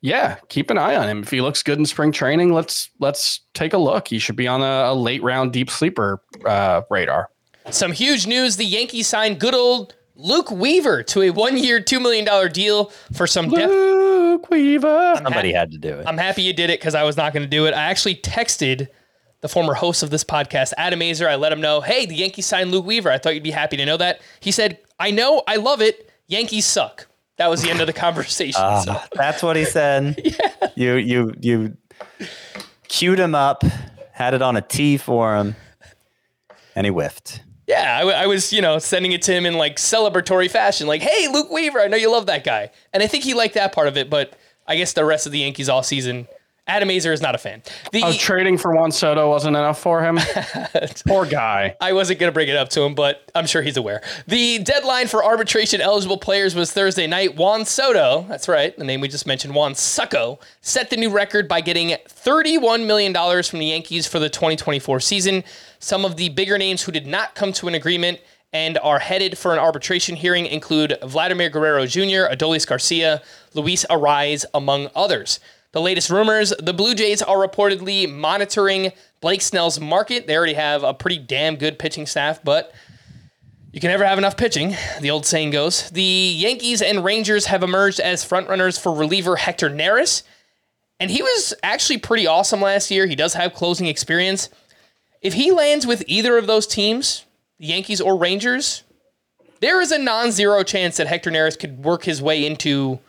yeah, 0.00 0.36
keep 0.48 0.70
an 0.70 0.78
eye 0.78 0.94
on 0.94 1.08
him. 1.08 1.22
If 1.22 1.30
he 1.30 1.40
looks 1.40 1.62
good 1.62 1.78
in 1.78 1.86
spring 1.86 2.12
training, 2.12 2.52
let's 2.52 2.90
let's 3.00 3.40
take 3.54 3.72
a 3.72 3.78
look. 3.78 4.08
He 4.08 4.18
should 4.18 4.36
be 4.36 4.46
on 4.46 4.62
a, 4.62 4.92
a 4.92 4.94
late 4.94 5.22
round 5.22 5.52
deep 5.52 5.70
sleeper 5.70 6.22
uh, 6.44 6.82
radar. 6.90 7.30
Some 7.70 7.92
huge 7.92 8.26
news: 8.26 8.56
the 8.56 8.64
Yankees 8.64 9.08
signed 9.08 9.40
good 9.40 9.54
old 9.54 9.96
Luke 10.14 10.50
Weaver 10.50 11.02
to 11.04 11.22
a 11.22 11.30
one-year, 11.30 11.80
two 11.80 11.98
million 12.00 12.24
dollar 12.24 12.48
deal 12.48 12.92
for 13.12 13.26
some 13.26 13.48
def- 13.48 13.68
Weaver. 14.50 15.14
Somebody 15.22 15.52
ha- 15.52 15.60
had 15.60 15.72
to 15.72 15.78
do 15.78 15.94
it. 15.98 16.06
I'm 16.06 16.18
happy 16.18 16.42
you 16.42 16.52
did 16.52 16.70
it 16.70 16.80
because 16.80 16.94
I 16.94 17.02
was 17.04 17.16
not 17.16 17.32
going 17.32 17.42
to 17.42 17.48
do 17.48 17.66
it. 17.66 17.74
I 17.74 17.84
actually 17.84 18.16
texted 18.16 18.88
the 19.42 19.48
former 19.48 19.74
host 19.74 20.02
of 20.02 20.10
this 20.10 20.24
podcast, 20.24 20.72
Adam 20.78 21.00
Aizer. 21.00 21.26
I 21.28 21.34
let 21.36 21.52
him 21.52 21.60
know, 21.60 21.80
hey, 21.80 22.06
the 22.06 22.14
Yankees 22.14 22.46
signed 22.46 22.70
Luke 22.70 22.86
Weaver. 22.86 23.10
I 23.10 23.18
thought 23.18 23.34
you'd 23.34 23.42
be 23.42 23.50
happy 23.50 23.76
to 23.76 23.84
know 23.84 23.96
that. 23.98 24.20
He 24.40 24.50
said, 24.50 24.78
I 24.98 25.10
know, 25.10 25.42
I 25.46 25.56
love 25.56 25.82
it. 25.82 26.10
Yankees 26.26 26.64
suck. 26.64 27.06
That 27.36 27.48
was 27.48 27.62
the 27.62 27.70
end 27.70 27.80
of 27.80 27.86
the 27.86 27.92
conversation. 28.06 28.60
Uh, 28.62 28.80
so. 28.80 29.00
That's 29.14 29.42
what 29.42 29.56
he 29.56 29.64
said. 29.66 30.20
yeah. 30.24 30.70
You 30.74 30.94
you 30.96 31.34
you 31.40 31.76
queued 32.88 33.18
him 33.18 33.34
up, 33.34 33.62
had 34.12 34.32
it 34.34 34.42
on 34.42 34.56
a 34.56 34.62
tee 34.62 34.96
for 34.96 35.36
him, 35.36 35.54
and 36.74 36.86
he 36.86 36.90
whiffed. 36.90 37.42
Yeah, 37.66 37.96
I, 37.96 38.00
w- 38.00 38.16
I 38.16 38.26
was, 38.26 38.52
you 38.52 38.62
know, 38.62 38.78
sending 38.78 39.12
it 39.12 39.22
to 39.22 39.32
him 39.32 39.44
in 39.44 39.54
like 39.54 39.76
celebratory 39.76 40.48
fashion, 40.50 40.86
like, 40.86 41.02
"Hey, 41.02 41.26
Luke 41.28 41.50
Weaver, 41.50 41.80
I 41.80 41.88
know 41.88 41.96
you 41.96 42.10
love 42.10 42.26
that 42.26 42.44
guy," 42.44 42.70
and 42.92 43.02
I 43.02 43.06
think 43.08 43.24
he 43.24 43.34
liked 43.34 43.54
that 43.54 43.72
part 43.72 43.88
of 43.88 43.96
it. 43.96 44.08
But 44.08 44.34
I 44.68 44.76
guess 44.76 44.92
the 44.92 45.04
rest 45.04 45.26
of 45.26 45.32
the 45.32 45.40
Yankees 45.40 45.68
all 45.68 45.82
season 45.82 46.28
Adam 46.68 46.88
Aizer 46.88 47.12
is 47.12 47.22
not 47.22 47.34
a 47.34 47.38
fan. 47.38 47.62
The, 47.92 48.02
oh, 48.02 48.12
trading 48.12 48.58
for 48.58 48.74
Juan 48.74 48.90
Soto 48.90 49.28
wasn't 49.30 49.56
enough 49.56 49.78
for 49.78 50.02
him. 50.02 50.18
Poor 51.06 51.24
guy. 51.24 51.76
I 51.80 51.92
wasn't 51.92 52.18
going 52.18 52.28
to 52.28 52.34
bring 52.34 52.48
it 52.48 52.56
up 52.56 52.70
to 52.70 52.82
him, 52.82 52.94
but 52.96 53.30
I'm 53.36 53.46
sure 53.46 53.62
he's 53.62 53.76
aware. 53.76 54.02
The 54.26 54.58
deadline 54.58 55.06
for 55.06 55.24
arbitration 55.24 55.80
eligible 55.80 56.18
players 56.18 56.56
was 56.56 56.72
Thursday 56.72 57.06
night. 57.06 57.36
Juan 57.36 57.64
Soto, 57.64 58.26
that's 58.28 58.48
right, 58.48 58.76
the 58.76 58.84
name 58.84 59.00
we 59.00 59.06
just 59.06 59.28
mentioned, 59.28 59.54
Juan 59.54 59.74
Succo, 59.74 60.40
set 60.60 60.90
the 60.90 60.96
new 60.96 61.10
record 61.10 61.46
by 61.46 61.60
getting 61.60 61.90
$31 61.90 62.84
million 62.84 63.14
from 63.44 63.60
the 63.60 63.66
Yankees 63.66 64.08
for 64.08 64.18
the 64.18 64.28
2024 64.28 64.98
season. 64.98 65.44
Some 65.78 66.04
of 66.04 66.16
the 66.16 66.30
bigger 66.30 66.58
names 66.58 66.82
who 66.82 66.90
did 66.90 67.06
not 67.06 67.36
come 67.36 67.52
to 67.54 67.68
an 67.68 67.74
agreement 67.74 68.18
and 68.52 68.78
are 68.78 68.98
headed 68.98 69.36
for 69.36 69.52
an 69.52 69.58
arbitration 69.58 70.16
hearing 70.16 70.46
include 70.46 70.96
Vladimir 71.04 71.50
Guerrero 71.50 71.86
Jr., 71.86 72.26
Adolis 72.30 72.66
Garcia, 72.66 73.22
Luis 73.54 73.84
Arraez, 73.90 74.44
among 74.54 74.88
others. 74.94 75.40
The 75.72 75.80
latest 75.80 76.10
rumors 76.10 76.52
the 76.58 76.72
Blue 76.72 76.94
Jays 76.94 77.22
are 77.22 77.36
reportedly 77.36 78.10
monitoring 78.10 78.92
Blake 79.20 79.42
Snell's 79.42 79.80
market. 79.80 80.26
They 80.26 80.36
already 80.36 80.54
have 80.54 80.82
a 80.82 80.94
pretty 80.94 81.18
damn 81.18 81.56
good 81.56 81.78
pitching 81.78 82.06
staff, 82.06 82.42
but 82.42 82.72
you 83.72 83.80
can 83.80 83.90
never 83.90 84.06
have 84.06 84.16
enough 84.16 84.36
pitching, 84.38 84.74
the 85.02 85.10
old 85.10 85.26
saying 85.26 85.50
goes. 85.50 85.90
The 85.90 86.02
Yankees 86.02 86.80
and 86.80 87.04
Rangers 87.04 87.46
have 87.46 87.62
emerged 87.62 88.00
as 88.00 88.24
frontrunners 88.24 88.80
for 88.80 88.94
reliever 88.94 89.36
Hector 89.36 89.68
Neris, 89.68 90.22
and 90.98 91.10
he 91.10 91.22
was 91.22 91.52
actually 91.62 91.98
pretty 91.98 92.26
awesome 92.26 92.62
last 92.62 92.90
year. 92.90 93.06
He 93.06 93.14
does 93.14 93.34
have 93.34 93.52
closing 93.52 93.86
experience. 93.86 94.48
If 95.20 95.34
he 95.34 95.50
lands 95.50 95.86
with 95.86 96.04
either 96.06 96.38
of 96.38 96.46
those 96.46 96.66
teams, 96.66 97.26
the 97.58 97.66
Yankees 97.66 98.00
or 98.00 98.16
Rangers, 98.16 98.82
there 99.60 99.80
is 99.80 99.92
a 99.92 99.98
non 99.98 100.30
zero 100.30 100.62
chance 100.62 100.96
that 100.96 101.06
Hector 101.06 101.30
Neris 101.30 101.58
could 101.58 101.84
work 101.84 102.04
his 102.04 102.22
way 102.22 102.46
into 102.46 103.00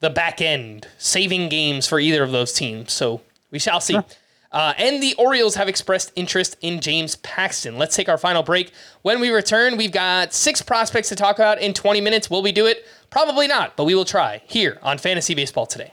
the 0.00 0.10
back 0.10 0.40
end, 0.40 0.86
saving 0.98 1.48
games 1.48 1.86
for 1.86 1.98
either 1.98 2.22
of 2.22 2.32
those 2.32 2.52
teams. 2.52 2.92
So 2.92 3.20
we 3.50 3.58
shall 3.58 3.80
see. 3.80 3.94
Sure. 3.94 4.04
Uh, 4.50 4.72
and 4.78 5.02
the 5.02 5.14
Orioles 5.18 5.56
have 5.56 5.68
expressed 5.68 6.10
interest 6.16 6.56
in 6.62 6.80
James 6.80 7.16
Paxton. 7.16 7.76
Let's 7.76 7.94
take 7.94 8.08
our 8.08 8.16
final 8.16 8.42
break. 8.42 8.72
When 9.02 9.20
we 9.20 9.28
return, 9.28 9.76
we've 9.76 9.92
got 9.92 10.32
six 10.32 10.62
prospects 10.62 11.10
to 11.10 11.16
talk 11.16 11.36
about 11.36 11.60
in 11.60 11.74
20 11.74 12.00
minutes. 12.00 12.30
Will 12.30 12.42
we 12.42 12.52
do 12.52 12.66
it? 12.66 12.86
Probably 13.10 13.46
not, 13.46 13.76
but 13.76 13.84
we 13.84 13.94
will 13.94 14.06
try 14.06 14.42
here 14.46 14.78
on 14.82 14.96
Fantasy 14.98 15.34
Baseball 15.34 15.66
today. 15.66 15.92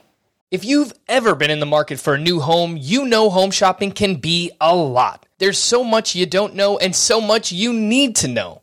If 0.50 0.64
you've 0.64 0.92
ever 1.08 1.34
been 1.34 1.50
in 1.50 1.60
the 1.60 1.66
market 1.66 1.98
for 1.98 2.14
a 2.14 2.18
new 2.18 2.40
home, 2.40 2.78
you 2.80 3.04
know 3.04 3.28
home 3.28 3.50
shopping 3.50 3.92
can 3.92 4.16
be 4.16 4.52
a 4.60 4.74
lot. 4.74 5.26
There's 5.38 5.58
so 5.58 5.84
much 5.84 6.14
you 6.14 6.24
don't 6.24 6.54
know 6.54 6.78
and 6.78 6.94
so 6.94 7.20
much 7.20 7.52
you 7.52 7.72
need 7.72 8.16
to 8.16 8.28
know. 8.28 8.62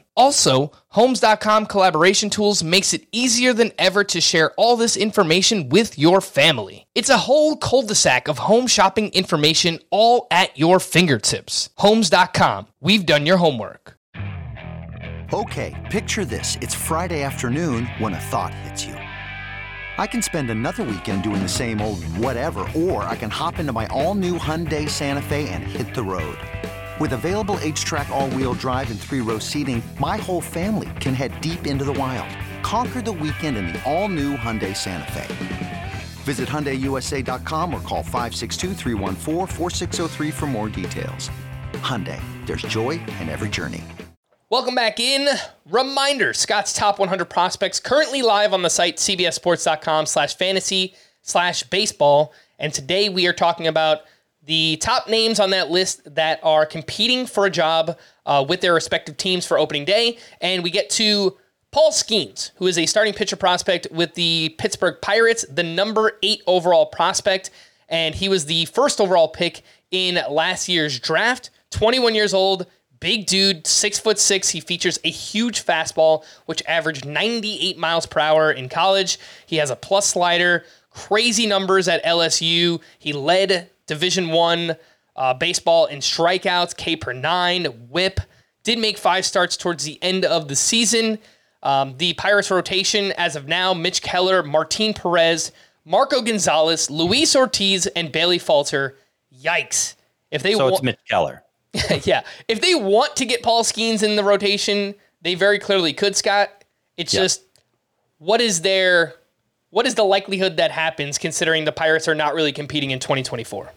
Also, 0.15 0.71
Homes.com 0.89 1.67
collaboration 1.67 2.29
tools 2.29 2.63
makes 2.65 2.93
it 2.93 3.07
easier 3.13 3.53
than 3.53 3.71
ever 3.77 4.03
to 4.03 4.19
share 4.19 4.51
all 4.57 4.75
this 4.75 4.97
information 4.97 5.69
with 5.69 5.97
your 5.97 6.19
family. 6.19 6.85
It's 6.95 7.09
a 7.09 7.17
whole 7.17 7.55
cul-de-sac 7.55 8.27
of 8.27 8.39
home 8.39 8.67
shopping 8.67 9.07
information 9.13 9.79
all 9.89 10.27
at 10.29 10.57
your 10.59 10.81
fingertips. 10.81 11.69
Homes.com. 11.77 12.67
We've 12.81 13.05
done 13.05 13.25
your 13.25 13.37
homework. 13.37 13.97
Okay, 15.33 15.87
picture 15.89 16.25
this. 16.25 16.57
It's 16.59 16.75
Friday 16.75 17.23
afternoon 17.23 17.85
when 17.99 18.13
a 18.13 18.19
thought 18.19 18.53
hits 18.53 18.85
you. 18.85 18.95
I 19.97 20.05
can 20.07 20.21
spend 20.21 20.49
another 20.49 20.83
weekend 20.83 21.23
doing 21.23 21.41
the 21.41 21.47
same 21.47 21.79
old 21.79 22.03
whatever, 22.17 22.67
or 22.75 23.03
I 23.03 23.15
can 23.15 23.29
hop 23.29 23.59
into 23.59 23.71
my 23.71 23.87
all-new 23.87 24.37
Hyundai 24.37 24.89
Santa 24.89 25.21
Fe 25.21 25.47
and 25.47 25.63
hit 25.63 25.95
the 25.95 26.03
road. 26.03 26.37
With 27.01 27.13
available 27.13 27.57
H-Track 27.61 28.09
all-wheel 28.09 28.53
drive 28.53 28.91
and 28.91 28.99
three-row 28.99 29.39
seating, 29.39 29.81
my 29.99 30.17
whole 30.17 30.39
family 30.39 30.91
can 30.99 31.15
head 31.15 31.41
deep 31.41 31.65
into 31.65 31.83
the 31.83 31.93
wild. 31.93 32.29
Conquer 32.61 33.01
the 33.01 33.11
weekend 33.11 33.57
in 33.57 33.69
the 33.69 33.83
all-new 33.91 34.37
Hyundai 34.37 34.77
Santa 34.77 35.11
Fe. 35.11 35.93
Visit 36.25 36.47
HyundaiUSA.com 36.47 37.73
or 37.73 37.81
call 37.81 38.03
562 38.03 38.75
for 40.31 40.45
more 40.45 40.69
details. 40.69 41.31
Hyundai, 41.73 42.21
there's 42.45 42.61
joy 42.61 42.91
in 43.19 43.29
every 43.29 43.49
journey. 43.49 43.83
Welcome 44.51 44.75
back 44.75 44.99
in. 44.99 45.27
Reminder, 45.71 46.33
Scott's 46.33 46.71
top 46.71 46.99
100 46.99 47.25
prospects 47.25 47.79
currently 47.79 48.21
live 48.21 48.53
on 48.53 48.61
the 48.61 48.69
site 48.69 48.97
cbssports.com 48.97 50.05
slash 50.05 50.37
fantasy 50.37 50.93
slash 51.23 51.63
baseball. 51.63 52.31
And 52.59 52.71
today 52.71 53.09
we 53.09 53.25
are 53.25 53.33
talking 53.33 53.65
about 53.65 54.01
the 54.43 54.77
top 54.77 55.07
names 55.07 55.39
on 55.39 55.51
that 55.51 55.69
list 55.69 56.15
that 56.15 56.39
are 56.43 56.65
competing 56.65 57.25
for 57.25 57.45
a 57.45 57.49
job 57.49 57.97
uh, 58.25 58.43
with 58.47 58.61
their 58.61 58.73
respective 58.73 59.17
teams 59.17 59.45
for 59.45 59.59
opening 59.59 59.85
day. 59.85 60.17
And 60.41 60.63
we 60.63 60.71
get 60.71 60.89
to 60.91 61.37
Paul 61.71 61.91
Skenes, 61.91 62.51
who 62.55 62.67
is 62.67 62.77
a 62.77 62.85
starting 62.85 63.13
pitcher 63.13 63.35
prospect 63.35 63.87
with 63.91 64.13
the 64.15 64.55
Pittsburgh 64.57 64.97
Pirates, 65.01 65.45
the 65.49 65.63
number 65.63 66.17
eight 66.23 66.41
overall 66.47 66.85
prospect. 66.87 67.51
And 67.87 68.15
he 68.15 68.29
was 68.29 68.45
the 68.45 68.65
first 68.65 68.99
overall 68.99 69.27
pick 69.27 69.63
in 69.91 70.19
last 70.29 70.67
year's 70.67 70.99
draft. 70.99 71.49
21 71.71 72.15
years 72.15 72.33
old, 72.33 72.65
big 72.99 73.25
dude, 73.25 73.67
six 73.67 73.99
foot 73.99 74.19
six. 74.19 74.49
He 74.49 74.59
features 74.59 74.99
a 75.03 75.09
huge 75.09 75.65
fastball, 75.65 76.25
which 76.45 76.63
averaged 76.67 77.05
98 77.05 77.77
miles 77.77 78.05
per 78.05 78.19
hour 78.19 78.51
in 78.51 78.69
college. 78.69 79.19
He 79.45 79.57
has 79.57 79.69
a 79.69 79.75
plus 79.75 80.07
slider, 80.07 80.65
crazy 80.89 81.45
numbers 81.45 81.87
at 81.87 82.03
LSU. 82.03 82.81
He 82.99 83.13
led 83.13 83.69
Division 83.91 84.29
One 84.29 84.77
uh, 85.17 85.33
baseball 85.33 85.85
in 85.87 85.99
strikeouts, 85.99 86.77
K 86.77 86.95
per 86.95 87.11
nine, 87.11 87.65
WHIP. 87.89 88.21
Did 88.63 88.79
make 88.79 88.97
five 88.97 89.25
starts 89.25 89.57
towards 89.57 89.83
the 89.83 90.01
end 90.01 90.23
of 90.23 90.47
the 90.47 90.55
season. 90.55 91.19
Um, 91.61 91.97
the 91.97 92.13
Pirates 92.13 92.49
rotation 92.49 93.11
as 93.17 93.35
of 93.35 93.49
now: 93.49 93.73
Mitch 93.73 94.01
Keller, 94.01 94.43
Martin 94.43 94.93
Perez, 94.93 95.51
Marco 95.83 96.21
Gonzalez, 96.21 96.89
Luis 96.89 97.35
Ortiz, 97.35 97.85
and 97.87 98.13
Bailey 98.13 98.39
Falter. 98.39 98.97
Yikes! 99.43 99.95
If 100.31 100.41
they 100.41 100.53
so 100.53 100.65
wa- 100.65 100.71
it's 100.71 100.81
Mitch 100.81 100.99
Keller. 101.09 101.43
yeah, 102.03 102.23
if 102.47 102.61
they 102.61 102.73
want 102.73 103.17
to 103.17 103.25
get 103.25 103.43
Paul 103.43 103.63
Skenes 103.63 104.03
in 104.03 104.15
the 104.15 104.23
rotation, 104.23 104.95
they 105.21 105.35
very 105.35 105.59
clearly 105.59 105.91
could. 105.91 106.15
Scott, 106.15 106.63
it's 106.95 107.13
yeah. 107.13 107.23
just 107.23 107.43
what 108.19 108.39
is 108.39 108.61
their 108.61 109.15
what 109.69 109.85
is 109.85 109.95
the 109.95 110.03
likelihood 110.03 110.55
that 110.57 110.71
happens 110.71 111.17
considering 111.17 111.65
the 111.65 111.73
Pirates 111.73 112.07
are 112.07 112.15
not 112.15 112.35
really 112.35 112.53
competing 112.53 112.91
in 112.91 112.99
2024? 112.99 113.71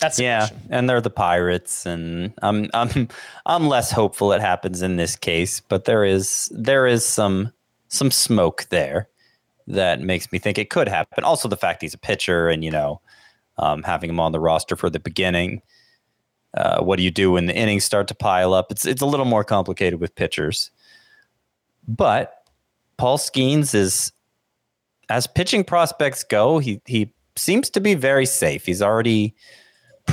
That's 0.00 0.18
yeah, 0.18 0.40
question. 0.40 0.66
and 0.70 0.90
they're 0.90 1.00
the 1.00 1.10
Pirates, 1.10 1.86
and 1.86 2.34
I'm 2.42 2.68
I'm 2.74 3.08
I'm 3.46 3.68
less 3.68 3.90
hopeful 3.90 4.32
it 4.32 4.40
happens 4.40 4.82
in 4.82 4.96
this 4.96 5.16
case, 5.16 5.60
but 5.60 5.84
there 5.84 6.04
is 6.04 6.50
there 6.52 6.86
is 6.86 7.06
some 7.06 7.52
some 7.88 8.10
smoke 8.10 8.66
there 8.70 9.08
that 9.66 10.00
makes 10.00 10.30
me 10.30 10.38
think 10.38 10.58
it 10.58 10.68
could 10.68 10.88
happen. 10.88 11.24
Also, 11.24 11.48
the 11.48 11.56
fact 11.56 11.80
he's 11.82 11.94
a 11.94 11.98
pitcher, 11.98 12.48
and 12.48 12.64
you 12.64 12.70
know, 12.70 13.00
um, 13.58 13.82
having 13.82 14.10
him 14.10 14.20
on 14.20 14.32
the 14.32 14.40
roster 14.40 14.76
for 14.76 14.90
the 14.90 15.00
beginning. 15.00 15.62
Uh, 16.56 16.80
what 16.80 16.96
do 16.96 17.02
you 17.02 17.10
do 17.10 17.32
when 17.32 17.46
the 17.46 17.54
innings 17.54 17.84
start 17.84 18.06
to 18.06 18.14
pile 18.14 18.54
up? 18.54 18.70
It's 18.70 18.84
it's 18.86 19.02
a 19.02 19.06
little 19.06 19.26
more 19.26 19.42
complicated 19.42 20.00
with 20.00 20.14
pitchers, 20.14 20.70
but 21.88 22.44
Paul 22.96 23.18
Skenes 23.18 23.74
is, 23.74 24.12
as 25.08 25.26
pitching 25.26 25.64
prospects 25.64 26.22
go, 26.22 26.58
he 26.58 26.80
he 26.86 27.12
seems 27.36 27.70
to 27.70 27.80
be 27.80 27.94
very 27.94 28.26
safe. 28.26 28.66
He's 28.66 28.82
already 28.82 29.34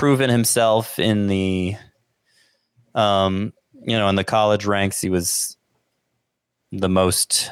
proven 0.02 0.32
himself 0.32 0.98
in 0.98 1.28
the 1.28 1.76
um 2.96 3.54
you 3.84 3.96
know 3.96 4.10
in 4.10 4.16
the 4.16 4.24
college 4.24 4.66
ranks. 4.66 5.00
He 5.00 5.12
was 5.12 5.58
the 6.72 6.90
most 6.90 7.52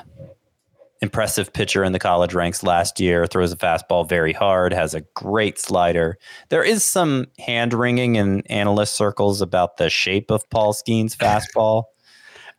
impressive 0.99 1.53
pitcher 1.53 1.83
in 1.83 1.91
the 1.91 1.99
college 1.99 2.33
ranks 2.33 2.63
last 2.63 2.99
year. 2.99 3.27
Throws 3.27 3.51
a 3.51 3.55
fastball 3.55 4.09
very 4.09 4.33
hard 4.33 4.73
has 4.73 4.95
a 4.95 5.01
great 5.13 5.59
slider. 5.59 6.17
There 6.49 6.63
is 6.63 6.83
some 6.83 7.27
hand 7.37 7.71
wringing 7.71 8.15
in 8.15 8.41
analyst 8.47 8.95
circles 8.95 9.41
about 9.41 9.77
the 9.77 9.91
shape 9.91 10.31
of 10.31 10.49
paul 10.49 10.73
skenes 10.73 11.15
fastball. 11.15 11.83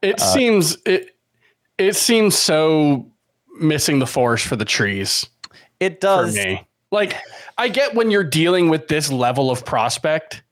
It 0.03 0.19
uh, 0.19 0.33
seems 0.33 0.79
it 0.87 1.11
it 1.77 1.95
seems 1.95 2.35
so 2.35 3.11
missing 3.59 3.99
the 3.99 4.07
forest 4.07 4.47
for 4.47 4.57
the 4.57 4.65
trees 4.65 5.27
it 5.79 6.01
does 6.01 6.35
like 6.91 7.17
I 7.59 7.69
get 7.69 7.95
when 7.95 8.11
you're 8.11 8.25
dealing 8.25 8.69
with 8.69 8.89
this 8.89 9.11
level 9.11 9.51
of 9.51 9.65
prospect, 9.65 10.43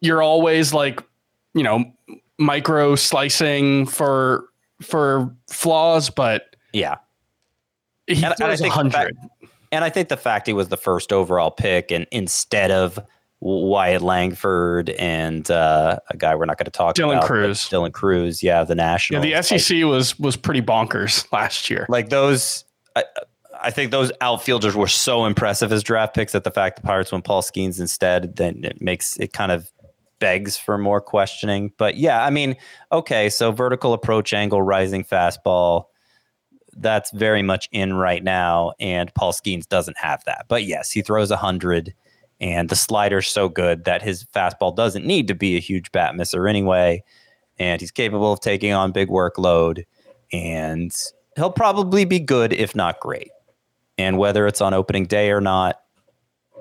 you're 0.00 0.22
always 0.22 0.72
like, 0.74 1.02
you 1.54 1.62
know, 1.62 1.84
micro 2.38 2.94
slicing 2.94 3.86
for 3.86 4.48
for 4.80 5.34
flaws, 5.48 6.10
but 6.10 6.56
yeah. 6.72 6.96
He 8.06 8.14
and, 8.24 8.34
and 8.40 8.44
I 8.44 8.56
think 8.56 8.74
100. 8.74 9.16
and 9.70 9.84
I 9.84 9.90
think 9.90 10.08
the 10.08 10.16
fact 10.16 10.46
he 10.46 10.52
was 10.52 10.68
the 10.68 10.76
first 10.76 11.12
overall 11.12 11.50
pick 11.50 11.90
and 11.90 12.06
instead 12.10 12.70
of 12.70 12.98
Wyatt 13.40 14.02
Langford 14.02 14.90
and 14.90 15.48
uh, 15.50 15.98
a 16.10 16.16
guy 16.16 16.34
we're 16.34 16.46
not 16.46 16.58
going 16.58 16.64
to 16.64 16.70
talk 16.70 16.98
about. 16.98 17.08
Dylan 17.08 17.16
about. 17.18 17.26
Crews. 17.26 17.68
Dylan 17.68 17.92
Crews, 17.92 18.42
yeah, 18.42 18.64
the 18.64 18.74
national. 18.74 19.24
Yeah, 19.24 19.40
the 19.40 19.58
SEC 19.58 19.76
like, 19.76 19.84
was 19.84 20.18
was 20.18 20.36
pretty 20.36 20.62
bonkers 20.62 21.24
last 21.32 21.70
year. 21.70 21.86
Like 21.88 22.08
those, 22.08 22.64
I, 22.96 23.04
I 23.60 23.70
think 23.70 23.90
those 23.90 24.12
outfielders 24.20 24.74
were 24.74 24.88
so 24.88 25.24
impressive 25.24 25.72
as 25.72 25.82
draft 25.82 26.14
picks 26.14 26.32
that 26.32 26.44
the 26.44 26.50
fact 26.50 26.76
the 26.76 26.82
Pirates 26.82 27.12
went 27.12 27.24
Paul 27.24 27.42
Skenes 27.42 27.80
instead, 27.80 28.36
then 28.36 28.64
it 28.64 28.80
makes 28.80 29.16
it 29.18 29.32
kind 29.32 29.52
of 29.52 29.70
begs 30.18 30.56
for 30.56 30.78
more 30.78 31.00
questioning. 31.00 31.72
But 31.78 31.96
yeah, 31.96 32.24
I 32.24 32.30
mean, 32.30 32.56
okay, 32.92 33.28
so 33.28 33.52
vertical 33.52 33.92
approach 33.92 34.32
angle, 34.32 34.62
rising 34.62 35.04
fastball, 35.04 35.84
that's 36.76 37.10
very 37.10 37.42
much 37.42 37.68
in 37.72 37.94
right 37.94 38.22
now, 38.22 38.72
and 38.78 39.12
Paul 39.14 39.32
Skenes 39.32 39.68
doesn't 39.68 39.98
have 39.98 40.22
that. 40.24 40.46
But 40.48 40.64
yes, 40.64 40.90
he 40.90 41.02
throws 41.02 41.30
a 41.30 41.36
hundred, 41.36 41.92
and 42.40 42.68
the 42.68 42.76
slider's 42.76 43.28
so 43.28 43.48
good 43.48 43.84
that 43.84 44.02
his 44.02 44.24
fastball 44.24 44.74
doesn't 44.74 45.04
need 45.04 45.28
to 45.28 45.34
be 45.34 45.56
a 45.56 45.60
huge 45.60 45.90
bat 45.92 46.14
misser 46.14 46.46
anyway, 46.46 47.02
and 47.58 47.80
he's 47.80 47.90
capable 47.90 48.32
of 48.32 48.40
taking 48.40 48.72
on 48.72 48.92
big 48.92 49.08
workload, 49.08 49.84
and 50.32 50.94
he'll 51.36 51.50
probably 51.50 52.04
be 52.04 52.20
good 52.20 52.52
if 52.52 52.76
not 52.76 53.00
great. 53.00 53.30
And 53.98 54.16
whether 54.16 54.46
it's 54.46 54.60
on 54.60 54.74
opening 54.74 55.06
day 55.06 55.30
or 55.30 55.40
not, 55.40 55.80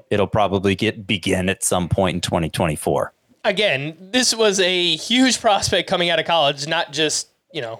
it'll 0.10 0.28
probably 0.28 0.76
get 0.76 1.06
begin 1.06 1.50
at 1.50 1.64
some 1.64 1.88
point 1.88 2.16
in 2.16 2.22
2024. 2.22 3.14
Again, 3.44 3.96
this 4.00 4.36
was 4.36 4.60
a 4.60 4.96
huge 4.96 5.40
prospect 5.40 5.90
coming 5.90 6.10
out 6.10 6.20
of 6.20 6.26
college, 6.26 6.68
not 6.68 6.92
just, 6.92 7.30
you 7.54 7.62
know, 7.62 7.80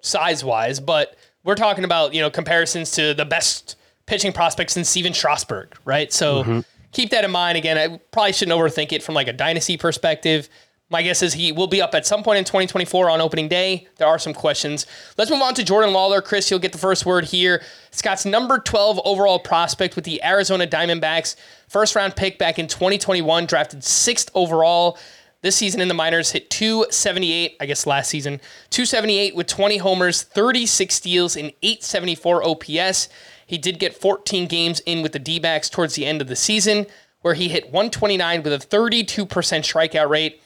size 0.00 0.44
wise, 0.44 0.80
but 0.80 1.16
we're 1.44 1.54
talking 1.54 1.84
about, 1.84 2.12
you 2.14 2.20
know, 2.20 2.30
comparisons 2.30 2.90
to 2.92 3.14
the 3.14 3.24
best 3.24 3.76
pitching 4.06 4.32
prospects 4.32 4.76
in 4.76 4.84
Stephen 4.84 5.14
Strasburg, 5.14 5.74
right? 5.84 6.12
So 6.12 6.42
mm-hmm. 6.42 6.60
keep 6.92 7.10
that 7.10 7.24
in 7.24 7.30
mind. 7.30 7.56
Again, 7.56 7.78
I 7.78 7.98
probably 8.10 8.32
shouldn't 8.32 8.58
overthink 8.58 8.92
it 8.92 9.02
from 9.02 9.14
like 9.14 9.28
a 9.28 9.32
dynasty 9.32 9.76
perspective. 9.76 10.48
My 10.92 11.02
guess 11.02 11.22
is 11.22 11.34
he 11.34 11.52
will 11.52 11.68
be 11.68 11.80
up 11.80 11.94
at 11.94 12.04
some 12.04 12.24
point 12.24 12.38
in 12.38 12.44
2024 12.44 13.08
on 13.08 13.20
opening 13.20 13.46
day. 13.46 13.86
There 13.96 14.08
are 14.08 14.18
some 14.18 14.34
questions. 14.34 14.86
Let's 15.16 15.30
move 15.30 15.40
on 15.40 15.54
to 15.54 15.64
Jordan 15.64 15.94
Lawlar. 15.94 16.22
Chris, 16.22 16.50
you'll 16.50 16.58
get 16.58 16.72
the 16.72 16.78
first 16.78 17.06
word 17.06 17.26
here. 17.26 17.62
Scott's 17.92 18.26
number 18.26 18.58
12 18.58 19.00
overall 19.04 19.38
prospect 19.38 19.94
with 19.94 20.04
the 20.04 20.22
Arizona 20.24 20.66
Diamondbacks. 20.66 21.36
First 21.68 21.94
round 21.94 22.16
pick 22.16 22.38
back 22.38 22.58
in 22.58 22.66
2021, 22.66 23.46
drafted 23.46 23.84
sixth 23.84 24.32
overall. 24.34 24.98
This 25.42 25.56
season 25.56 25.80
in 25.80 25.86
the 25.86 25.94
minors 25.94 26.32
hit 26.32 26.50
278, 26.50 27.56
I 27.60 27.66
guess 27.66 27.86
last 27.86 28.10
season, 28.10 28.40
278 28.70 29.34
with 29.34 29.46
20 29.46 29.78
homers, 29.78 30.22
36 30.22 30.94
steals, 30.94 31.36
and 31.36 31.52
874 31.62 32.46
OPS. 32.46 33.08
He 33.46 33.56
did 33.56 33.78
get 33.78 33.96
14 33.96 34.48
games 34.48 34.80
in 34.80 35.02
with 35.02 35.12
the 35.12 35.18
D 35.18 35.38
backs 35.38 35.70
towards 35.70 35.94
the 35.94 36.04
end 36.04 36.20
of 36.20 36.28
the 36.28 36.36
season, 36.36 36.86
where 37.22 37.34
he 37.34 37.48
hit 37.48 37.66
129 37.66 38.42
with 38.42 38.52
a 38.52 38.58
32% 38.58 39.26
strikeout 39.26 40.10
rate 40.10 40.42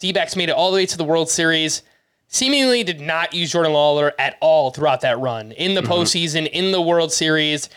D 0.00 0.12
backs 0.12 0.34
made 0.34 0.48
it 0.48 0.52
all 0.52 0.70
the 0.72 0.76
way 0.76 0.86
to 0.86 0.96
the 0.96 1.04
World 1.04 1.30
Series. 1.30 1.82
Seemingly 2.26 2.82
did 2.84 3.00
not 3.00 3.34
use 3.34 3.52
Jordan 3.52 3.72
Lawlar 3.72 4.12
at 4.18 4.36
all 4.40 4.70
throughout 4.70 5.00
that 5.02 5.18
run. 5.18 5.52
In 5.52 5.74
the 5.74 5.82
mm-hmm. 5.82 5.92
postseason, 5.92 6.48
in 6.48 6.72
the 6.72 6.80
World 6.80 7.12
Series, 7.12 7.68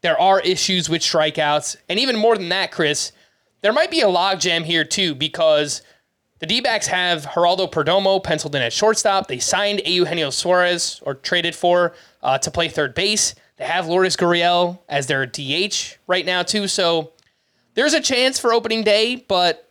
there 0.00 0.20
are 0.20 0.40
issues 0.40 0.88
with 0.88 1.02
strikeouts. 1.02 1.76
And 1.88 1.98
even 1.98 2.16
more 2.16 2.36
than 2.36 2.48
that, 2.48 2.72
Chris, 2.72 3.12
there 3.60 3.72
might 3.72 3.90
be 3.90 4.00
a 4.00 4.06
logjam 4.06 4.64
here 4.64 4.84
too, 4.84 5.14
because 5.14 5.82
The 6.40 6.46
D 6.46 6.60
backs 6.60 6.86
have 6.86 7.26
Geraldo 7.26 7.70
Perdomo 7.70 8.22
penciled 8.22 8.54
in 8.54 8.62
at 8.62 8.72
shortstop. 8.72 9.26
They 9.26 9.38
signed 9.40 9.82
Eugenio 9.84 10.30
Suarez, 10.30 11.00
or 11.04 11.14
traded 11.14 11.54
for, 11.54 11.94
uh, 12.22 12.38
to 12.38 12.50
play 12.50 12.68
third 12.68 12.94
base. 12.94 13.34
They 13.56 13.64
have 13.64 13.88
Lourdes 13.88 14.16
Gurriel 14.16 14.78
as 14.88 15.08
their 15.08 15.26
DH 15.26 15.98
right 16.06 16.24
now, 16.24 16.44
too. 16.44 16.68
So 16.68 17.12
there's 17.74 17.94
a 17.94 18.00
chance 18.00 18.38
for 18.38 18.52
opening 18.52 18.84
day, 18.84 19.16
but 19.16 19.67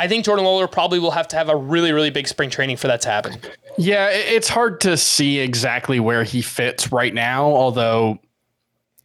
I 0.00 0.08
think 0.08 0.24
Jordan 0.24 0.46
Lawlar 0.46 0.70
probably 0.72 0.98
will 0.98 1.10
have 1.10 1.28
to 1.28 1.36
have 1.36 1.50
a 1.50 1.56
really, 1.56 1.92
really 1.92 2.08
big 2.08 2.26
spring 2.26 2.48
training 2.48 2.78
for 2.78 2.86
that 2.86 3.02
to 3.02 3.10
happen. 3.10 3.36
Yeah, 3.76 4.08
it's 4.08 4.48
hard 4.48 4.80
to 4.80 4.96
see 4.96 5.38
exactly 5.38 6.00
where 6.00 6.24
he 6.24 6.40
fits 6.40 6.90
right 6.90 7.12
now, 7.12 7.44
although 7.44 8.18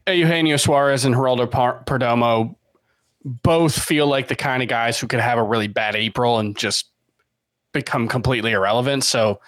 Eugenio 0.07 0.55
Suarez 0.55 1.03
and 1.03 1.13
Geraldo 1.13 1.49
Perdomo 1.85 2.55
both 3.25 3.77
feel 3.77 4.07
like 4.07 4.29
the 4.29 4.37
kind 4.37 4.63
of 4.63 4.69
guys 4.69 4.97
who 4.97 5.05
could 5.05 5.19
have 5.19 5.37
a 5.37 5.43
really 5.43 5.67
bad 5.67 5.97
April 5.97 6.39
and 6.39 6.57
just 6.57 6.85
become 7.73 8.07
completely 8.07 8.53
irrelevant. 8.53 9.03
So 9.03 9.41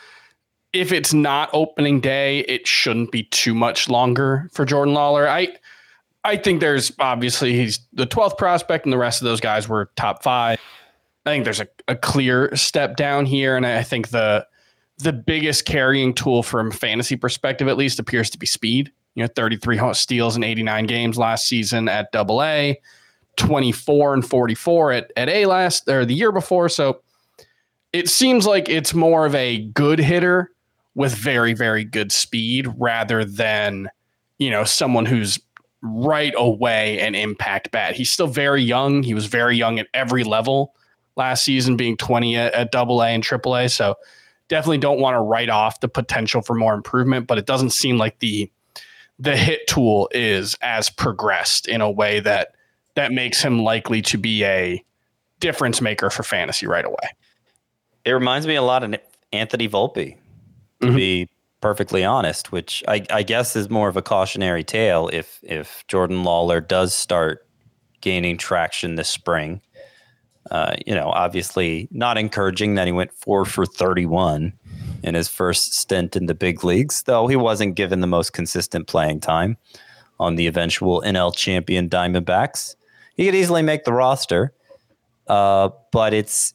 if 0.73 0.91
it's 0.91 1.13
not 1.13 1.49
opening 1.53 2.01
day, 2.01 2.39
it 2.39 2.67
shouldn't 2.67 3.13
be 3.13 3.23
too 3.23 3.53
much 3.53 3.87
longer 3.87 4.49
for 4.51 4.65
Jordan 4.65 4.95
Lawlar. 4.95 5.29
I 5.29 5.55
I 6.25 6.35
think 6.35 6.59
there's 6.59 6.91
obviously 6.99 7.53
he's 7.53 7.79
the 7.93 8.05
12th 8.05 8.37
prospect 8.37 8.85
and 8.85 8.91
the 8.91 8.97
rest 8.97 9.21
of 9.21 9.25
those 9.25 9.39
guys 9.39 9.69
were 9.69 9.91
top 9.95 10.23
five. 10.23 10.59
I 11.27 11.31
think 11.31 11.43
there's 11.43 11.59
a, 11.59 11.67
a 11.89 11.95
clear 11.95 12.55
step 12.55 12.95
down 12.95 13.25
here. 13.25 13.57
And 13.57 13.65
I 13.65 13.83
think 13.83 14.09
the 14.09 14.47
the 14.99 15.13
biggest 15.13 15.65
carrying 15.65 16.13
tool 16.13 16.41
from 16.41 16.71
fantasy 16.71 17.15
perspective, 17.15 17.67
at 17.67 17.77
least, 17.77 17.99
appears 17.99 18.29
to 18.31 18.37
be 18.37 18.47
speed. 18.47 18.91
You 19.13 19.23
know, 19.23 19.29
33 19.35 19.93
steals 19.93 20.37
in 20.37 20.43
89 20.43 20.85
games 20.85 21.17
last 21.17 21.47
season 21.47 21.87
at 21.89 22.11
double 22.11 22.41
A, 22.41 22.79
24 23.35 24.13
and 24.15 24.27
44 24.27 24.91
at, 24.93 25.11
at 25.17 25.29
A 25.29 25.45
last 25.45 25.87
or 25.89 26.05
the 26.05 26.13
year 26.13 26.31
before. 26.31 26.69
So 26.69 27.01
it 27.93 28.09
seems 28.09 28.47
like 28.47 28.69
it's 28.69 28.93
more 28.93 29.25
of 29.25 29.35
a 29.35 29.59
good 29.59 29.99
hitter 29.99 30.51
with 30.95 31.13
very, 31.13 31.53
very 31.53 31.83
good 31.83 32.11
speed 32.11 32.67
rather 32.77 33.25
than, 33.25 33.89
you 34.39 34.49
know, 34.49 34.63
someone 34.63 35.05
who's 35.05 35.39
right 35.81 36.33
away 36.37 36.99
an 36.99 37.15
impact 37.15 37.71
bat. 37.71 37.95
He's 37.95 38.11
still 38.11 38.27
very 38.27 38.63
young. 38.63 39.03
He 39.03 39.13
was 39.13 39.25
very 39.25 39.57
young 39.57 39.77
at 39.77 39.87
every 39.93 40.23
level 40.23 40.73
last 41.17 41.43
season, 41.43 41.75
being 41.75 41.97
20 41.97 42.35
at, 42.37 42.71
double 42.71 43.01
A 43.01 43.07
and 43.07 43.23
triple 43.23 43.55
A. 43.55 43.67
So 43.67 43.95
definitely 44.47 44.77
don't 44.77 44.99
want 44.99 45.15
to 45.15 45.21
write 45.21 45.49
off 45.49 45.79
the 45.79 45.89
potential 45.89 46.41
for 46.41 46.53
more 46.53 46.73
improvement, 46.73 47.27
but 47.27 47.37
it 47.37 47.45
doesn't 47.45 47.71
seem 47.71 47.97
like 47.97 48.19
the 48.19 48.51
the 49.19 49.35
hit 49.35 49.65
tool 49.67 50.07
is 50.11 50.55
as 50.61 50.91
progressed 50.91 51.67
in 51.67 51.81
a 51.81 51.89
way 51.89 52.19
that 52.19 52.49
that 52.95 53.11
makes 53.11 53.41
him 53.41 53.63
likely 53.63 54.01
to 54.03 54.17
be 54.17 54.43
a 54.43 54.83
difference 55.39 55.81
maker 55.81 56.11
for 56.11 56.21
fantasy 56.21 56.67
right 56.67 56.85
away. 56.85 57.09
It 58.05 58.11
reminds 58.11 58.45
me 58.45 58.55
a 58.55 58.61
lot 58.61 58.83
of 58.83 58.95
Anthony 59.33 59.67
Volpe, 59.67 60.15
to 60.81 60.87
mm-hmm. 60.87 60.95
be 60.95 61.29
perfectly 61.61 62.03
honest, 62.03 62.51
which 62.51 62.83
I, 62.87 63.03
I, 63.09 63.23
guess 63.23 63.55
is 63.55 63.69
more 63.69 63.89
of 63.89 63.97
a 63.97 64.01
cautionary 64.01 64.63
tale 64.63 65.09
if 65.11 65.39
if 65.43 65.85
Jordan 65.87 66.23
Lawlar 66.23 66.65
does 66.65 66.93
start 66.93 67.45
gaining 68.01 68.37
traction 68.37 68.95
this 68.95 69.09
spring. 69.09 69.61
Uh, 70.51 70.75
you 70.85 70.95
know, 70.95 71.09
obviously 71.09 71.87
not 71.91 72.17
encouraging 72.17 72.75
that 72.75 72.87
he 72.87 72.93
went 72.93 73.13
four 73.13 73.45
for 73.45 73.65
31 73.65 74.53
in 75.03 75.15
his 75.15 75.27
first 75.27 75.73
stint 75.73 76.15
in 76.15 76.25
the 76.25 76.35
big 76.35 76.63
leagues, 76.63 77.03
though 77.03 77.27
he 77.27 77.35
wasn't 77.35 77.75
given 77.75 78.01
the 78.01 78.07
most 78.07 78.33
consistent 78.33 78.87
playing 78.87 79.19
time 79.19 79.57
on 80.19 80.35
the 80.35 80.47
eventual 80.47 81.01
NL 81.01 81.35
champion 81.35 81.89
Diamondbacks. 81.89 82.75
He 83.15 83.25
could 83.25 83.35
easily 83.35 83.61
make 83.61 83.83
the 83.83 83.93
roster, 83.93 84.53
uh, 85.27 85.69
but 85.91 86.13
it's 86.13 86.53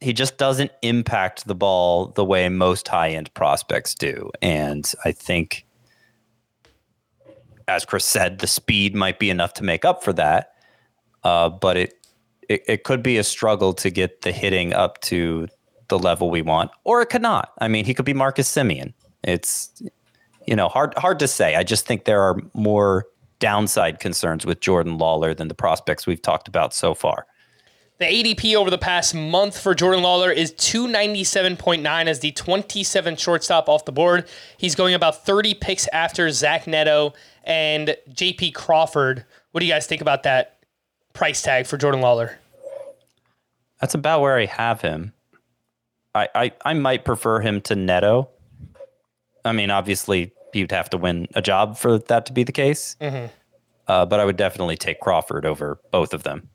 he 0.00 0.12
just 0.12 0.36
doesn't 0.36 0.72
impact 0.82 1.46
the 1.46 1.54
ball 1.54 2.06
the 2.06 2.24
way 2.24 2.48
most 2.48 2.88
high 2.88 3.10
end 3.10 3.32
prospects 3.34 3.94
do. 3.94 4.30
And 4.42 4.90
I 5.04 5.12
think, 5.12 5.64
as 7.68 7.84
Chris 7.84 8.04
said, 8.04 8.40
the 8.40 8.48
speed 8.48 8.94
might 8.96 9.18
be 9.18 9.30
enough 9.30 9.54
to 9.54 9.64
make 9.64 9.84
up 9.84 10.02
for 10.02 10.12
that. 10.14 10.54
Uh, 11.22 11.48
but 11.48 11.76
it, 11.76 12.01
it, 12.52 12.62
it 12.66 12.84
could 12.84 13.02
be 13.02 13.18
a 13.18 13.24
struggle 13.24 13.72
to 13.74 13.90
get 13.90 14.22
the 14.22 14.32
hitting 14.32 14.72
up 14.72 15.00
to 15.02 15.48
the 15.88 15.98
level 15.98 16.30
we 16.30 16.42
want, 16.42 16.70
or 16.84 17.02
it 17.02 17.06
could 17.06 17.22
not. 17.22 17.52
I 17.58 17.68
mean, 17.68 17.84
he 17.84 17.94
could 17.94 18.04
be 18.04 18.14
Marcus 18.14 18.48
Semien. 18.48 18.92
It's 19.22 19.82
you 20.46 20.56
know 20.56 20.68
hard 20.68 20.94
hard 20.96 21.18
to 21.20 21.28
say. 21.28 21.56
I 21.56 21.62
just 21.62 21.86
think 21.86 22.04
there 22.04 22.22
are 22.22 22.36
more 22.54 23.06
downside 23.38 24.00
concerns 24.00 24.46
with 24.46 24.60
Jordan 24.60 24.98
Lawlar 24.98 25.36
than 25.36 25.48
the 25.48 25.54
prospects 25.54 26.06
we've 26.06 26.22
talked 26.22 26.46
about 26.46 26.72
so 26.74 26.94
far. 26.94 27.26
The 27.98 28.04
ADP 28.06 28.56
over 28.56 28.70
the 28.70 28.78
past 28.78 29.14
month 29.14 29.58
for 29.58 29.74
Jordan 29.74 30.02
Lawlar 30.02 30.34
is 30.34 30.52
297.9 30.54 32.06
as 32.06 32.20
the 32.20 32.32
27th 32.32 33.18
shortstop 33.18 33.68
off 33.68 33.84
the 33.84 33.92
board. 33.92 34.28
He's 34.56 34.74
going 34.74 34.94
about 34.94 35.24
30 35.24 35.54
picks 35.54 35.86
after 35.88 36.30
Zach 36.30 36.66
Neto 36.66 37.14
and 37.44 37.96
JP 38.10 38.54
Crawford. 38.54 39.24
What 39.52 39.60
do 39.60 39.66
you 39.66 39.72
guys 39.72 39.86
think 39.86 40.02
about 40.02 40.24
that 40.24 40.64
price 41.12 41.42
tag 41.42 41.66
for 41.66 41.76
Jordan 41.76 42.00
Lawlar? 42.00 42.36
That's 43.82 43.94
about 43.94 44.20
where 44.20 44.38
I 44.38 44.46
have 44.46 44.80
him. 44.80 45.12
I, 46.14 46.28
I, 46.34 46.52
I 46.64 46.72
might 46.74 47.04
prefer 47.04 47.40
him 47.40 47.60
to 47.62 47.74
Neto. 47.74 48.30
I 49.44 49.50
mean, 49.50 49.70
obviously, 49.70 50.32
you'd 50.54 50.70
have 50.70 50.88
to 50.90 50.96
win 50.96 51.26
a 51.34 51.42
job 51.42 51.76
for 51.76 51.98
that 51.98 52.26
to 52.26 52.32
be 52.32 52.44
the 52.44 52.52
case. 52.52 52.96
Mm-hmm. 53.00 53.26
Uh, 53.88 54.06
but 54.06 54.20
I 54.20 54.24
would 54.24 54.36
definitely 54.36 54.76
take 54.76 55.00
Crawford 55.00 55.44
over 55.44 55.80
both 55.90 56.14
of 56.14 56.22
them. 56.22 56.48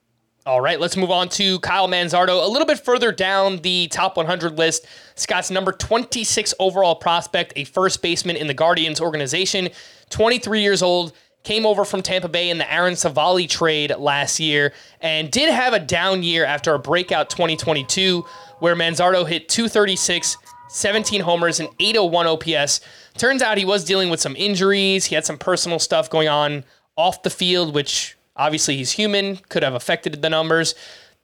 All 0.45 0.61
right, 0.61 0.79
let's 0.79 0.95
move 0.95 1.11
on 1.11 1.27
to 1.29 1.59
Kyle 1.59 1.89
Manzardo. 1.89 2.41
A 2.41 2.47
little 2.47 2.65
bit 2.65 2.79
further 2.79 3.11
down 3.11 3.57
the 3.57 3.89
top 3.89 4.15
100 4.15 4.57
list, 4.57 4.85
Scott's 5.15 5.51
number 5.51 5.73
26 5.73 6.53
overall 6.59 6.95
prospect, 6.95 7.51
a 7.57 7.65
first 7.65 8.01
baseman 8.01 8.37
in 8.37 8.47
the 8.47 8.53
Guardians 8.53 9.01
organization, 9.01 9.67
23 10.11 10.61
years 10.61 10.81
old, 10.81 11.11
came 11.47 11.65
over 11.65 11.85
from 11.85 12.01
Tampa 12.01 12.27
Bay 12.27 12.49
in 12.49 12.57
the 12.57 12.71
Aaron 12.71 12.93
Civale 12.93 13.47
trade 13.47 13.95
last 13.97 14.39
year, 14.39 14.73
and 15.01 15.31
did 15.31 15.53
have 15.53 15.73
a 15.73 15.79
down 15.79 16.21
year 16.23 16.45
after 16.45 16.73
a 16.73 16.79
breakout 16.79 17.29
2022 17.29 18.25
where 18.59 18.75
Manzardo 18.75 19.27
hit 19.27 19.47
236, 19.49 20.37
17 20.69 21.21
homers, 21.21 21.59
and 21.59 21.69
801 21.79 22.27
OPS. 22.27 22.81
Turns 23.17 23.41
out 23.41 23.57
he 23.57 23.65
was 23.65 23.83
dealing 23.83 24.09
with 24.09 24.19
some 24.19 24.35
injuries. 24.35 25.05
He 25.05 25.15
had 25.15 25.25
some 25.25 25.37
personal 25.37 25.79
stuff 25.79 26.09
going 26.09 26.27
on 26.27 26.65
off 26.97 27.23
the 27.23 27.29
field, 27.29 27.73
which 27.73 28.17
Obviously, 28.37 28.77
he's 28.77 28.91
human, 28.91 29.37
could 29.49 29.63
have 29.63 29.73
affected 29.73 30.21
the 30.21 30.29
numbers. 30.29 30.75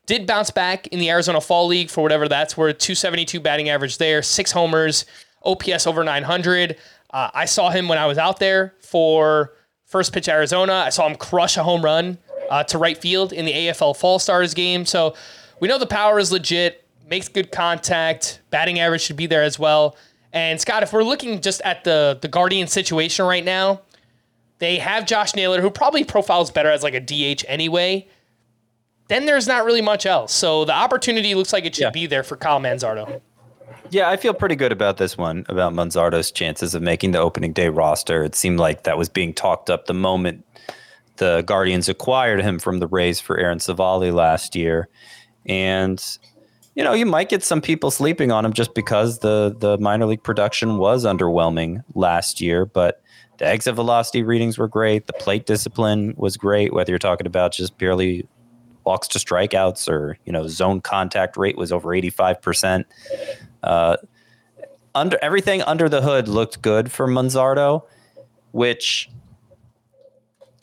Did 0.06 0.28
bounce 0.28 0.50
back 0.50 0.88
in 0.88 1.00
the 1.00 1.10
Arizona 1.10 1.40
Fall 1.40 1.68
League 1.68 1.90
for 1.90 2.02
whatever 2.02 2.28
that's 2.28 2.58
worth. 2.58 2.80
272 2.80 3.40
batting 3.40 3.70
average 3.70 4.00
there, 4.00 4.22
six 4.22 4.52
homers, 4.52 5.06
OPS 5.46 5.88
over 5.88 6.04
900. 6.04 6.76
Uh, 7.12 7.30
I 7.34 7.46
saw 7.46 7.70
him 7.70 7.88
when 7.88 8.00
I 8.00 8.08
was 8.08 8.18
out 8.18 8.40
there 8.40 8.74
for 8.82 9.54
first 9.94 10.12
pitch 10.12 10.28
Arizona. 10.28 10.74
I 10.74 10.90
saw 10.90 11.08
him 11.08 11.16
crush 11.16 11.56
a 11.56 11.62
home 11.62 11.84
run 11.84 12.18
uh, 12.50 12.64
to 12.64 12.80
right 12.80 12.98
field 12.98 13.32
in 13.32 13.46
the 13.46 13.54
AFL 13.54 13.96
Fall 13.96 14.18
Stars 14.18 14.56
game. 14.56 14.88
So 14.88 15.14
we 15.60 15.68
know 15.68 15.78
the 15.78 15.86
power 15.86 16.18
is 16.18 16.32
legit, 16.32 16.84
makes 17.08 17.28
good 17.28 17.52
contact, 17.52 18.42
batting 18.50 18.80
average 18.80 19.04
should 19.04 19.18
be 19.18 19.28
there 19.28 19.44
as 19.44 19.60
well. 19.60 19.96
And 20.34 20.60
Scott, 20.60 20.82
if 20.82 20.92
we're 20.94 21.04
looking 21.04 21.42
just 21.42 21.62
at 21.62 21.84
the 21.84 22.18
the 22.20 22.28
Guardian 22.28 22.66
situation 22.66 23.28
right 23.28 23.46
now, 23.46 23.82
they 24.58 24.80
have 24.80 25.06
Josh 25.06 25.36
Naylor, 25.36 25.62
who 25.62 25.70
probably 25.70 26.04
profiles 26.04 26.50
better 26.50 26.72
as 26.72 26.82
like 26.82 26.96
a 26.96 27.00
DH 27.00 27.46
anyway. 27.48 28.08
Then 29.10 29.28
there's 29.28 29.48
not 29.48 29.64
really 29.64 29.84
much 29.84 30.08
else. 30.08 30.34
So 30.34 30.66
the 30.66 30.74
opportunity 30.74 31.36
looks 31.36 31.54
like 31.54 31.66
it 31.66 31.76
should 31.76 31.84
yeah. 31.84 31.90
be 31.92 32.08
there 32.08 32.24
for 32.24 32.36
Kyle 32.36 32.60
Manzardo. 32.60 33.22
Yeah, 33.90 34.10
I 34.10 34.18
feel 34.18 34.34
pretty 34.34 34.56
good 34.56 34.72
about 34.72 34.98
this 34.98 35.18
one, 35.18 35.46
about 35.50 35.74
Manzardo's 35.74 36.32
chances 36.32 36.74
of 36.74 36.82
making 36.82 37.12
the 37.12 37.20
opening 37.20 37.54
day 37.54 37.70
roster. 37.70 38.24
It 38.24 38.36
seemed 38.36 38.60
like 38.60 38.84
that 38.84 38.98
was 38.98 39.10
being 39.10 39.34
talked 39.34 39.70
up 39.70 39.86
the 39.86 39.94
moment 39.94 40.46
the 41.18 41.44
Guardians 41.44 41.90
acquired 41.90 42.42
him 42.42 42.60
from 42.60 42.80
the 42.80 42.88
Rays 42.88 43.20
for 43.20 43.38
Aaron 43.38 43.60
Civale 43.60 44.12
last 44.12 44.56
year. 44.56 44.90
And 45.46 46.04
you 46.76 46.84
know, 46.84 46.94
you 46.94 47.06
might 47.06 47.30
get 47.30 47.44
some 47.44 47.62
people 47.62 47.92
sleeping 47.92 48.32
on 48.32 48.44
him 48.46 48.54
just 48.54 48.74
because 48.74 49.20
the 49.20 49.56
the 49.60 49.78
minor 49.78 50.08
league 50.08 50.24
production 50.24 50.78
was 50.78 51.06
underwhelming 51.06 51.84
last 51.94 52.42
year, 52.42 52.66
but 52.66 53.02
the 53.38 53.46
exit 53.46 53.76
velocity 53.76 54.24
readings 54.24 54.58
were 54.58 54.68
great. 54.68 55.08
The 55.08 55.14
plate 55.14 55.46
discipline 55.46 56.14
was 56.18 56.38
great, 56.38 56.74
whether 56.74 56.92
you're 56.92 57.00
talking 57.00 57.28
about 57.28 57.52
just 57.52 57.78
purely 57.78 58.28
walks 58.86 59.08
to 59.10 59.20
strikeouts 59.20 59.88
or, 59.90 60.18
you 60.26 60.32
know, 60.32 60.48
zone 60.48 60.82
contact 60.82 61.38
rate 61.38 61.58
was 61.58 61.72
over 61.72 61.90
85%. 61.90 62.86
Uh, 63.64 63.98
under 64.96 65.18
everything 65.22 65.62
under 65.64 65.90
the 65.90 66.02
hood 66.02 66.28
looked 66.28 66.62
good 66.62 66.92
for 66.92 67.08
Manzardo, 67.08 67.84
which 68.52 69.10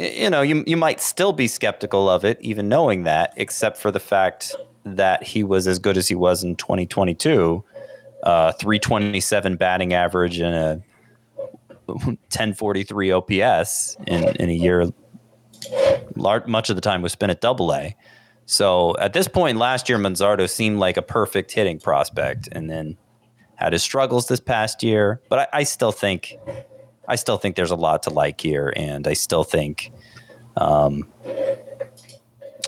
you 0.01 0.31
know, 0.31 0.41
you 0.41 0.65
you 0.67 0.77
might 0.77 1.01
still 1.01 1.33
be 1.33 1.47
skeptical 1.47 2.09
of 2.09 2.25
it, 2.25 2.39
even 2.41 2.69
knowing 2.69 3.05
that, 3.05 3.35
except 3.37 3.77
for 3.77 3.91
the 3.91 4.01
fact 4.01 4.55
that 4.85 5.23
he 5.23 5.45
was 5.45 5.67
as 5.67 5.79
good 5.79 5.99
as 5.99 6.09
he 6.09 6.15
was 6.15 6.43
in 6.43 6.57
2022, 6.57 7.63
uh, 8.23 8.53
327 8.53 9.57
batting 9.57 9.93
average 9.93 10.39
and 10.39 10.55
a 10.55 10.83
1043 11.87 13.11
OPS 13.11 13.97
in, 14.07 14.25
in 14.37 14.49
a 14.49 14.55
year. 14.55 14.87
Large, 16.17 16.47
much 16.47 16.71
of 16.71 16.77
the 16.77 16.83
time 16.83 17.03
was 17.03 17.13
spent 17.13 17.31
at 17.31 17.43
double 17.43 17.75
A. 17.75 17.95
So 18.51 18.97
at 18.99 19.13
this 19.13 19.29
point 19.29 19.59
last 19.59 19.89
year, 19.89 19.97
Manzardo 19.97 20.51
seemed 20.51 20.81
like 20.81 20.97
a 20.97 21.03
perfect 21.03 21.53
hitting 21.53 21.79
prospect, 21.79 22.49
and 22.51 22.69
then 22.69 22.97
had 23.55 23.73
his 23.73 23.85
struggles 23.85 24.27
this 24.27 24.41
past 24.41 24.83
year. 24.83 25.21
But 25.29 25.39
I, 25.39 25.61
I 25.61 25.63
still 25.63 25.93
think, 25.93 26.37
I 27.07 27.15
still 27.15 27.37
think 27.37 27.55
there's 27.55 27.71
a 27.71 27.77
lot 27.77 28.03
to 28.03 28.11
like 28.11 28.41
here, 28.41 28.73
and 28.75 29.07
I 29.07 29.13
still 29.13 29.45
think, 29.45 29.93
um, 30.57 31.07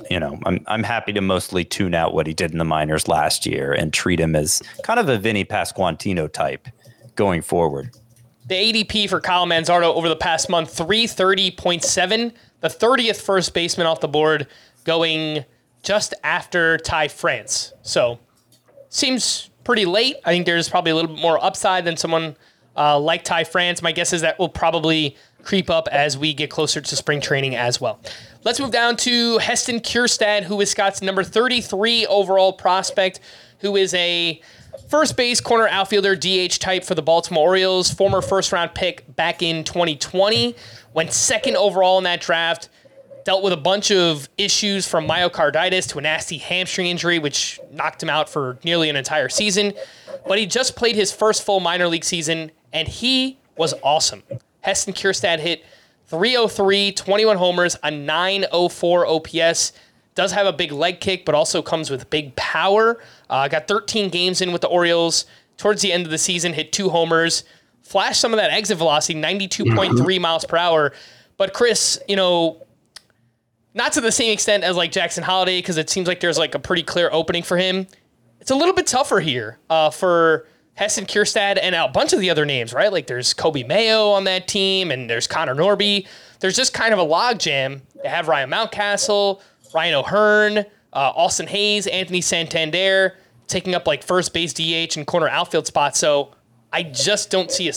you 0.08 0.20
know, 0.20 0.38
I'm 0.46 0.64
I'm 0.68 0.84
happy 0.84 1.12
to 1.14 1.20
mostly 1.20 1.64
tune 1.64 1.94
out 1.94 2.14
what 2.14 2.28
he 2.28 2.32
did 2.32 2.52
in 2.52 2.58
the 2.58 2.64
minors 2.64 3.08
last 3.08 3.44
year 3.44 3.72
and 3.72 3.92
treat 3.92 4.20
him 4.20 4.36
as 4.36 4.62
kind 4.84 5.00
of 5.00 5.08
a 5.08 5.18
Vinny 5.18 5.44
Pasquantino 5.44 6.32
type 6.32 6.68
going 7.16 7.42
forward. 7.42 7.90
The 8.46 8.54
ADP 8.54 9.08
for 9.08 9.20
Kyle 9.20 9.46
Manzardo 9.46 9.92
over 9.92 10.08
the 10.08 10.14
past 10.14 10.48
month, 10.48 10.76
330.7, 10.76 12.32
the 12.60 12.68
30th 12.68 13.20
first 13.20 13.52
baseman 13.52 13.88
off 13.88 13.98
the 13.98 14.06
board, 14.06 14.46
going 14.84 15.44
just 15.82 16.14
after 16.22 16.78
Ty 16.78 17.08
France. 17.08 17.72
So 17.82 18.18
seems 18.88 19.50
pretty 19.64 19.84
late. 19.84 20.16
I 20.24 20.30
think 20.30 20.46
there's 20.46 20.68
probably 20.68 20.92
a 20.92 20.94
little 20.94 21.14
bit 21.14 21.20
more 21.20 21.42
upside 21.42 21.84
than 21.84 21.96
someone 21.96 22.36
uh, 22.76 22.98
like 22.98 23.24
Ty 23.24 23.44
France. 23.44 23.82
My 23.82 23.92
guess 23.92 24.12
is 24.12 24.20
that 24.22 24.38
will 24.38 24.48
probably 24.48 25.16
creep 25.42 25.70
up 25.70 25.88
as 25.90 26.16
we 26.16 26.32
get 26.32 26.50
closer 26.50 26.80
to 26.80 26.96
spring 26.96 27.20
training 27.20 27.56
as 27.56 27.80
well. 27.80 28.00
Let's 28.44 28.60
move 28.60 28.70
down 28.70 28.96
to 28.98 29.38
Heston 29.38 29.80
Kjerstad, 29.80 30.44
who 30.44 30.60
is 30.60 30.70
Scott's 30.70 31.02
number 31.02 31.24
33 31.24 32.06
overall 32.06 32.52
prospect, 32.52 33.20
who 33.58 33.76
is 33.76 33.92
a 33.94 34.40
first 34.88 35.16
base 35.16 35.40
corner 35.40 35.68
outfielder 35.68 36.16
DH 36.16 36.58
type 36.58 36.84
for 36.84 36.94
the 36.94 37.02
Baltimore 37.02 37.48
Orioles, 37.48 37.90
former 37.90 38.22
first 38.22 38.52
round 38.52 38.74
pick 38.74 39.14
back 39.16 39.42
in 39.42 39.64
2020, 39.64 40.54
went 40.94 41.12
second 41.12 41.56
overall 41.56 41.98
in 41.98 42.04
that 42.04 42.20
draft 42.20 42.68
dealt 43.24 43.42
with 43.42 43.52
a 43.52 43.56
bunch 43.58 43.90
of 43.90 44.28
issues 44.38 44.86
from 44.86 45.06
myocarditis 45.06 45.88
to 45.90 45.98
a 45.98 46.02
nasty 46.02 46.38
hamstring 46.38 46.86
injury, 46.86 47.18
which 47.18 47.60
knocked 47.70 48.02
him 48.02 48.10
out 48.10 48.28
for 48.28 48.58
nearly 48.64 48.88
an 48.88 48.96
entire 48.96 49.28
season. 49.28 49.72
But 50.26 50.38
he 50.38 50.46
just 50.46 50.76
played 50.76 50.96
his 50.96 51.12
first 51.12 51.44
full 51.44 51.60
minor 51.60 51.88
league 51.88 52.04
season, 52.04 52.50
and 52.72 52.88
he 52.88 53.38
was 53.56 53.74
awesome. 53.82 54.22
Heston 54.60 54.94
Kjerstad 54.94 55.38
hit 55.38 55.64
303, 56.08 56.92
21 56.92 57.36
homers, 57.36 57.76
a 57.82 57.90
904 57.90 59.06
OPS. 59.06 59.72
Does 60.14 60.32
have 60.32 60.46
a 60.46 60.52
big 60.52 60.72
leg 60.72 61.00
kick, 61.00 61.24
but 61.24 61.34
also 61.34 61.62
comes 61.62 61.90
with 61.90 62.10
big 62.10 62.36
power. 62.36 63.02
Uh, 63.30 63.48
got 63.48 63.66
13 63.66 64.10
games 64.10 64.40
in 64.40 64.52
with 64.52 64.60
the 64.60 64.68
Orioles. 64.68 65.24
Towards 65.56 65.80
the 65.80 65.92
end 65.92 66.04
of 66.04 66.10
the 66.10 66.18
season, 66.18 66.52
hit 66.52 66.72
two 66.72 66.88
homers, 66.90 67.44
flashed 67.82 68.20
some 68.20 68.32
of 68.32 68.38
that 68.38 68.50
exit 68.50 68.78
velocity, 68.78 69.18
92.3 69.20 70.20
miles 70.20 70.44
per 70.44 70.56
hour. 70.56 70.92
But 71.36 71.54
Chris, 71.54 71.98
you 72.08 72.16
know, 72.16 72.61
not 73.74 73.92
to 73.92 74.00
the 74.00 74.12
same 74.12 74.32
extent 74.32 74.64
as 74.64 74.76
like 74.76 74.92
Jackson 74.92 75.24
Holliday, 75.24 75.58
because 75.58 75.76
it 75.76 75.90
seems 75.90 76.08
like 76.08 76.20
there's 76.20 76.38
like 76.38 76.54
a 76.54 76.58
pretty 76.58 76.82
clear 76.82 77.08
opening 77.12 77.42
for 77.42 77.56
him. 77.56 77.86
It's 78.40 78.50
a 78.50 78.54
little 78.54 78.74
bit 78.74 78.86
tougher 78.86 79.20
here 79.20 79.58
uh, 79.70 79.90
for 79.90 80.46
Heston 80.74 81.06
Kjerstad 81.06 81.58
and 81.62 81.74
a 81.74 81.88
bunch 81.88 82.12
of 82.12 82.20
the 82.20 82.30
other 82.30 82.44
names, 82.44 82.72
right? 82.72 82.92
Like 82.92 83.06
there's 83.06 83.34
Coby 83.34 83.66
Mayo 83.66 84.08
on 84.10 84.24
that 84.24 84.48
team, 84.48 84.90
and 84.90 85.08
there's 85.08 85.26
Connor 85.26 85.54
Norby. 85.54 86.06
There's 86.40 86.56
just 86.56 86.74
kind 86.74 86.92
of 86.92 86.98
a 86.98 87.04
logjam. 87.04 87.82
They 88.02 88.08
have 88.08 88.28
Ryan 88.28 88.50
Mountcastle, 88.50 89.40
Ryan 89.74 89.94
O'Hearn, 89.94 90.58
uh, 90.58 90.64
Austin 90.92 91.46
Hays, 91.46 91.86
Anthony 91.86 92.20
Santander 92.20 93.16
taking 93.46 93.74
up 93.74 93.86
like 93.86 94.02
first 94.02 94.32
base 94.32 94.52
DH 94.52 94.96
and 94.96 95.06
corner 95.06 95.28
outfield 95.28 95.66
spots. 95.66 95.98
So 95.98 96.34
I 96.72 96.82
just 96.82 97.30
don't 97.30 97.50
see 97.50 97.68
a 97.68 97.72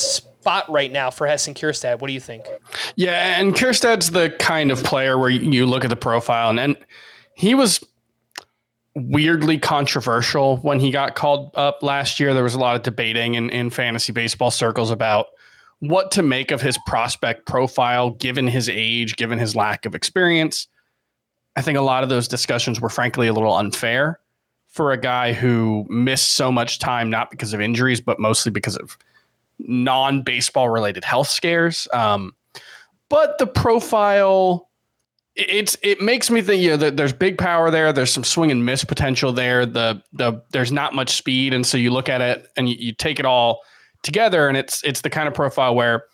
spot 0.45 0.69
right 0.69 0.91
now 0.91 1.09
for 1.09 1.25
Heston 1.25 1.55
Kjerstad. 1.55 1.99
What 1.99 2.07
do 2.07 2.13
you 2.13 2.19
think? 2.19 2.45
Yeah, 2.95 3.39
and 3.39 3.55
Kjerstad's 3.55 4.11
the 4.11 4.29
kind 4.37 4.69
of 4.69 4.83
player 4.83 5.17
where 5.17 5.31
you 5.31 5.65
look 5.65 5.83
at 5.83 5.89
the 5.89 5.95
profile 5.95 6.51
and, 6.51 6.59
and 6.59 6.77
he 7.33 7.55
was 7.55 7.83
weirdly 8.93 9.57
controversial 9.57 10.57
when 10.57 10.79
he 10.79 10.91
got 10.91 11.15
called 11.15 11.49
up 11.55 11.81
last 11.81 12.19
year. 12.19 12.35
There 12.35 12.43
was 12.43 12.53
a 12.53 12.59
lot 12.59 12.75
of 12.75 12.83
debating 12.83 13.33
in, 13.33 13.49
in 13.49 13.71
fantasy 13.71 14.13
baseball 14.13 14.51
circles 14.51 14.91
about 14.91 15.25
what 15.79 16.11
to 16.11 16.21
make 16.21 16.51
of 16.51 16.61
his 16.61 16.77
prospect 16.85 17.47
profile 17.47 18.11
given 18.11 18.47
his 18.47 18.69
age, 18.69 19.15
given 19.15 19.39
his 19.39 19.55
lack 19.55 19.87
of 19.87 19.95
experience. 19.95 20.67
I 21.55 21.63
think 21.63 21.75
a 21.75 21.81
lot 21.81 22.03
of 22.03 22.09
those 22.09 22.27
discussions 22.27 22.79
were 22.79 22.89
frankly 22.89 23.27
a 23.27 23.33
little 23.33 23.55
unfair 23.55 24.19
for 24.67 24.91
a 24.91 24.97
guy 24.97 25.33
who 25.33 25.87
missed 25.89 26.33
so 26.33 26.51
much 26.51 26.77
time, 26.77 27.09
not 27.09 27.31
because 27.31 27.51
of 27.51 27.61
injuries, 27.61 27.99
but 27.99 28.19
mostly 28.19 28.51
because 28.51 28.77
of 28.77 28.95
non 29.59 30.21
baseball 30.21 30.69
related 30.69 31.03
health 31.03 31.27
scares. 31.27 31.87
Um, 31.93 32.35
but 33.09 33.37
the 33.37 33.47
profile, 33.47 34.69
it's 35.35 35.77
it 35.81 36.01
makes 36.01 36.29
me 36.29 36.41
think 36.41 36.61
you 36.61 36.71
know 36.71 36.77
that 36.77 36.97
there's 36.97 37.13
big 37.13 37.37
power 37.37 37.69
there. 37.69 37.93
There's 37.93 38.11
some 38.11 38.23
swing 38.23 38.51
and 38.51 38.65
miss 38.65 38.83
potential 38.83 39.31
there. 39.31 39.65
The 39.65 40.01
the 40.13 40.41
there's 40.51 40.71
not 40.71 40.93
much 40.93 41.15
speed, 41.15 41.53
and 41.53 41.65
so 41.65 41.77
you 41.77 41.91
look 41.91 42.09
at 42.09 42.21
it 42.21 42.47
and 42.57 42.69
you, 42.69 42.75
you 42.77 42.93
take 42.93 43.19
it 43.19 43.25
all 43.25 43.61
together, 44.03 44.47
and 44.47 44.57
it's 44.57 44.83
it's 44.83 45.01
the 45.01 45.09
kind 45.09 45.27
of 45.27 45.33
profile 45.33 45.75
where 45.75 46.05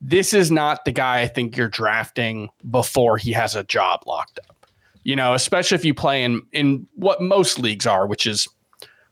this 0.00 0.32
is 0.32 0.50
not 0.50 0.84
the 0.84 0.92
guy 0.92 1.20
I 1.20 1.28
think 1.28 1.56
you're 1.56 1.68
drafting 1.68 2.50
before 2.70 3.16
he 3.16 3.32
has 3.32 3.56
a 3.56 3.64
job 3.64 4.02
locked 4.06 4.38
up. 4.48 4.66
You 5.02 5.16
know, 5.16 5.34
especially 5.34 5.76
if 5.76 5.84
you 5.84 5.94
play 5.94 6.22
in 6.22 6.42
in 6.52 6.86
what 6.94 7.22
most 7.22 7.58
leagues 7.58 7.86
are, 7.86 8.06
which 8.06 8.26
is 8.26 8.46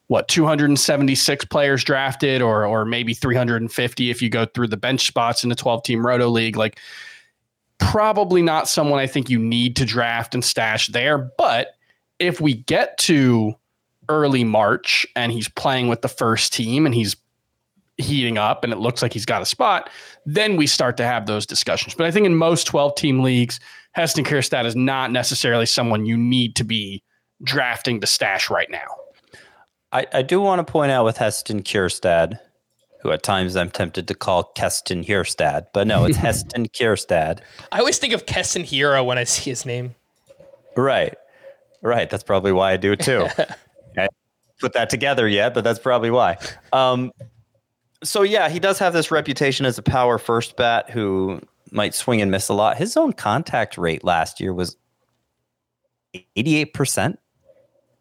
what 0.09 0.29
276 0.29 1.45
players 1.47 1.83
drafted 1.83 2.43
or 2.43 2.65
or 2.65 2.85
maybe 2.85 3.15
350 3.15 4.11
if 4.11 4.23
you 4.23 4.29
go 4.29 4.47
through 4.47 4.69
the 4.69 4.77
bench 4.77 5.07
spots 5.07 5.43
in 5.43 5.51
the 5.51 5.57
12 5.57 5.83
team 5.83 6.07
roto 6.07 6.29
league? 6.29 6.57
Like 6.57 6.79
probably 7.79 8.43
not 8.43 8.69
someone 8.69 8.99
i 8.99 9.07
think 9.07 9.29
you 9.29 9.39
need 9.39 9.77
to 9.77 9.85
draft 9.85 10.35
and 10.35 10.45
stash 10.45 10.87
there 10.89 11.19
but 11.19 11.75
if 12.19 12.41
we 12.41 12.55
get 12.55 12.97
to 12.97 13.55
early 14.09 14.45
march 14.45 15.07
and 15.15 15.33
he's 15.33 15.49
playing 15.49 15.89
with 15.89 16.01
the 16.03 16.09
first 16.09 16.53
team 16.53 16.87
and 16.87 16.95
he's 16.95 17.17
heating 17.99 18.39
up 18.39 18.63
and 18.63 18.73
it 18.73 18.79
looks 18.79 19.03
like 19.03 19.13
he's 19.13 19.27
got 19.27 19.43
a 19.43 19.47
spot 19.47 19.91
then 20.25 20.57
we 20.57 20.67
start 20.67 20.97
to 20.97 21.05
have 21.05 21.27
those 21.27 21.47
discussions. 21.47 21.95
But 21.95 22.07
i 22.07 22.11
think 22.11 22.27
in 22.27 22.35
most 22.35 22.67
12 22.67 22.95
team 22.95 23.23
leagues 23.23 23.61
heston 23.93 24.25
kjerstad 24.25 24.65
is 24.65 24.77
not 24.77 25.11
necessarily 25.11 25.67
someone 25.67 26.07
you 26.07 26.17
need 26.17 26.57
to 26.57 26.65
be 26.65 27.03
drafting 27.43 28.01
to 28.01 28.07
stash 28.07 28.49
right 28.49 28.71
now 28.71 28.87
I, 29.93 30.07
I 30.13 30.23
do 30.23 30.41
want 30.41 30.67
to 30.67 30.71
point 30.71 30.91
out 30.91 31.05
with 31.05 31.17
Heston 31.17 31.63
Kjerstad, 31.63 32.39
who 33.01 33.13
at 33.13 33.23
times 33.23 33.57
I'm 33.57 33.71
tempted 33.71 34.09
to 34.09 34.15
call 34.15 34.45
Keston 34.45 35.05
Kjerstad, 35.05 35.67
but 35.73 35.87
no, 35.87 36.05
it's 36.05 36.17
Heston 36.27 36.69
Kjerstad. 36.69 37.41
I 37.73 37.79
always 37.79 37.99
think 37.99 38.13
of 38.13 38.27
Keston 38.27 38.63
Hiura 38.63 39.05
when 39.05 39.19
I 39.19 39.25
see 39.25 39.51
his 39.51 39.65
name. 39.65 39.95
Right. 40.77 41.15
Right. 41.83 42.11
That's 42.11 42.25
probably 42.25 42.53
why 42.53 42.73
I 42.73 42.77
do 42.77 42.93
it 42.93 43.01
too. 43.01 43.27
I 43.97 44.09
put 44.61 44.73
that 44.73 44.91
together 44.91 45.29
yet, 45.29 45.55
but 45.55 45.65
that's 45.65 45.79
probably 45.79 46.11
why. 46.11 46.39
Um, 46.73 47.13
so 48.03 48.23
yeah, 48.23 48.49
he 48.49 48.59
does 48.59 48.79
have 48.79 48.93
this 48.93 49.11
reputation 49.11 49.67
as 49.67 49.79
a 49.79 49.83
power 49.83 50.19
first 50.19 50.57
bat 50.57 50.91
who 50.91 51.41
might 51.71 51.95
swing 51.95 52.21
and 52.21 52.31
miss 52.31 52.49
a 52.49 52.55
lot. 52.55 52.77
His 52.77 52.97
own 52.97 53.13
contact 53.13 53.79
rate 53.79 54.05
last 54.05 54.41
year 54.41 54.53
was 54.53 54.77
88% 56.37 57.17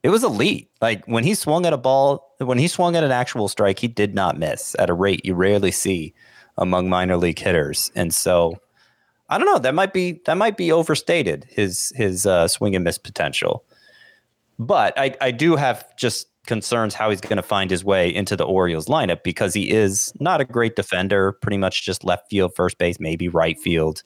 it 0.05 0.09
was 0.09 0.23
elite. 0.23 0.69
Like 0.81 1.03
when 1.07 1.23
he 1.23 1.33
swung 1.33 1.65
at 1.65 1.73
a 1.73 1.77
ball, 1.77 2.35
when 2.37 2.59
he 2.59 2.67
swung 2.67 2.95
at 2.95 3.03
an 3.03 3.09
actual 3.09 3.47
strike, 3.47 3.79
he 3.79 3.87
did 3.87 4.13
not 4.13 4.37
miss 4.37 4.75
at 4.77 4.87
a 4.87 4.93
rate 4.93 5.25
you 5.25 5.33
rarely 5.33 5.71
see 5.71 6.13
among 6.59 6.89
minor 6.89 7.17
league 7.17 7.39
hitters. 7.39 7.91
And 7.95 8.13
so 8.13 8.61
I 9.29 9.39
don't 9.39 9.47
know, 9.47 9.57
that 9.57 9.73
might 9.73 9.93
be 9.93 10.21
that 10.27 10.37
might 10.37 10.57
be 10.57 10.71
overstated 10.71 11.47
his 11.49 11.91
his 11.95 12.27
uh, 12.27 12.47
swing 12.47 12.75
and 12.75 12.83
miss 12.83 12.99
potential. 12.99 13.63
But 14.59 14.93
I, 14.95 15.15
I 15.21 15.31
do 15.31 15.55
have 15.55 15.83
just 15.97 16.27
concerns 16.45 16.93
how 16.93 17.09
he's 17.09 17.19
going 17.19 17.37
to 17.37 17.41
find 17.41 17.71
his 17.71 17.83
way 17.83 18.13
into 18.13 18.35
the 18.35 18.45
Orioles 18.45 18.85
lineup 18.85 19.23
because 19.23 19.55
he 19.55 19.71
is 19.71 20.13
not 20.19 20.39
a 20.39 20.45
great 20.45 20.75
defender, 20.75 21.31
pretty 21.31 21.57
much 21.57 21.83
just 21.83 22.03
left 22.03 22.29
field, 22.29 22.53
first 22.55 22.77
base, 22.77 22.99
maybe 22.99 23.27
right 23.27 23.59
field. 23.59 24.03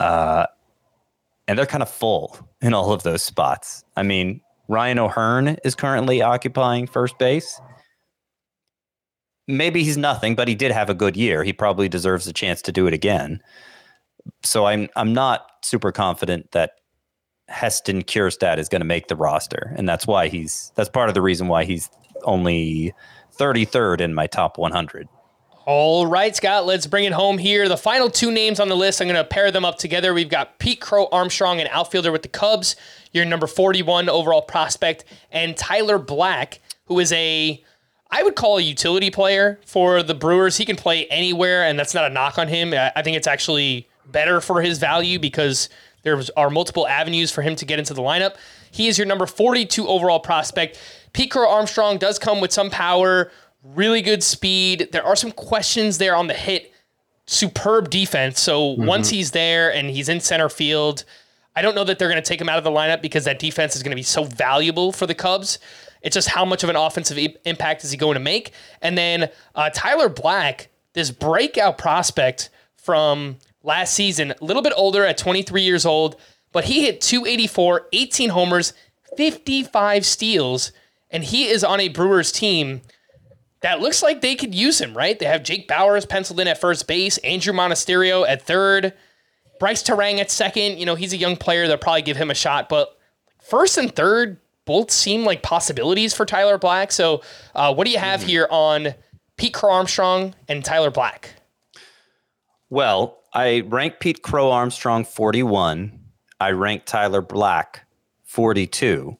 Uh, 0.00 0.46
and 1.46 1.56
they're 1.56 1.64
kind 1.64 1.84
of 1.84 1.88
full 1.88 2.36
in 2.60 2.74
all 2.74 2.92
of 2.92 3.04
those 3.04 3.22
spots. 3.22 3.84
I 3.96 4.02
mean, 4.02 4.40
Ryan 4.68 4.98
O'Hearn 4.98 5.56
is 5.64 5.74
currently 5.74 6.22
occupying 6.22 6.86
first 6.86 7.18
base. 7.18 7.60
Maybe 9.48 9.84
he's 9.84 9.96
nothing, 9.96 10.34
but 10.34 10.48
he 10.48 10.54
did 10.54 10.72
have 10.72 10.90
a 10.90 10.94
good 10.94 11.16
year. 11.16 11.44
He 11.44 11.52
probably 11.52 11.88
deserves 11.88 12.26
a 12.26 12.32
chance 12.32 12.60
to 12.62 12.72
do 12.72 12.86
it 12.86 12.94
again. 12.94 13.40
So 14.42 14.66
I'm 14.66 14.88
I'm 14.96 15.12
not 15.12 15.46
super 15.62 15.92
confident 15.92 16.50
that 16.50 16.72
Heston 17.48 18.02
Kjerstad 18.02 18.58
is 18.58 18.68
going 18.68 18.80
to 18.80 18.86
make 18.86 19.06
the 19.06 19.14
roster, 19.14 19.72
and 19.76 19.88
that's 19.88 20.06
why 20.06 20.26
he's 20.26 20.72
that's 20.74 20.88
part 20.88 21.08
of 21.08 21.14
the 21.14 21.22
reason 21.22 21.46
why 21.46 21.64
he's 21.64 21.88
only 22.24 22.92
33rd 23.38 24.00
in 24.00 24.14
my 24.14 24.26
top 24.26 24.58
100. 24.58 25.08
All 25.66 26.06
right, 26.06 26.34
Scott, 26.34 26.64
let's 26.64 26.86
bring 26.86 27.06
it 27.06 27.12
home 27.12 27.38
here. 27.38 27.68
The 27.68 27.76
final 27.76 28.08
two 28.08 28.30
names 28.30 28.60
on 28.60 28.68
the 28.68 28.76
list, 28.76 29.00
I'm 29.00 29.08
going 29.08 29.16
to 29.16 29.24
pair 29.24 29.50
them 29.50 29.64
up 29.64 29.78
together. 29.78 30.14
We've 30.14 30.28
got 30.28 30.60
Pete 30.60 30.80
Crow 30.80 31.08
Armstrong, 31.10 31.60
an 31.60 31.66
outfielder 31.72 32.12
with 32.12 32.22
the 32.22 32.28
Cubs, 32.28 32.76
your 33.16 33.24
number 33.24 33.46
41 33.46 34.08
overall 34.08 34.42
prospect, 34.42 35.04
and 35.32 35.56
Tyler 35.56 35.98
Black, 35.98 36.60
who 36.84 36.98
is 37.00 37.12
a, 37.12 37.62
I 38.10 38.22
would 38.22 38.36
call 38.36 38.58
a 38.58 38.62
utility 38.62 39.10
player 39.10 39.58
for 39.66 40.02
the 40.02 40.14
Brewers. 40.14 40.56
He 40.56 40.64
can 40.64 40.76
play 40.76 41.06
anywhere, 41.06 41.64
and 41.64 41.78
that's 41.78 41.94
not 41.94 42.10
a 42.10 42.14
knock 42.14 42.38
on 42.38 42.48
him. 42.48 42.72
I 42.74 43.02
think 43.02 43.16
it's 43.16 43.26
actually 43.26 43.88
better 44.06 44.40
for 44.40 44.62
his 44.62 44.78
value 44.78 45.18
because 45.18 45.68
there 46.02 46.20
are 46.36 46.50
multiple 46.50 46.86
avenues 46.86 47.32
for 47.32 47.42
him 47.42 47.56
to 47.56 47.64
get 47.64 47.80
into 47.80 47.92
the 47.92 48.02
lineup. 48.02 48.36
He 48.70 48.86
is 48.88 48.96
your 48.98 49.06
number 49.06 49.26
42 49.26 49.88
overall 49.88 50.20
prospect. 50.20 50.80
Pete 51.12 51.30
Crow 51.30 51.50
Armstrong 51.50 51.98
does 51.98 52.18
come 52.18 52.40
with 52.40 52.52
some 52.52 52.70
power, 52.70 53.32
really 53.64 54.02
good 54.02 54.22
speed. 54.22 54.88
There 54.92 55.04
are 55.04 55.16
some 55.16 55.32
questions 55.32 55.98
there 55.98 56.14
on 56.14 56.26
the 56.28 56.34
hit. 56.34 56.72
Superb 57.28 57.90
defense. 57.90 58.38
So 58.38 58.60
mm-hmm. 58.60 58.86
once 58.86 59.08
he's 59.08 59.32
there 59.32 59.72
and 59.72 59.90
he's 59.90 60.08
in 60.08 60.20
center 60.20 60.48
field, 60.48 61.04
I 61.56 61.62
don't 61.62 61.74
know 61.74 61.84
that 61.84 61.98
they're 61.98 62.08
going 62.08 62.22
to 62.22 62.28
take 62.28 62.40
him 62.40 62.48
out 62.50 62.58
of 62.58 62.64
the 62.64 62.70
lineup 62.70 63.00
because 63.00 63.24
that 63.24 63.38
defense 63.38 63.74
is 63.74 63.82
going 63.82 63.90
to 63.90 63.96
be 63.96 64.02
so 64.02 64.24
valuable 64.24 64.92
for 64.92 65.06
the 65.06 65.14
Cubs. 65.14 65.58
It's 66.02 66.14
just 66.14 66.28
how 66.28 66.44
much 66.44 66.62
of 66.62 66.68
an 66.68 66.76
offensive 66.76 67.18
e- 67.18 67.36
impact 67.46 67.82
is 67.82 67.90
he 67.90 67.96
going 67.96 68.14
to 68.14 68.20
make? 68.20 68.52
And 68.82 68.96
then 68.96 69.30
uh, 69.54 69.70
Tyler 69.72 70.10
Black, 70.10 70.68
this 70.92 71.10
breakout 71.10 71.78
prospect 71.78 72.50
from 72.76 73.38
last 73.62 73.94
season, 73.94 74.34
a 74.38 74.44
little 74.44 74.62
bit 74.62 74.74
older 74.76 75.04
at 75.04 75.16
23 75.16 75.62
years 75.62 75.86
old, 75.86 76.16
but 76.52 76.64
he 76.64 76.84
hit 76.84 77.00
284, 77.00 77.88
18 77.92 78.30
homers, 78.30 78.74
55 79.16 80.04
steals, 80.04 80.72
and 81.10 81.24
he 81.24 81.46
is 81.46 81.64
on 81.64 81.80
a 81.80 81.88
Brewers 81.88 82.30
team 82.30 82.82
that 83.62 83.80
looks 83.80 84.02
like 84.02 84.20
they 84.20 84.34
could 84.36 84.54
use 84.54 84.80
him, 84.80 84.96
right? 84.96 85.18
They 85.18 85.26
have 85.26 85.42
Jake 85.42 85.66
Bauers 85.66 86.08
penciled 86.08 86.38
in 86.38 86.46
at 86.46 86.60
first 86.60 86.86
base, 86.86 87.18
Andruw 87.24 87.54
Monasterio 87.54 88.28
at 88.28 88.42
third, 88.42 88.92
Brice 89.58 89.82
Turang 89.82 90.18
at 90.18 90.30
second. 90.30 90.78
You 90.78 90.86
know, 90.86 90.94
he's 90.94 91.12
a 91.12 91.16
young 91.16 91.36
player. 91.36 91.66
They'll 91.66 91.78
probably 91.78 92.02
give 92.02 92.16
him 92.16 92.30
a 92.30 92.34
shot, 92.34 92.68
but 92.68 92.98
first 93.40 93.78
and 93.78 93.94
third 93.94 94.38
both 94.64 94.90
seem 94.90 95.24
like 95.24 95.42
possibilities 95.42 96.12
for 96.12 96.26
Tyler 96.26 96.58
Black. 96.58 96.92
So, 96.92 97.22
uh, 97.54 97.72
what 97.72 97.84
do 97.86 97.90
you 97.90 97.98
have 97.98 98.20
mm-hmm. 98.20 98.28
here 98.28 98.48
on 98.50 98.94
Pete 99.36 99.54
Crow 99.54 99.72
Armstrong 99.72 100.34
and 100.48 100.64
Tyler 100.64 100.90
Black? 100.90 101.34
Well, 102.68 103.18
I 103.32 103.60
rank 103.60 104.00
Pete 104.00 104.22
Crow 104.22 104.50
Armstrong 104.50 105.04
41. 105.04 106.00
I 106.40 106.50
rank 106.50 106.84
Tyler 106.84 107.22
Black 107.22 107.86
42. 108.24 109.16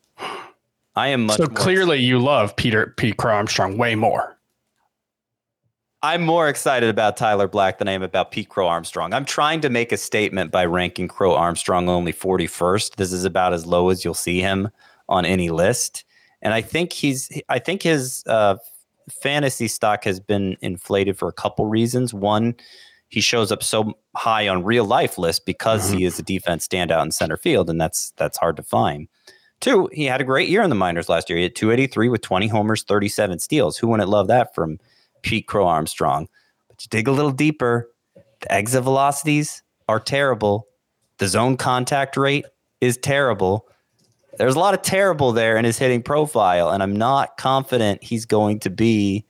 I 0.97 1.09
am 1.09 1.26
much 1.26 1.37
so 1.37 1.47
clearly 1.47 1.99
you 1.99 2.18
love 2.18 2.57
Peter 2.57 2.95
Pete 2.97 3.16
Crow 3.16 3.34
Armstrong 3.34 3.76
way 3.76 3.95
more. 3.95 4.36
I'm 6.03 6.22
more 6.22 6.49
excited 6.49 6.90
about 6.90 7.16
Tyler 7.16 7.49
Black 7.49 7.78
than 7.78 7.88
I 7.88 7.92
am 7.92 8.03
about 8.03 8.30
Pete 8.30 8.49
Crow 8.49 8.68
Armstrong. 8.68 9.14
I'm 9.14 9.24
trying 9.24 9.61
to 9.62 9.70
make 9.70 9.92
a 9.92 9.97
statement 9.97 10.51
by 10.51 10.64
ranking 10.66 11.09
Crow 11.09 11.34
Armstrong 11.34 11.88
only 11.88 12.12
41st. 12.12 12.97
This 12.97 13.12
is 13.12 13.24
about 13.24 13.55
as 13.55 13.64
low 13.64 13.88
as 13.88 14.05
you'll 14.05 14.14
see 14.14 14.40
him 14.40 14.68
on 15.09 15.24
any 15.24 15.49
list. 15.49 16.05
And 16.42 16.53
I 16.53 16.61
think 16.61 16.92
he's 16.92 17.30
I 17.49 17.59
think 17.59 17.82
his 17.82 18.22
uh, 18.26 18.57
fantasy 19.11 19.68
stock 19.68 20.05
has 20.05 20.20
been 20.20 20.57
inflated 20.61 21.18
for 21.18 21.28
a 21.28 21.32
couple 21.32 21.66
reasons. 21.66 22.12
One, 22.12 22.55
he 23.09 23.20
shows 23.20 23.51
up 23.51 23.62
so 23.62 23.97
high 24.14 24.49
on 24.49 24.64
real 24.64 24.84
life 24.84 25.16
lists 25.16 25.42
because 25.44 25.88
mm-hmm. 25.88 25.99
he 25.99 26.05
is 26.05 26.18
a 26.18 26.22
defense 26.22 26.68
standout 26.68 27.03
in 27.05 27.11
center 27.11 27.36
field, 27.36 27.70
and 27.70 27.80
that's 27.80 28.12
that's 28.16 28.36
hard 28.36 28.57
to 28.57 28.62
find. 28.62 29.09
Two, 29.61 29.88
he 29.92 30.05
had 30.05 30.20
a 30.20 30.24
great 30.24 30.51
year 30.51 30.62
in 30.62 30.68
the 30.68 30.76
minors 30.76 31.09
last 31.09 31.30
year. 31.30 31.38
He 31.38 31.44
had 31.44 31.57
283 31.57 32.11
with 32.11 32.20
20 32.20 32.47
homers, 32.49 32.82
37 32.82 33.38
steals. 33.38 33.78
Who 33.78 33.88
wouldn't 33.88 34.11
love 34.11 34.28
that 34.28 34.55
from 34.55 34.78
Pete 35.27 35.47
Crow 35.47 35.66
Armstrong? 35.66 36.29
But 36.68 36.85
you 36.85 36.89
dig 36.89 37.09
a 37.09 37.12
little 37.12 37.33
deeper, 37.33 37.91
the 38.41 38.53
exit 38.53 38.85
velocities 38.85 39.62
are 39.89 40.01
terrible. 40.01 40.68
The 41.18 41.29
zone 41.29 41.57
contact 41.57 42.16
rate 42.16 42.47
is 42.81 42.97
terrible. 42.97 43.66
There's 44.39 44.55
a 44.55 44.59
lot 44.59 44.74
of 44.74 44.83
terrible 44.83 45.33
there 45.33 45.57
in 45.57 45.64
his 45.64 45.79
hitting 45.79 46.03
profile, 46.03 46.70
and 46.70 46.83
I'm 46.83 46.95
not 46.95 47.37
confident 47.39 48.05
he's 48.05 48.27
going 48.27 48.61
to 48.61 48.70
be 48.70 49.24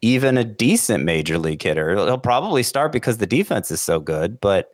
even 0.00 0.38
a 0.38 0.44
decent 0.44 1.04
major 1.04 1.38
league 1.38 1.62
hitter. 1.62 1.94
He'll 1.94 2.18
probably 2.18 2.62
start 2.62 2.92
because 2.92 3.18
the 3.18 3.26
defense 3.26 3.70
is 3.70 3.82
so 3.82 4.00
good, 4.00 4.40
but 4.40 4.70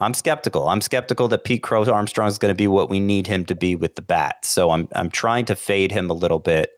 I'm 0.00 0.12
skeptical. 0.12 0.68
I'm 0.68 0.80
skeptical 0.80 1.28
that 1.28 1.44
Pete 1.44 1.62
Crow 1.62 1.84
Armstrong 1.84 2.28
is 2.28 2.38
going 2.38 2.50
to 2.50 2.56
be 2.56 2.66
what 2.66 2.90
we 2.90 3.00
need 3.00 3.26
him 3.26 3.44
to 3.46 3.54
be 3.54 3.74
with 3.74 3.94
the 3.94 4.02
bat. 4.02 4.44
So 4.44 4.70
I'm 4.70 4.88
I'm 4.94 5.08
trying 5.08 5.46
to 5.46 5.56
fade 5.56 5.92
him 5.92 6.10
a 6.10 6.14
little 6.14 6.40
bit. 6.40 6.70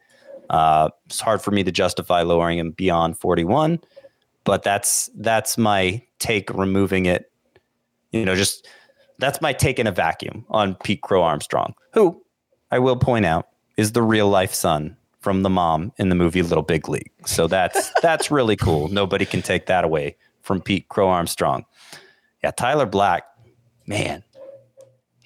Uh, 0.50 0.90
it's 1.06 1.20
hard 1.20 1.42
for 1.42 1.50
me 1.50 1.64
to 1.64 1.72
justify 1.72 2.22
lowering 2.22 2.58
him 2.58 2.72
beyond 2.72 3.18
41, 3.18 3.80
but 4.44 4.62
that's 4.62 5.10
that's 5.16 5.58
my 5.58 6.02
take. 6.18 6.50
Removing 6.50 7.06
it, 7.06 7.30
you 8.12 8.24
know, 8.24 8.34
just 8.34 8.68
that's 9.18 9.40
my 9.40 9.52
take 9.52 9.78
in 9.78 9.86
a 9.86 9.92
vacuum 9.92 10.44
on 10.50 10.74
Pete 10.76 11.02
Crow 11.02 11.22
Armstrong, 11.22 11.74
who 11.92 12.22
I 12.70 12.78
will 12.78 12.96
point 12.96 13.26
out 13.26 13.48
is 13.76 13.92
the 13.92 14.02
real 14.02 14.28
life 14.28 14.54
son 14.54 14.96
from 15.20 15.42
the 15.42 15.50
mom 15.50 15.92
in 15.98 16.08
the 16.08 16.14
movie 16.14 16.42
Little 16.42 16.62
Big 16.62 16.88
League. 16.88 17.10
So 17.26 17.46
that's 17.46 17.92
that's 18.02 18.30
really 18.30 18.56
cool. 18.56 18.88
Nobody 18.88 19.24
can 19.24 19.42
take 19.42 19.66
that 19.66 19.84
away 19.84 20.16
from 20.42 20.60
Pete 20.60 20.88
Crow 20.88 21.08
Armstrong. 21.08 21.64
Yeah, 22.44 22.52
Tyler 22.52 22.86
Black, 22.86 23.24
man, 23.86 24.22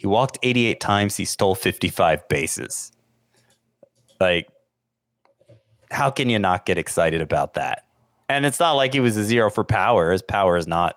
he 0.01 0.07
walked 0.07 0.39
88 0.43 0.81
times. 0.81 1.19
He 1.19 1.27
stole 1.27 1.55
55 1.55 2.27
bases. 2.29 2.91
Like, 4.19 4.49
how 5.91 6.11
can 6.11 6.31
you 6.31 6.39
not 6.39 6.67
get 6.67 6.79
excited 6.79 7.21
about 7.21 7.55
that? 7.55 7.87
And 8.29 8.47
it's 8.47 8.61
not 8.61 8.73
like 8.73 8.93
he 8.93 9.01
was 9.01 9.17
a 9.17 9.25
zero 9.25 9.51
for 9.51 9.65
power. 9.65 10.13
His 10.13 10.23
power 10.23 10.57
is 10.57 10.67
not 10.67 10.97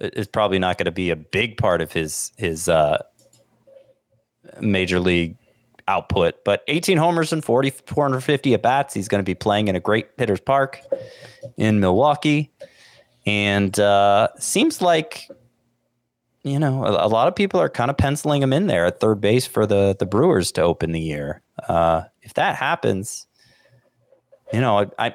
is 0.00 0.26
probably 0.26 0.58
not 0.58 0.78
going 0.78 0.86
to 0.86 0.92
be 0.92 1.10
a 1.10 1.16
big 1.16 1.56
part 1.56 1.80
of 1.80 1.92
his 1.92 2.32
his 2.36 2.68
uh, 2.68 3.02
major 4.60 4.98
league 4.98 5.36
output. 5.86 6.44
But 6.44 6.62
18 6.68 6.96
homers 6.96 7.32
and 7.32 7.44
40 7.44 7.70
450 7.86 8.54
at 8.54 8.62
bats. 8.62 8.94
He's 8.94 9.08
going 9.08 9.20
to 9.20 9.24
be 9.24 9.34
playing 9.34 9.68
in 9.68 9.76
a 9.76 9.80
great 9.80 10.08
hitters 10.16 10.40
park 10.40 10.80
in 11.56 11.80
Milwaukee, 11.80 12.50
and 13.26 13.78
uh, 13.78 14.28
seems 14.38 14.80
like 14.80 15.28
you 16.42 16.58
know 16.58 16.84
a, 16.84 17.06
a, 17.06 17.08
lot 17.08 17.28
of 17.28 17.34
people 17.34 17.60
are 17.60 17.68
kind 17.68 17.90
of 17.90 17.96
penciling 17.96 18.42
him 18.42 18.52
in 18.52 18.66
there 18.66 18.86
at 18.86 19.00
third 19.00 19.20
base 19.20 19.46
for 19.46 19.66
the 19.66 19.94
the 19.98 20.06
Brewers 20.06 20.52
to 20.52 20.62
open 20.62 20.92
the 20.92 21.00
year. 21.00 21.42
Uh, 21.68 22.04
if 22.22 22.34
that 22.34 22.56
happens, 22.56 23.26
you 24.52 24.60
know, 24.60 24.78
I, 24.78 25.06
I 25.06 25.14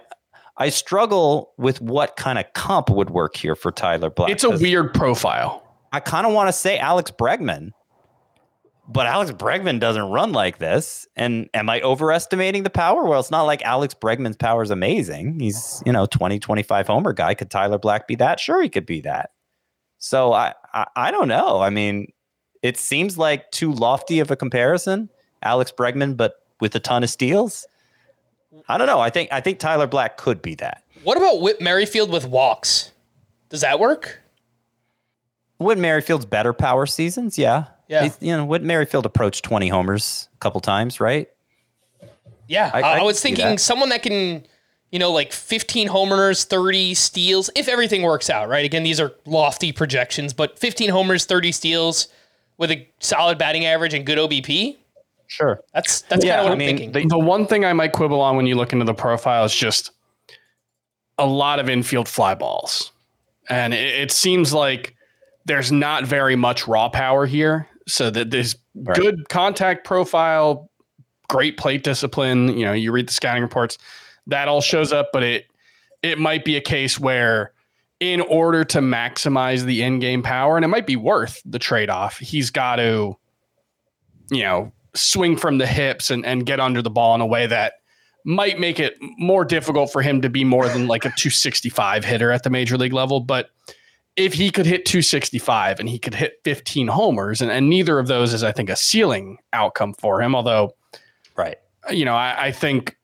I 0.57 0.69
struggle 0.69 1.53
with 1.57 1.81
what 1.81 2.15
kind 2.15 2.39
of 2.39 2.45
comp 2.53 2.89
would 2.89 3.09
work 3.09 3.36
here 3.36 3.55
for 3.55 3.71
Tyler 3.71 4.09
Black. 4.09 4.29
It's 4.29 4.43
a 4.43 4.51
weird 4.51 4.93
profile. 4.93 5.61
I 5.91 5.99
kind 5.99 6.25
of 6.25 6.33
want 6.33 6.47
to 6.47 6.53
say 6.53 6.77
Alex 6.77 7.11
Bregman, 7.11 7.71
but 8.88 9.05
Alex 9.05 9.31
Bregman 9.31 9.79
doesn't 9.79 10.03
run 10.03 10.31
like 10.31 10.57
this. 10.59 11.07
And 11.15 11.49
am 11.53 11.69
I 11.69 11.81
overestimating 11.81 12.63
the 12.63 12.69
power? 12.69 13.03
Well, 13.03 13.19
it's 13.19 13.31
not 13.31 13.43
like 13.43 13.63
Alex 13.63 13.93
Bregman's 13.93 14.38
power 14.38 14.63
is 14.63 14.71
amazing. 14.71 15.39
He's, 15.39 15.83
you 15.86 15.91
know, 15.91 16.05
20, 16.05 16.39
25 16.39 16.88
homer 16.88 17.13
guy. 17.13 17.33
Could 17.33 17.49
Tyler 17.49 17.77
Black 17.77 18.07
be 18.07 18.15
that? 18.15 18.39
Sure, 18.39 18.61
he 18.61 18.69
could 18.69 18.86
be 18.86 19.01
that. 19.01 19.31
So 19.97 20.33
I, 20.33 20.53
I, 20.73 20.86
I 20.95 21.11
don't 21.11 21.27
know. 21.27 21.61
I 21.61 21.69
mean, 21.69 22.11
it 22.61 22.77
seems 22.77 23.17
like 23.17 23.51
too 23.51 23.71
lofty 23.71 24.19
of 24.19 24.31
a 24.31 24.36
comparison. 24.36 25.09
Alex 25.41 25.71
Bregman, 25.71 26.15
but 26.15 26.36
with 26.61 26.75
a 26.75 26.79
ton 26.79 27.03
of 27.03 27.09
steals. 27.09 27.67
I 28.67 28.77
don't 28.77 28.87
know. 28.87 28.99
I 28.99 29.09
think 29.09 29.29
I 29.31 29.41
think 29.41 29.59
Tyler 29.59 29.87
Black 29.87 30.17
could 30.17 30.41
be 30.41 30.55
that. 30.55 30.83
What 31.03 31.17
about 31.17 31.41
Whit 31.41 31.61
Merrifield 31.61 32.11
with 32.11 32.25
walks? 32.25 32.91
Does 33.49 33.61
that 33.61 33.79
work? 33.79 34.21
Whit 35.59 35.77
Merrifield's 35.77 36.25
better 36.25 36.53
power 36.53 36.85
seasons, 36.85 37.37
yeah. 37.37 37.65
Yeah. 37.87 38.03
He's, 38.03 38.17
you 38.19 38.35
know, 38.35 38.43
Whit 38.45 38.63
Merrifield 38.63 39.05
approached 39.05 39.43
20 39.45 39.69
homers 39.69 40.27
a 40.33 40.37
couple 40.39 40.59
times, 40.61 40.99
right? 40.99 41.29
Yeah. 42.47 42.71
I, 42.73 42.81
I, 42.81 42.97
I 42.99 43.03
was 43.03 43.21
thinking 43.21 43.45
that. 43.45 43.59
someone 43.59 43.89
that 43.89 44.01
can, 44.01 44.45
you 44.91 44.99
know, 44.99 45.11
like 45.11 45.31
15 45.31 45.87
homers, 45.87 46.43
30 46.43 46.93
steals, 46.95 47.49
if 47.55 47.67
everything 47.67 48.01
works 48.01 48.29
out, 48.29 48.49
right? 48.49 48.65
Again, 48.65 48.83
these 48.83 48.99
are 48.99 49.13
lofty 49.25 49.71
projections, 49.71 50.33
but 50.33 50.57
15 50.59 50.89
homers, 50.89 51.25
30 51.25 51.51
steals 51.51 52.07
with 52.57 52.71
a 52.71 52.87
solid 52.99 53.37
batting 53.37 53.65
average 53.65 53.93
and 53.93 54.05
good 54.05 54.17
OBP. 54.17 54.77
Sure. 55.28 55.61
That's 55.73 56.01
that's 56.03 56.23
yeah, 56.23 56.38
kind 56.38 56.39
of 56.39 56.45
what 56.45 56.49
I 56.49 56.53
am 56.53 56.57
mean, 56.59 56.78
thinking. 56.78 56.91
The, 56.91 57.15
the 57.15 57.19
one 57.19 57.47
thing 57.47 57.65
I 57.65 57.73
might 57.73 57.93
quibble 57.93 58.21
on 58.21 58.36
when 58.36 58.45
you 58.45 58.55
look 58.55 58.73
into 58.73 58.86
the 58.86 58.93
profile 58.93 59.45
is 59.45 59.55
just 59.55 59.91
a 61.17 61.26
lot 61.26 61.59
of 61.59 61.69
infield 61.69 62.07
fly 62.07 62.36
balls. 62.36 62.91
And 63.49 63.73
it, 63.73 63.99
it 63.99 64.11
seems 64.11 64.53
like 64.53 64.95
there's 65.45 65.71
not 65.71 66.05
very 66.05 66.36
much 66.36 66.67
raw 66.67 66.89
power 66.89 67.26
here. 67.26 67.67
So 67.88 68.09
that 68.09 68.32
there's 68.32 68.55
right. 68.73 68.97
good 68.97 69.30
contact 69.30 69.86
profile, 69.86 70.71
great 71.30 71.55
plate 71.55 71.84
discipline. 71.84 72.57
You 72.57 72.65
know, 72.65 72.73
you 72.73 72.91
read 72.91 73.07
the 73.07 73.13
scouting 73.13 73.43
reports, 73.43 73.78
that 74.26 74.47
all 74.47 74.59
shows 74.59 74.91
up, 74.91 75.09
but 75.13 75.21
it 75.21 75.45
it 76.01 76.17
might 76.17 76.43
be 76.43 76.55
a 76.55 76.61
case 76.61 76.99
where 76.99 77.53
in 77.99 78.21
order 78.21 78.63
to 78.63 78.80
maximize 78.80 79.65
the 79.65 79.84
in-game 79.84 80.23
power, 80.23 80.55
and 80.55 80.65
it 80.65 80.67
might 80.67 80.88
be 80.88 80.95
worth 80.95 81.41
the 81.45 81.59
trade-off, 81.59 82.17
he's 82.17 82.49
got 82.49 82.78
to, 82.78 83.15
you 84.32 84.41
know, 84.41 84.71
swing 84.95 85.37
from 85.37 85.57
the 85.57 85.67
hips 85.67 86.09
and, 86.09 86.25
and 86.25 86.45
get 86.45 86.59
under 86.59 86.81
the 86.81 86.89
ball 86.89 87.15
in 87.15 87.21
a 87.21 87.25
way 87.25 87.47
that 87.47 87.73
might 88.25 88.59
make 88.59 88.79
it 88.79 88.95
more 89.17 89.45
difficult 89.45 89.91
for 89.91 90.01
him 90.01 90.21
to 90.21 90.29
be 90.29 90.43
more 90.43 90.67
than 90.67 90.87
like 90.87 91.05
a 91.05 91.09
265 91.09 92.03
hitter 92.03 92.31
at 92.31 92.43
the 92.43 92.49
major 92.49 92.77
league 92.77 92.93
level. 92.93 93.19
But 93.19 93.49
if 94.15 94.33
he 94.33 94.49
could 94.49 94.65
hit 94.65 94.85
265 94.85 95.79
and 95.79 95.87
he 95.87 95.99
could 95.99 96.15
hit 96.15 96.39
15 96.43 96.87
homers, 96.87 97.41
and, 97.41 97.51
and 97.51 97.69
neither 97.69 97.99
of 97.99 98.07
those 98.07 98.33
is, 98.33 98.43
I 98.43 98.51
think, 98.51 98.69
a 98.69 98.75
ceiling 98.75 99.37
outcome 99.53 99.93
for 99.93 100.21
him. 100.21 100.35
Although, 100.35 100.75
right, 101.35 101.57
you 101.91 102.05
know, 102.05 102.15
I, 102.15 102.47
I 102.47 102.51
think 102.51 102.97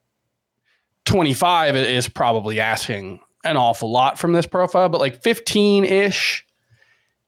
25 1.05 1.75
is 1.75 2.09
probably 2.09 2.59
asking 2.59 3.19
an 3.43 3.57
awful 3.57 3.91
lot 3.91 4.17
from 4.17 4.33
this 4.33 4.47
profile, 4.47 4.89
but 4.89 5.01
like 5.01 5.21
15 5.21 5.85
ish 5.85 6.45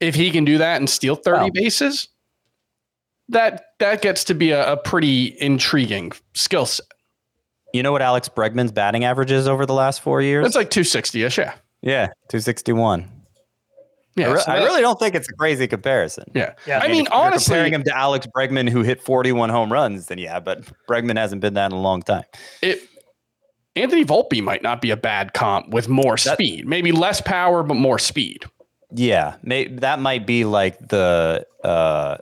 if 0.03 0.15
he 0.15 0.31
can 0.31 0.43
do 0.43 0.57
that 0.57 0.77
and 0.77 0.89
steal 0.89 1.15
30 1.15 1.51
bases, 1.53 2.09
that 3.29 3.65
that 3.79 4.01
gets 4.01 4.23
to 4.25 4.33
be 4.33 4.51
a, 4.51 4.73
a 4.73 4.77
pretty 4.77 5.35
intriguing 5.39 6.11
skill 6.33 6.65
set. 6.65 6.85
You 7.73 7.81
know 7.81 7.91
what 7.91 8.03
Alex 8.03 8.29
Bregman's 8.29 8.71
batting 8.71 9.03
average 9.03 9.31
is 9.31 9.47
over 9.47 9.65
the 9.65 9.73
last 9.73 10.01
four 10.01 10.21
years? 10.21 10.45
It's 10.45 10.55
like 10.55 10.69
260 10.69 11.23
ish, 11.23 11.37
yeah. 11.39 11.55
Yeah, 11.81 12.05
261. 12.29 13.09
Yeah, 14.15 14.27
I, 14.27 14.33
re- 14.33 14.39
so 14.39 14.51
I, 14.51 14.63
really 14.63 14.81
don't 14.81 14.99
think 14.99 15.15
it's 15.15 15.27
a 15.27 15.33
crazy 15.33 15.67
comparison. 15.67 16.25
Yeah, 16.35 16.53
yeah. 16.67 16.77
I, 16.77 16.81
I 16.81 16.87
mean, 16.87 16.97
mean 16.97 17.07
honestly, 17.11 17.51
comparing 17.51 17.73
him 17.73 17.83
to 17.85 17.97
Alex 17.97 18.27
Bregman, 18.27 18.69
who 18.69 18.83
hit 18.83 19.01
41 19.01 19.49
home 19.49 19.73
runs, 19.73 20.05
then 20.05 20.19
yeah, 20.19 20.39
but 20.39 20.61
Bregman 20.87 21.17
hasn't 21.17 21.41
been 21.41 21.55
that 21.55 21.71
in 21.71 21.71
a 21.71 21.81
long 21.81 22.03
time. 22.03 22.23
It 22.61 22.87
Anthony 23.75 24.05
Volpe 24.05 24.43
might 24.43 24.61
not 24.61 24.81
be 24.81 24.91
a 24.91 24.97
bad 24.97 25.33
comp 25.33 25.69
with 25.69 25.89
more 25.89 26.15
that, 26.17 26.35
speed, 26.35 26.67
maybe 26.67 26.91
less 26.91 27.21
power 27.21 27.63
but 27.63 27.73
more 27.73 27.97
speed. 27.97 28.45
Yeah, 28.91 29.35
may, 29.41 29.67
that 29.67 29.99
might 29.99 30.27
be 30.27 30.45
like 30.45 30.77
the 30.89 31.47
uh, 31.63 32.17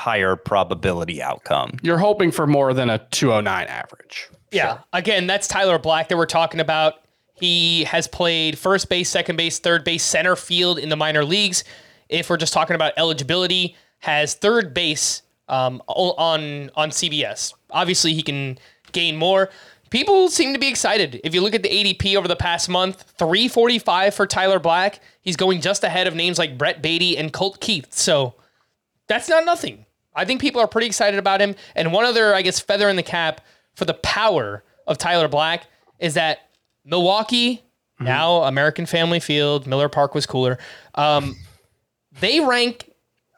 higher 0.00 0.34
probability 0.34 1.20
outcome. 1.20 1.76
You're 1.82 1.98
hoping 1.98 2.30
for 2.30 2.46
more 2.46 2.72
than 2.72 2.88
a 2.88 2.98
209 3.10 3.66
average. 3.66 4.30
Yeah. 4.50 4.68
Sure. 4.68 4.84
Again, 4.94 5.26
that's 5.26 5.46
Tyler 5.46 5.78
Black 5.78 6.08
that 6.08 6.16
we're 6.16 6.24
talking 6.24 6.58
about. 6.58 6.94
He 7.34 7.84
has 7.84 8.08
played 8.08 8.58
first 8.58 8.88
base, 8.88 9.10
second 9.10 9.36
base, 9.36 9.58
third 9.58 9.84
base, 9.84 10.02
center 10.02 10.36
field 10.36 10.78
in 10.78 10.88
the 10.88 10.96
minor 10.96 11.22
leagues. 11.22 11.64
If 12.08 12.30
we're 12.30 12.38
just 12.38 12.54
talking 12.54 12.74
about 12.74 12.94
eligibility, 12.96 13.76
has 13.98 14.34
third 14.34 14.72
base 14.72 15.22
um, 15.48 15.82
on 15.86 16.70
on 16.74 16.90
CBS. 16.90 17.52
Obviously, 17.70 18.14
he 18.14 18.22
can 18.22 18.58
gain 18.92 19.16
more. 19.16 19.50
People 19.90 20.28
seem 20.28 20.54
to 20.54 20.58
be 20.58 20.68
excited. 20.68 21.20
If 21.24 21.34
you 21.34 21.42
look 21.42 21.54
at 21.54 21.62
the 21.62 21.68
ADP 21.68 22.16
over 22.16 22.28
the 22.28 22.36
past 22.36 22.68
month, 22.68 23.02
345 23.18 24.14
for 24.14 24.26
Tyler 24.26 24.58
Black. 24.58 25.00
He's 25.20 25.36
going 25.36 25.60
just 25.60 25.84
ahead 25.84 26.06
of 26.06 26.14
names 26.14 26.38
like 26.38 26.56
Brett 26.56 26.80
Baty 26.80 27.18
and 27.18 27.32
Colt 27.32 27.60
Keith. 27.60 27.92
So 27.92 28.34
that's 29.08 29.28
not 29.28 29.44
nothing. 29.44 29.86
I 30.14 30.24
think 30.24 30.40
people 30.40 30.60
are 30.60 30.68
pretty 30.68 30.86
excited 30.86 31.18
about 31.18 31.40
him. 31.40 31.54
And 31.74 31.92
one 31.92 32.04
other, 32.04 32.34
I 32.34 32.42
guess, 32.42 32.60
feather 32.60 32.88
in 32.88 32.96
the 32.96 33.02
cap 33.02 33.40
for 33.74 33.84
the 33.84 33.94
power 33.94 34.64
of 34.86 34.98
Tyler 34.98 35.28
Black 35.28 35.66
is 35.98 36.14
that 36.14 36.50
Milwaukee, 36.84 37.56
mm-hmm. 37.56 38.04
now 38.04 38.42
American 38.42 38.86
Family 38.86 39.20
Field, 39.20 39.66
Miller 39.66 39.88
Park 39.88 40.14
was 40.14 40.26
cooler. 40.26 40.58
Um, 40.94 41.36
they 42.20 42.40
rank 42.40 42.90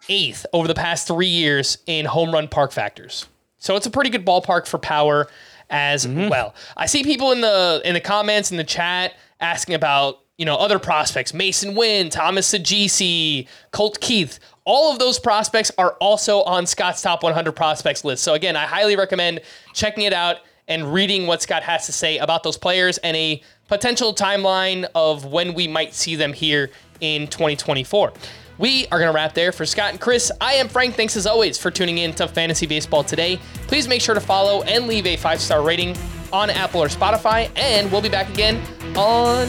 eighth 0.09 0.47
over 0.53 0.67
the 0.67 0.75
past 0.75 1.07
three 1.07 1.27
years 1.27 1.79
in 1.87 2.07
home 2.07 2.33
run 2.33 2.49
park 2.49 2.73
factors. 2.73 3.27
So 3.59 3.77
it's 3.77 3.87
a 3.87 3.91
pretty 3.91 4.11
good 4.11 4.27
ballpark 4.27 4.67
for 4.67 4.79
power 4.79 5.29
as 5.71 6.07
mm-hmm. 6.07 6.29
well. 6.29 6.55
I 6.77 6.87
see 6.87 7.05
people 7.05 7.33
in 7.33 7.41
the 7.41 7.81
in 7.85 7.95
the 7.95 8.01
comments 8.01 8.51
in 8.51 8.57
the 8.57 8.65
chat 8.65 9.15
asking 9.41 9.75
about 9.75 10.21
you 10.37 10.45
know 10.45 10.57
other 10.57 10.79
prospects: 10.79 11.33
Masyn 11.33 11.77
Winn, 11.77 12.11
Thomas 12.11 12.53
Saggese, 12.53 13.47
Colt 13.71 14.01
Keith. 14.01 14.39
All 14.65 14.93
of 14.93 14.99
those 14.99 15.19
prospects 15.19 15.73
are 15.77 15.93
also 16.01 16.43
on 16.43 16.67
Scott's 16.67 17.03
top 17.03 17.23
100 17.23 17.53
prospects 17.53 18.05
list. 18.05 18.23
So 18.23 18.35
again, 18.35 18.55
I 18.55 18.65
highly 18.65 18.95
recommend 18.97 19.41
checking 19.75 20.05
it 20.05 20.13
out 20.13 20.37
and 20.69 20.93
reading 20.93 21.27
what 21.27 21.43
Scott 21.43 21.65
has 21.65 21.87
to 21.87 21.93
say 21.93 22.19
about 22.19 22.45
those 22.45 22.57
players 22.57 22.99
and 22.99 23.17
a 23.17 23.43
potential 23.67 24.15
timeline 24.15 24.87
of 24.95 25.25
when 25.25 25.55
we 25.55 25.67
might 25.67 25.95
see 25.95 26.15
them 26.15 26.33
here 26.33 26.71
in 27.01 27.27
2024. 27.27 28.13
We 28.59 28.87
are 28.93 28.99
going 28.99 29.11
to 29.11 29.15
wrap 29.15 29.35
there 29.35 29.51
for 29.51 29.67
Scott 29.67 29.91
and 29.91 30.01
Chris. 30.01 30.31
I 30.41 30.53
am 30.55 30.69
Frank. 30.69 30.95
Thanks 30.95 31.17
as 31.17 31.27
always 31.27 31.59
for 31.59 31.73
tuning 31.73 31.99
in 31.99 32.13
to 32.15 32.29
Fantasy 32.29 32.67
Baseball 32.67 33.03
today. 33.03 33.41
Please 33.67 33.89
make 33.89 34.01
sure 34.01 34.15
to 34.15 34.21
follow 34.21 34.63
and 34.63 34.87
leave 34.87 35.07
a 35.07 35.17
five 35.17 35.41
star 35.41 35.63
rating 35.63 35.97
on 36.33 36.51
Apple 36.51 36.81
or 36.83 36.89
Spotify. 36.89 37.51
And 37.57 37.91
we'll 37.91 38.03
be 38.03 38.09
back 38.09 38.29
again 38.29 38.63
on 38.97 39.49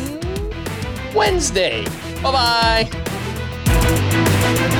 Wednesday. 1.13 1.83
Bye 2.23 2.89
bye. 2.89 4.79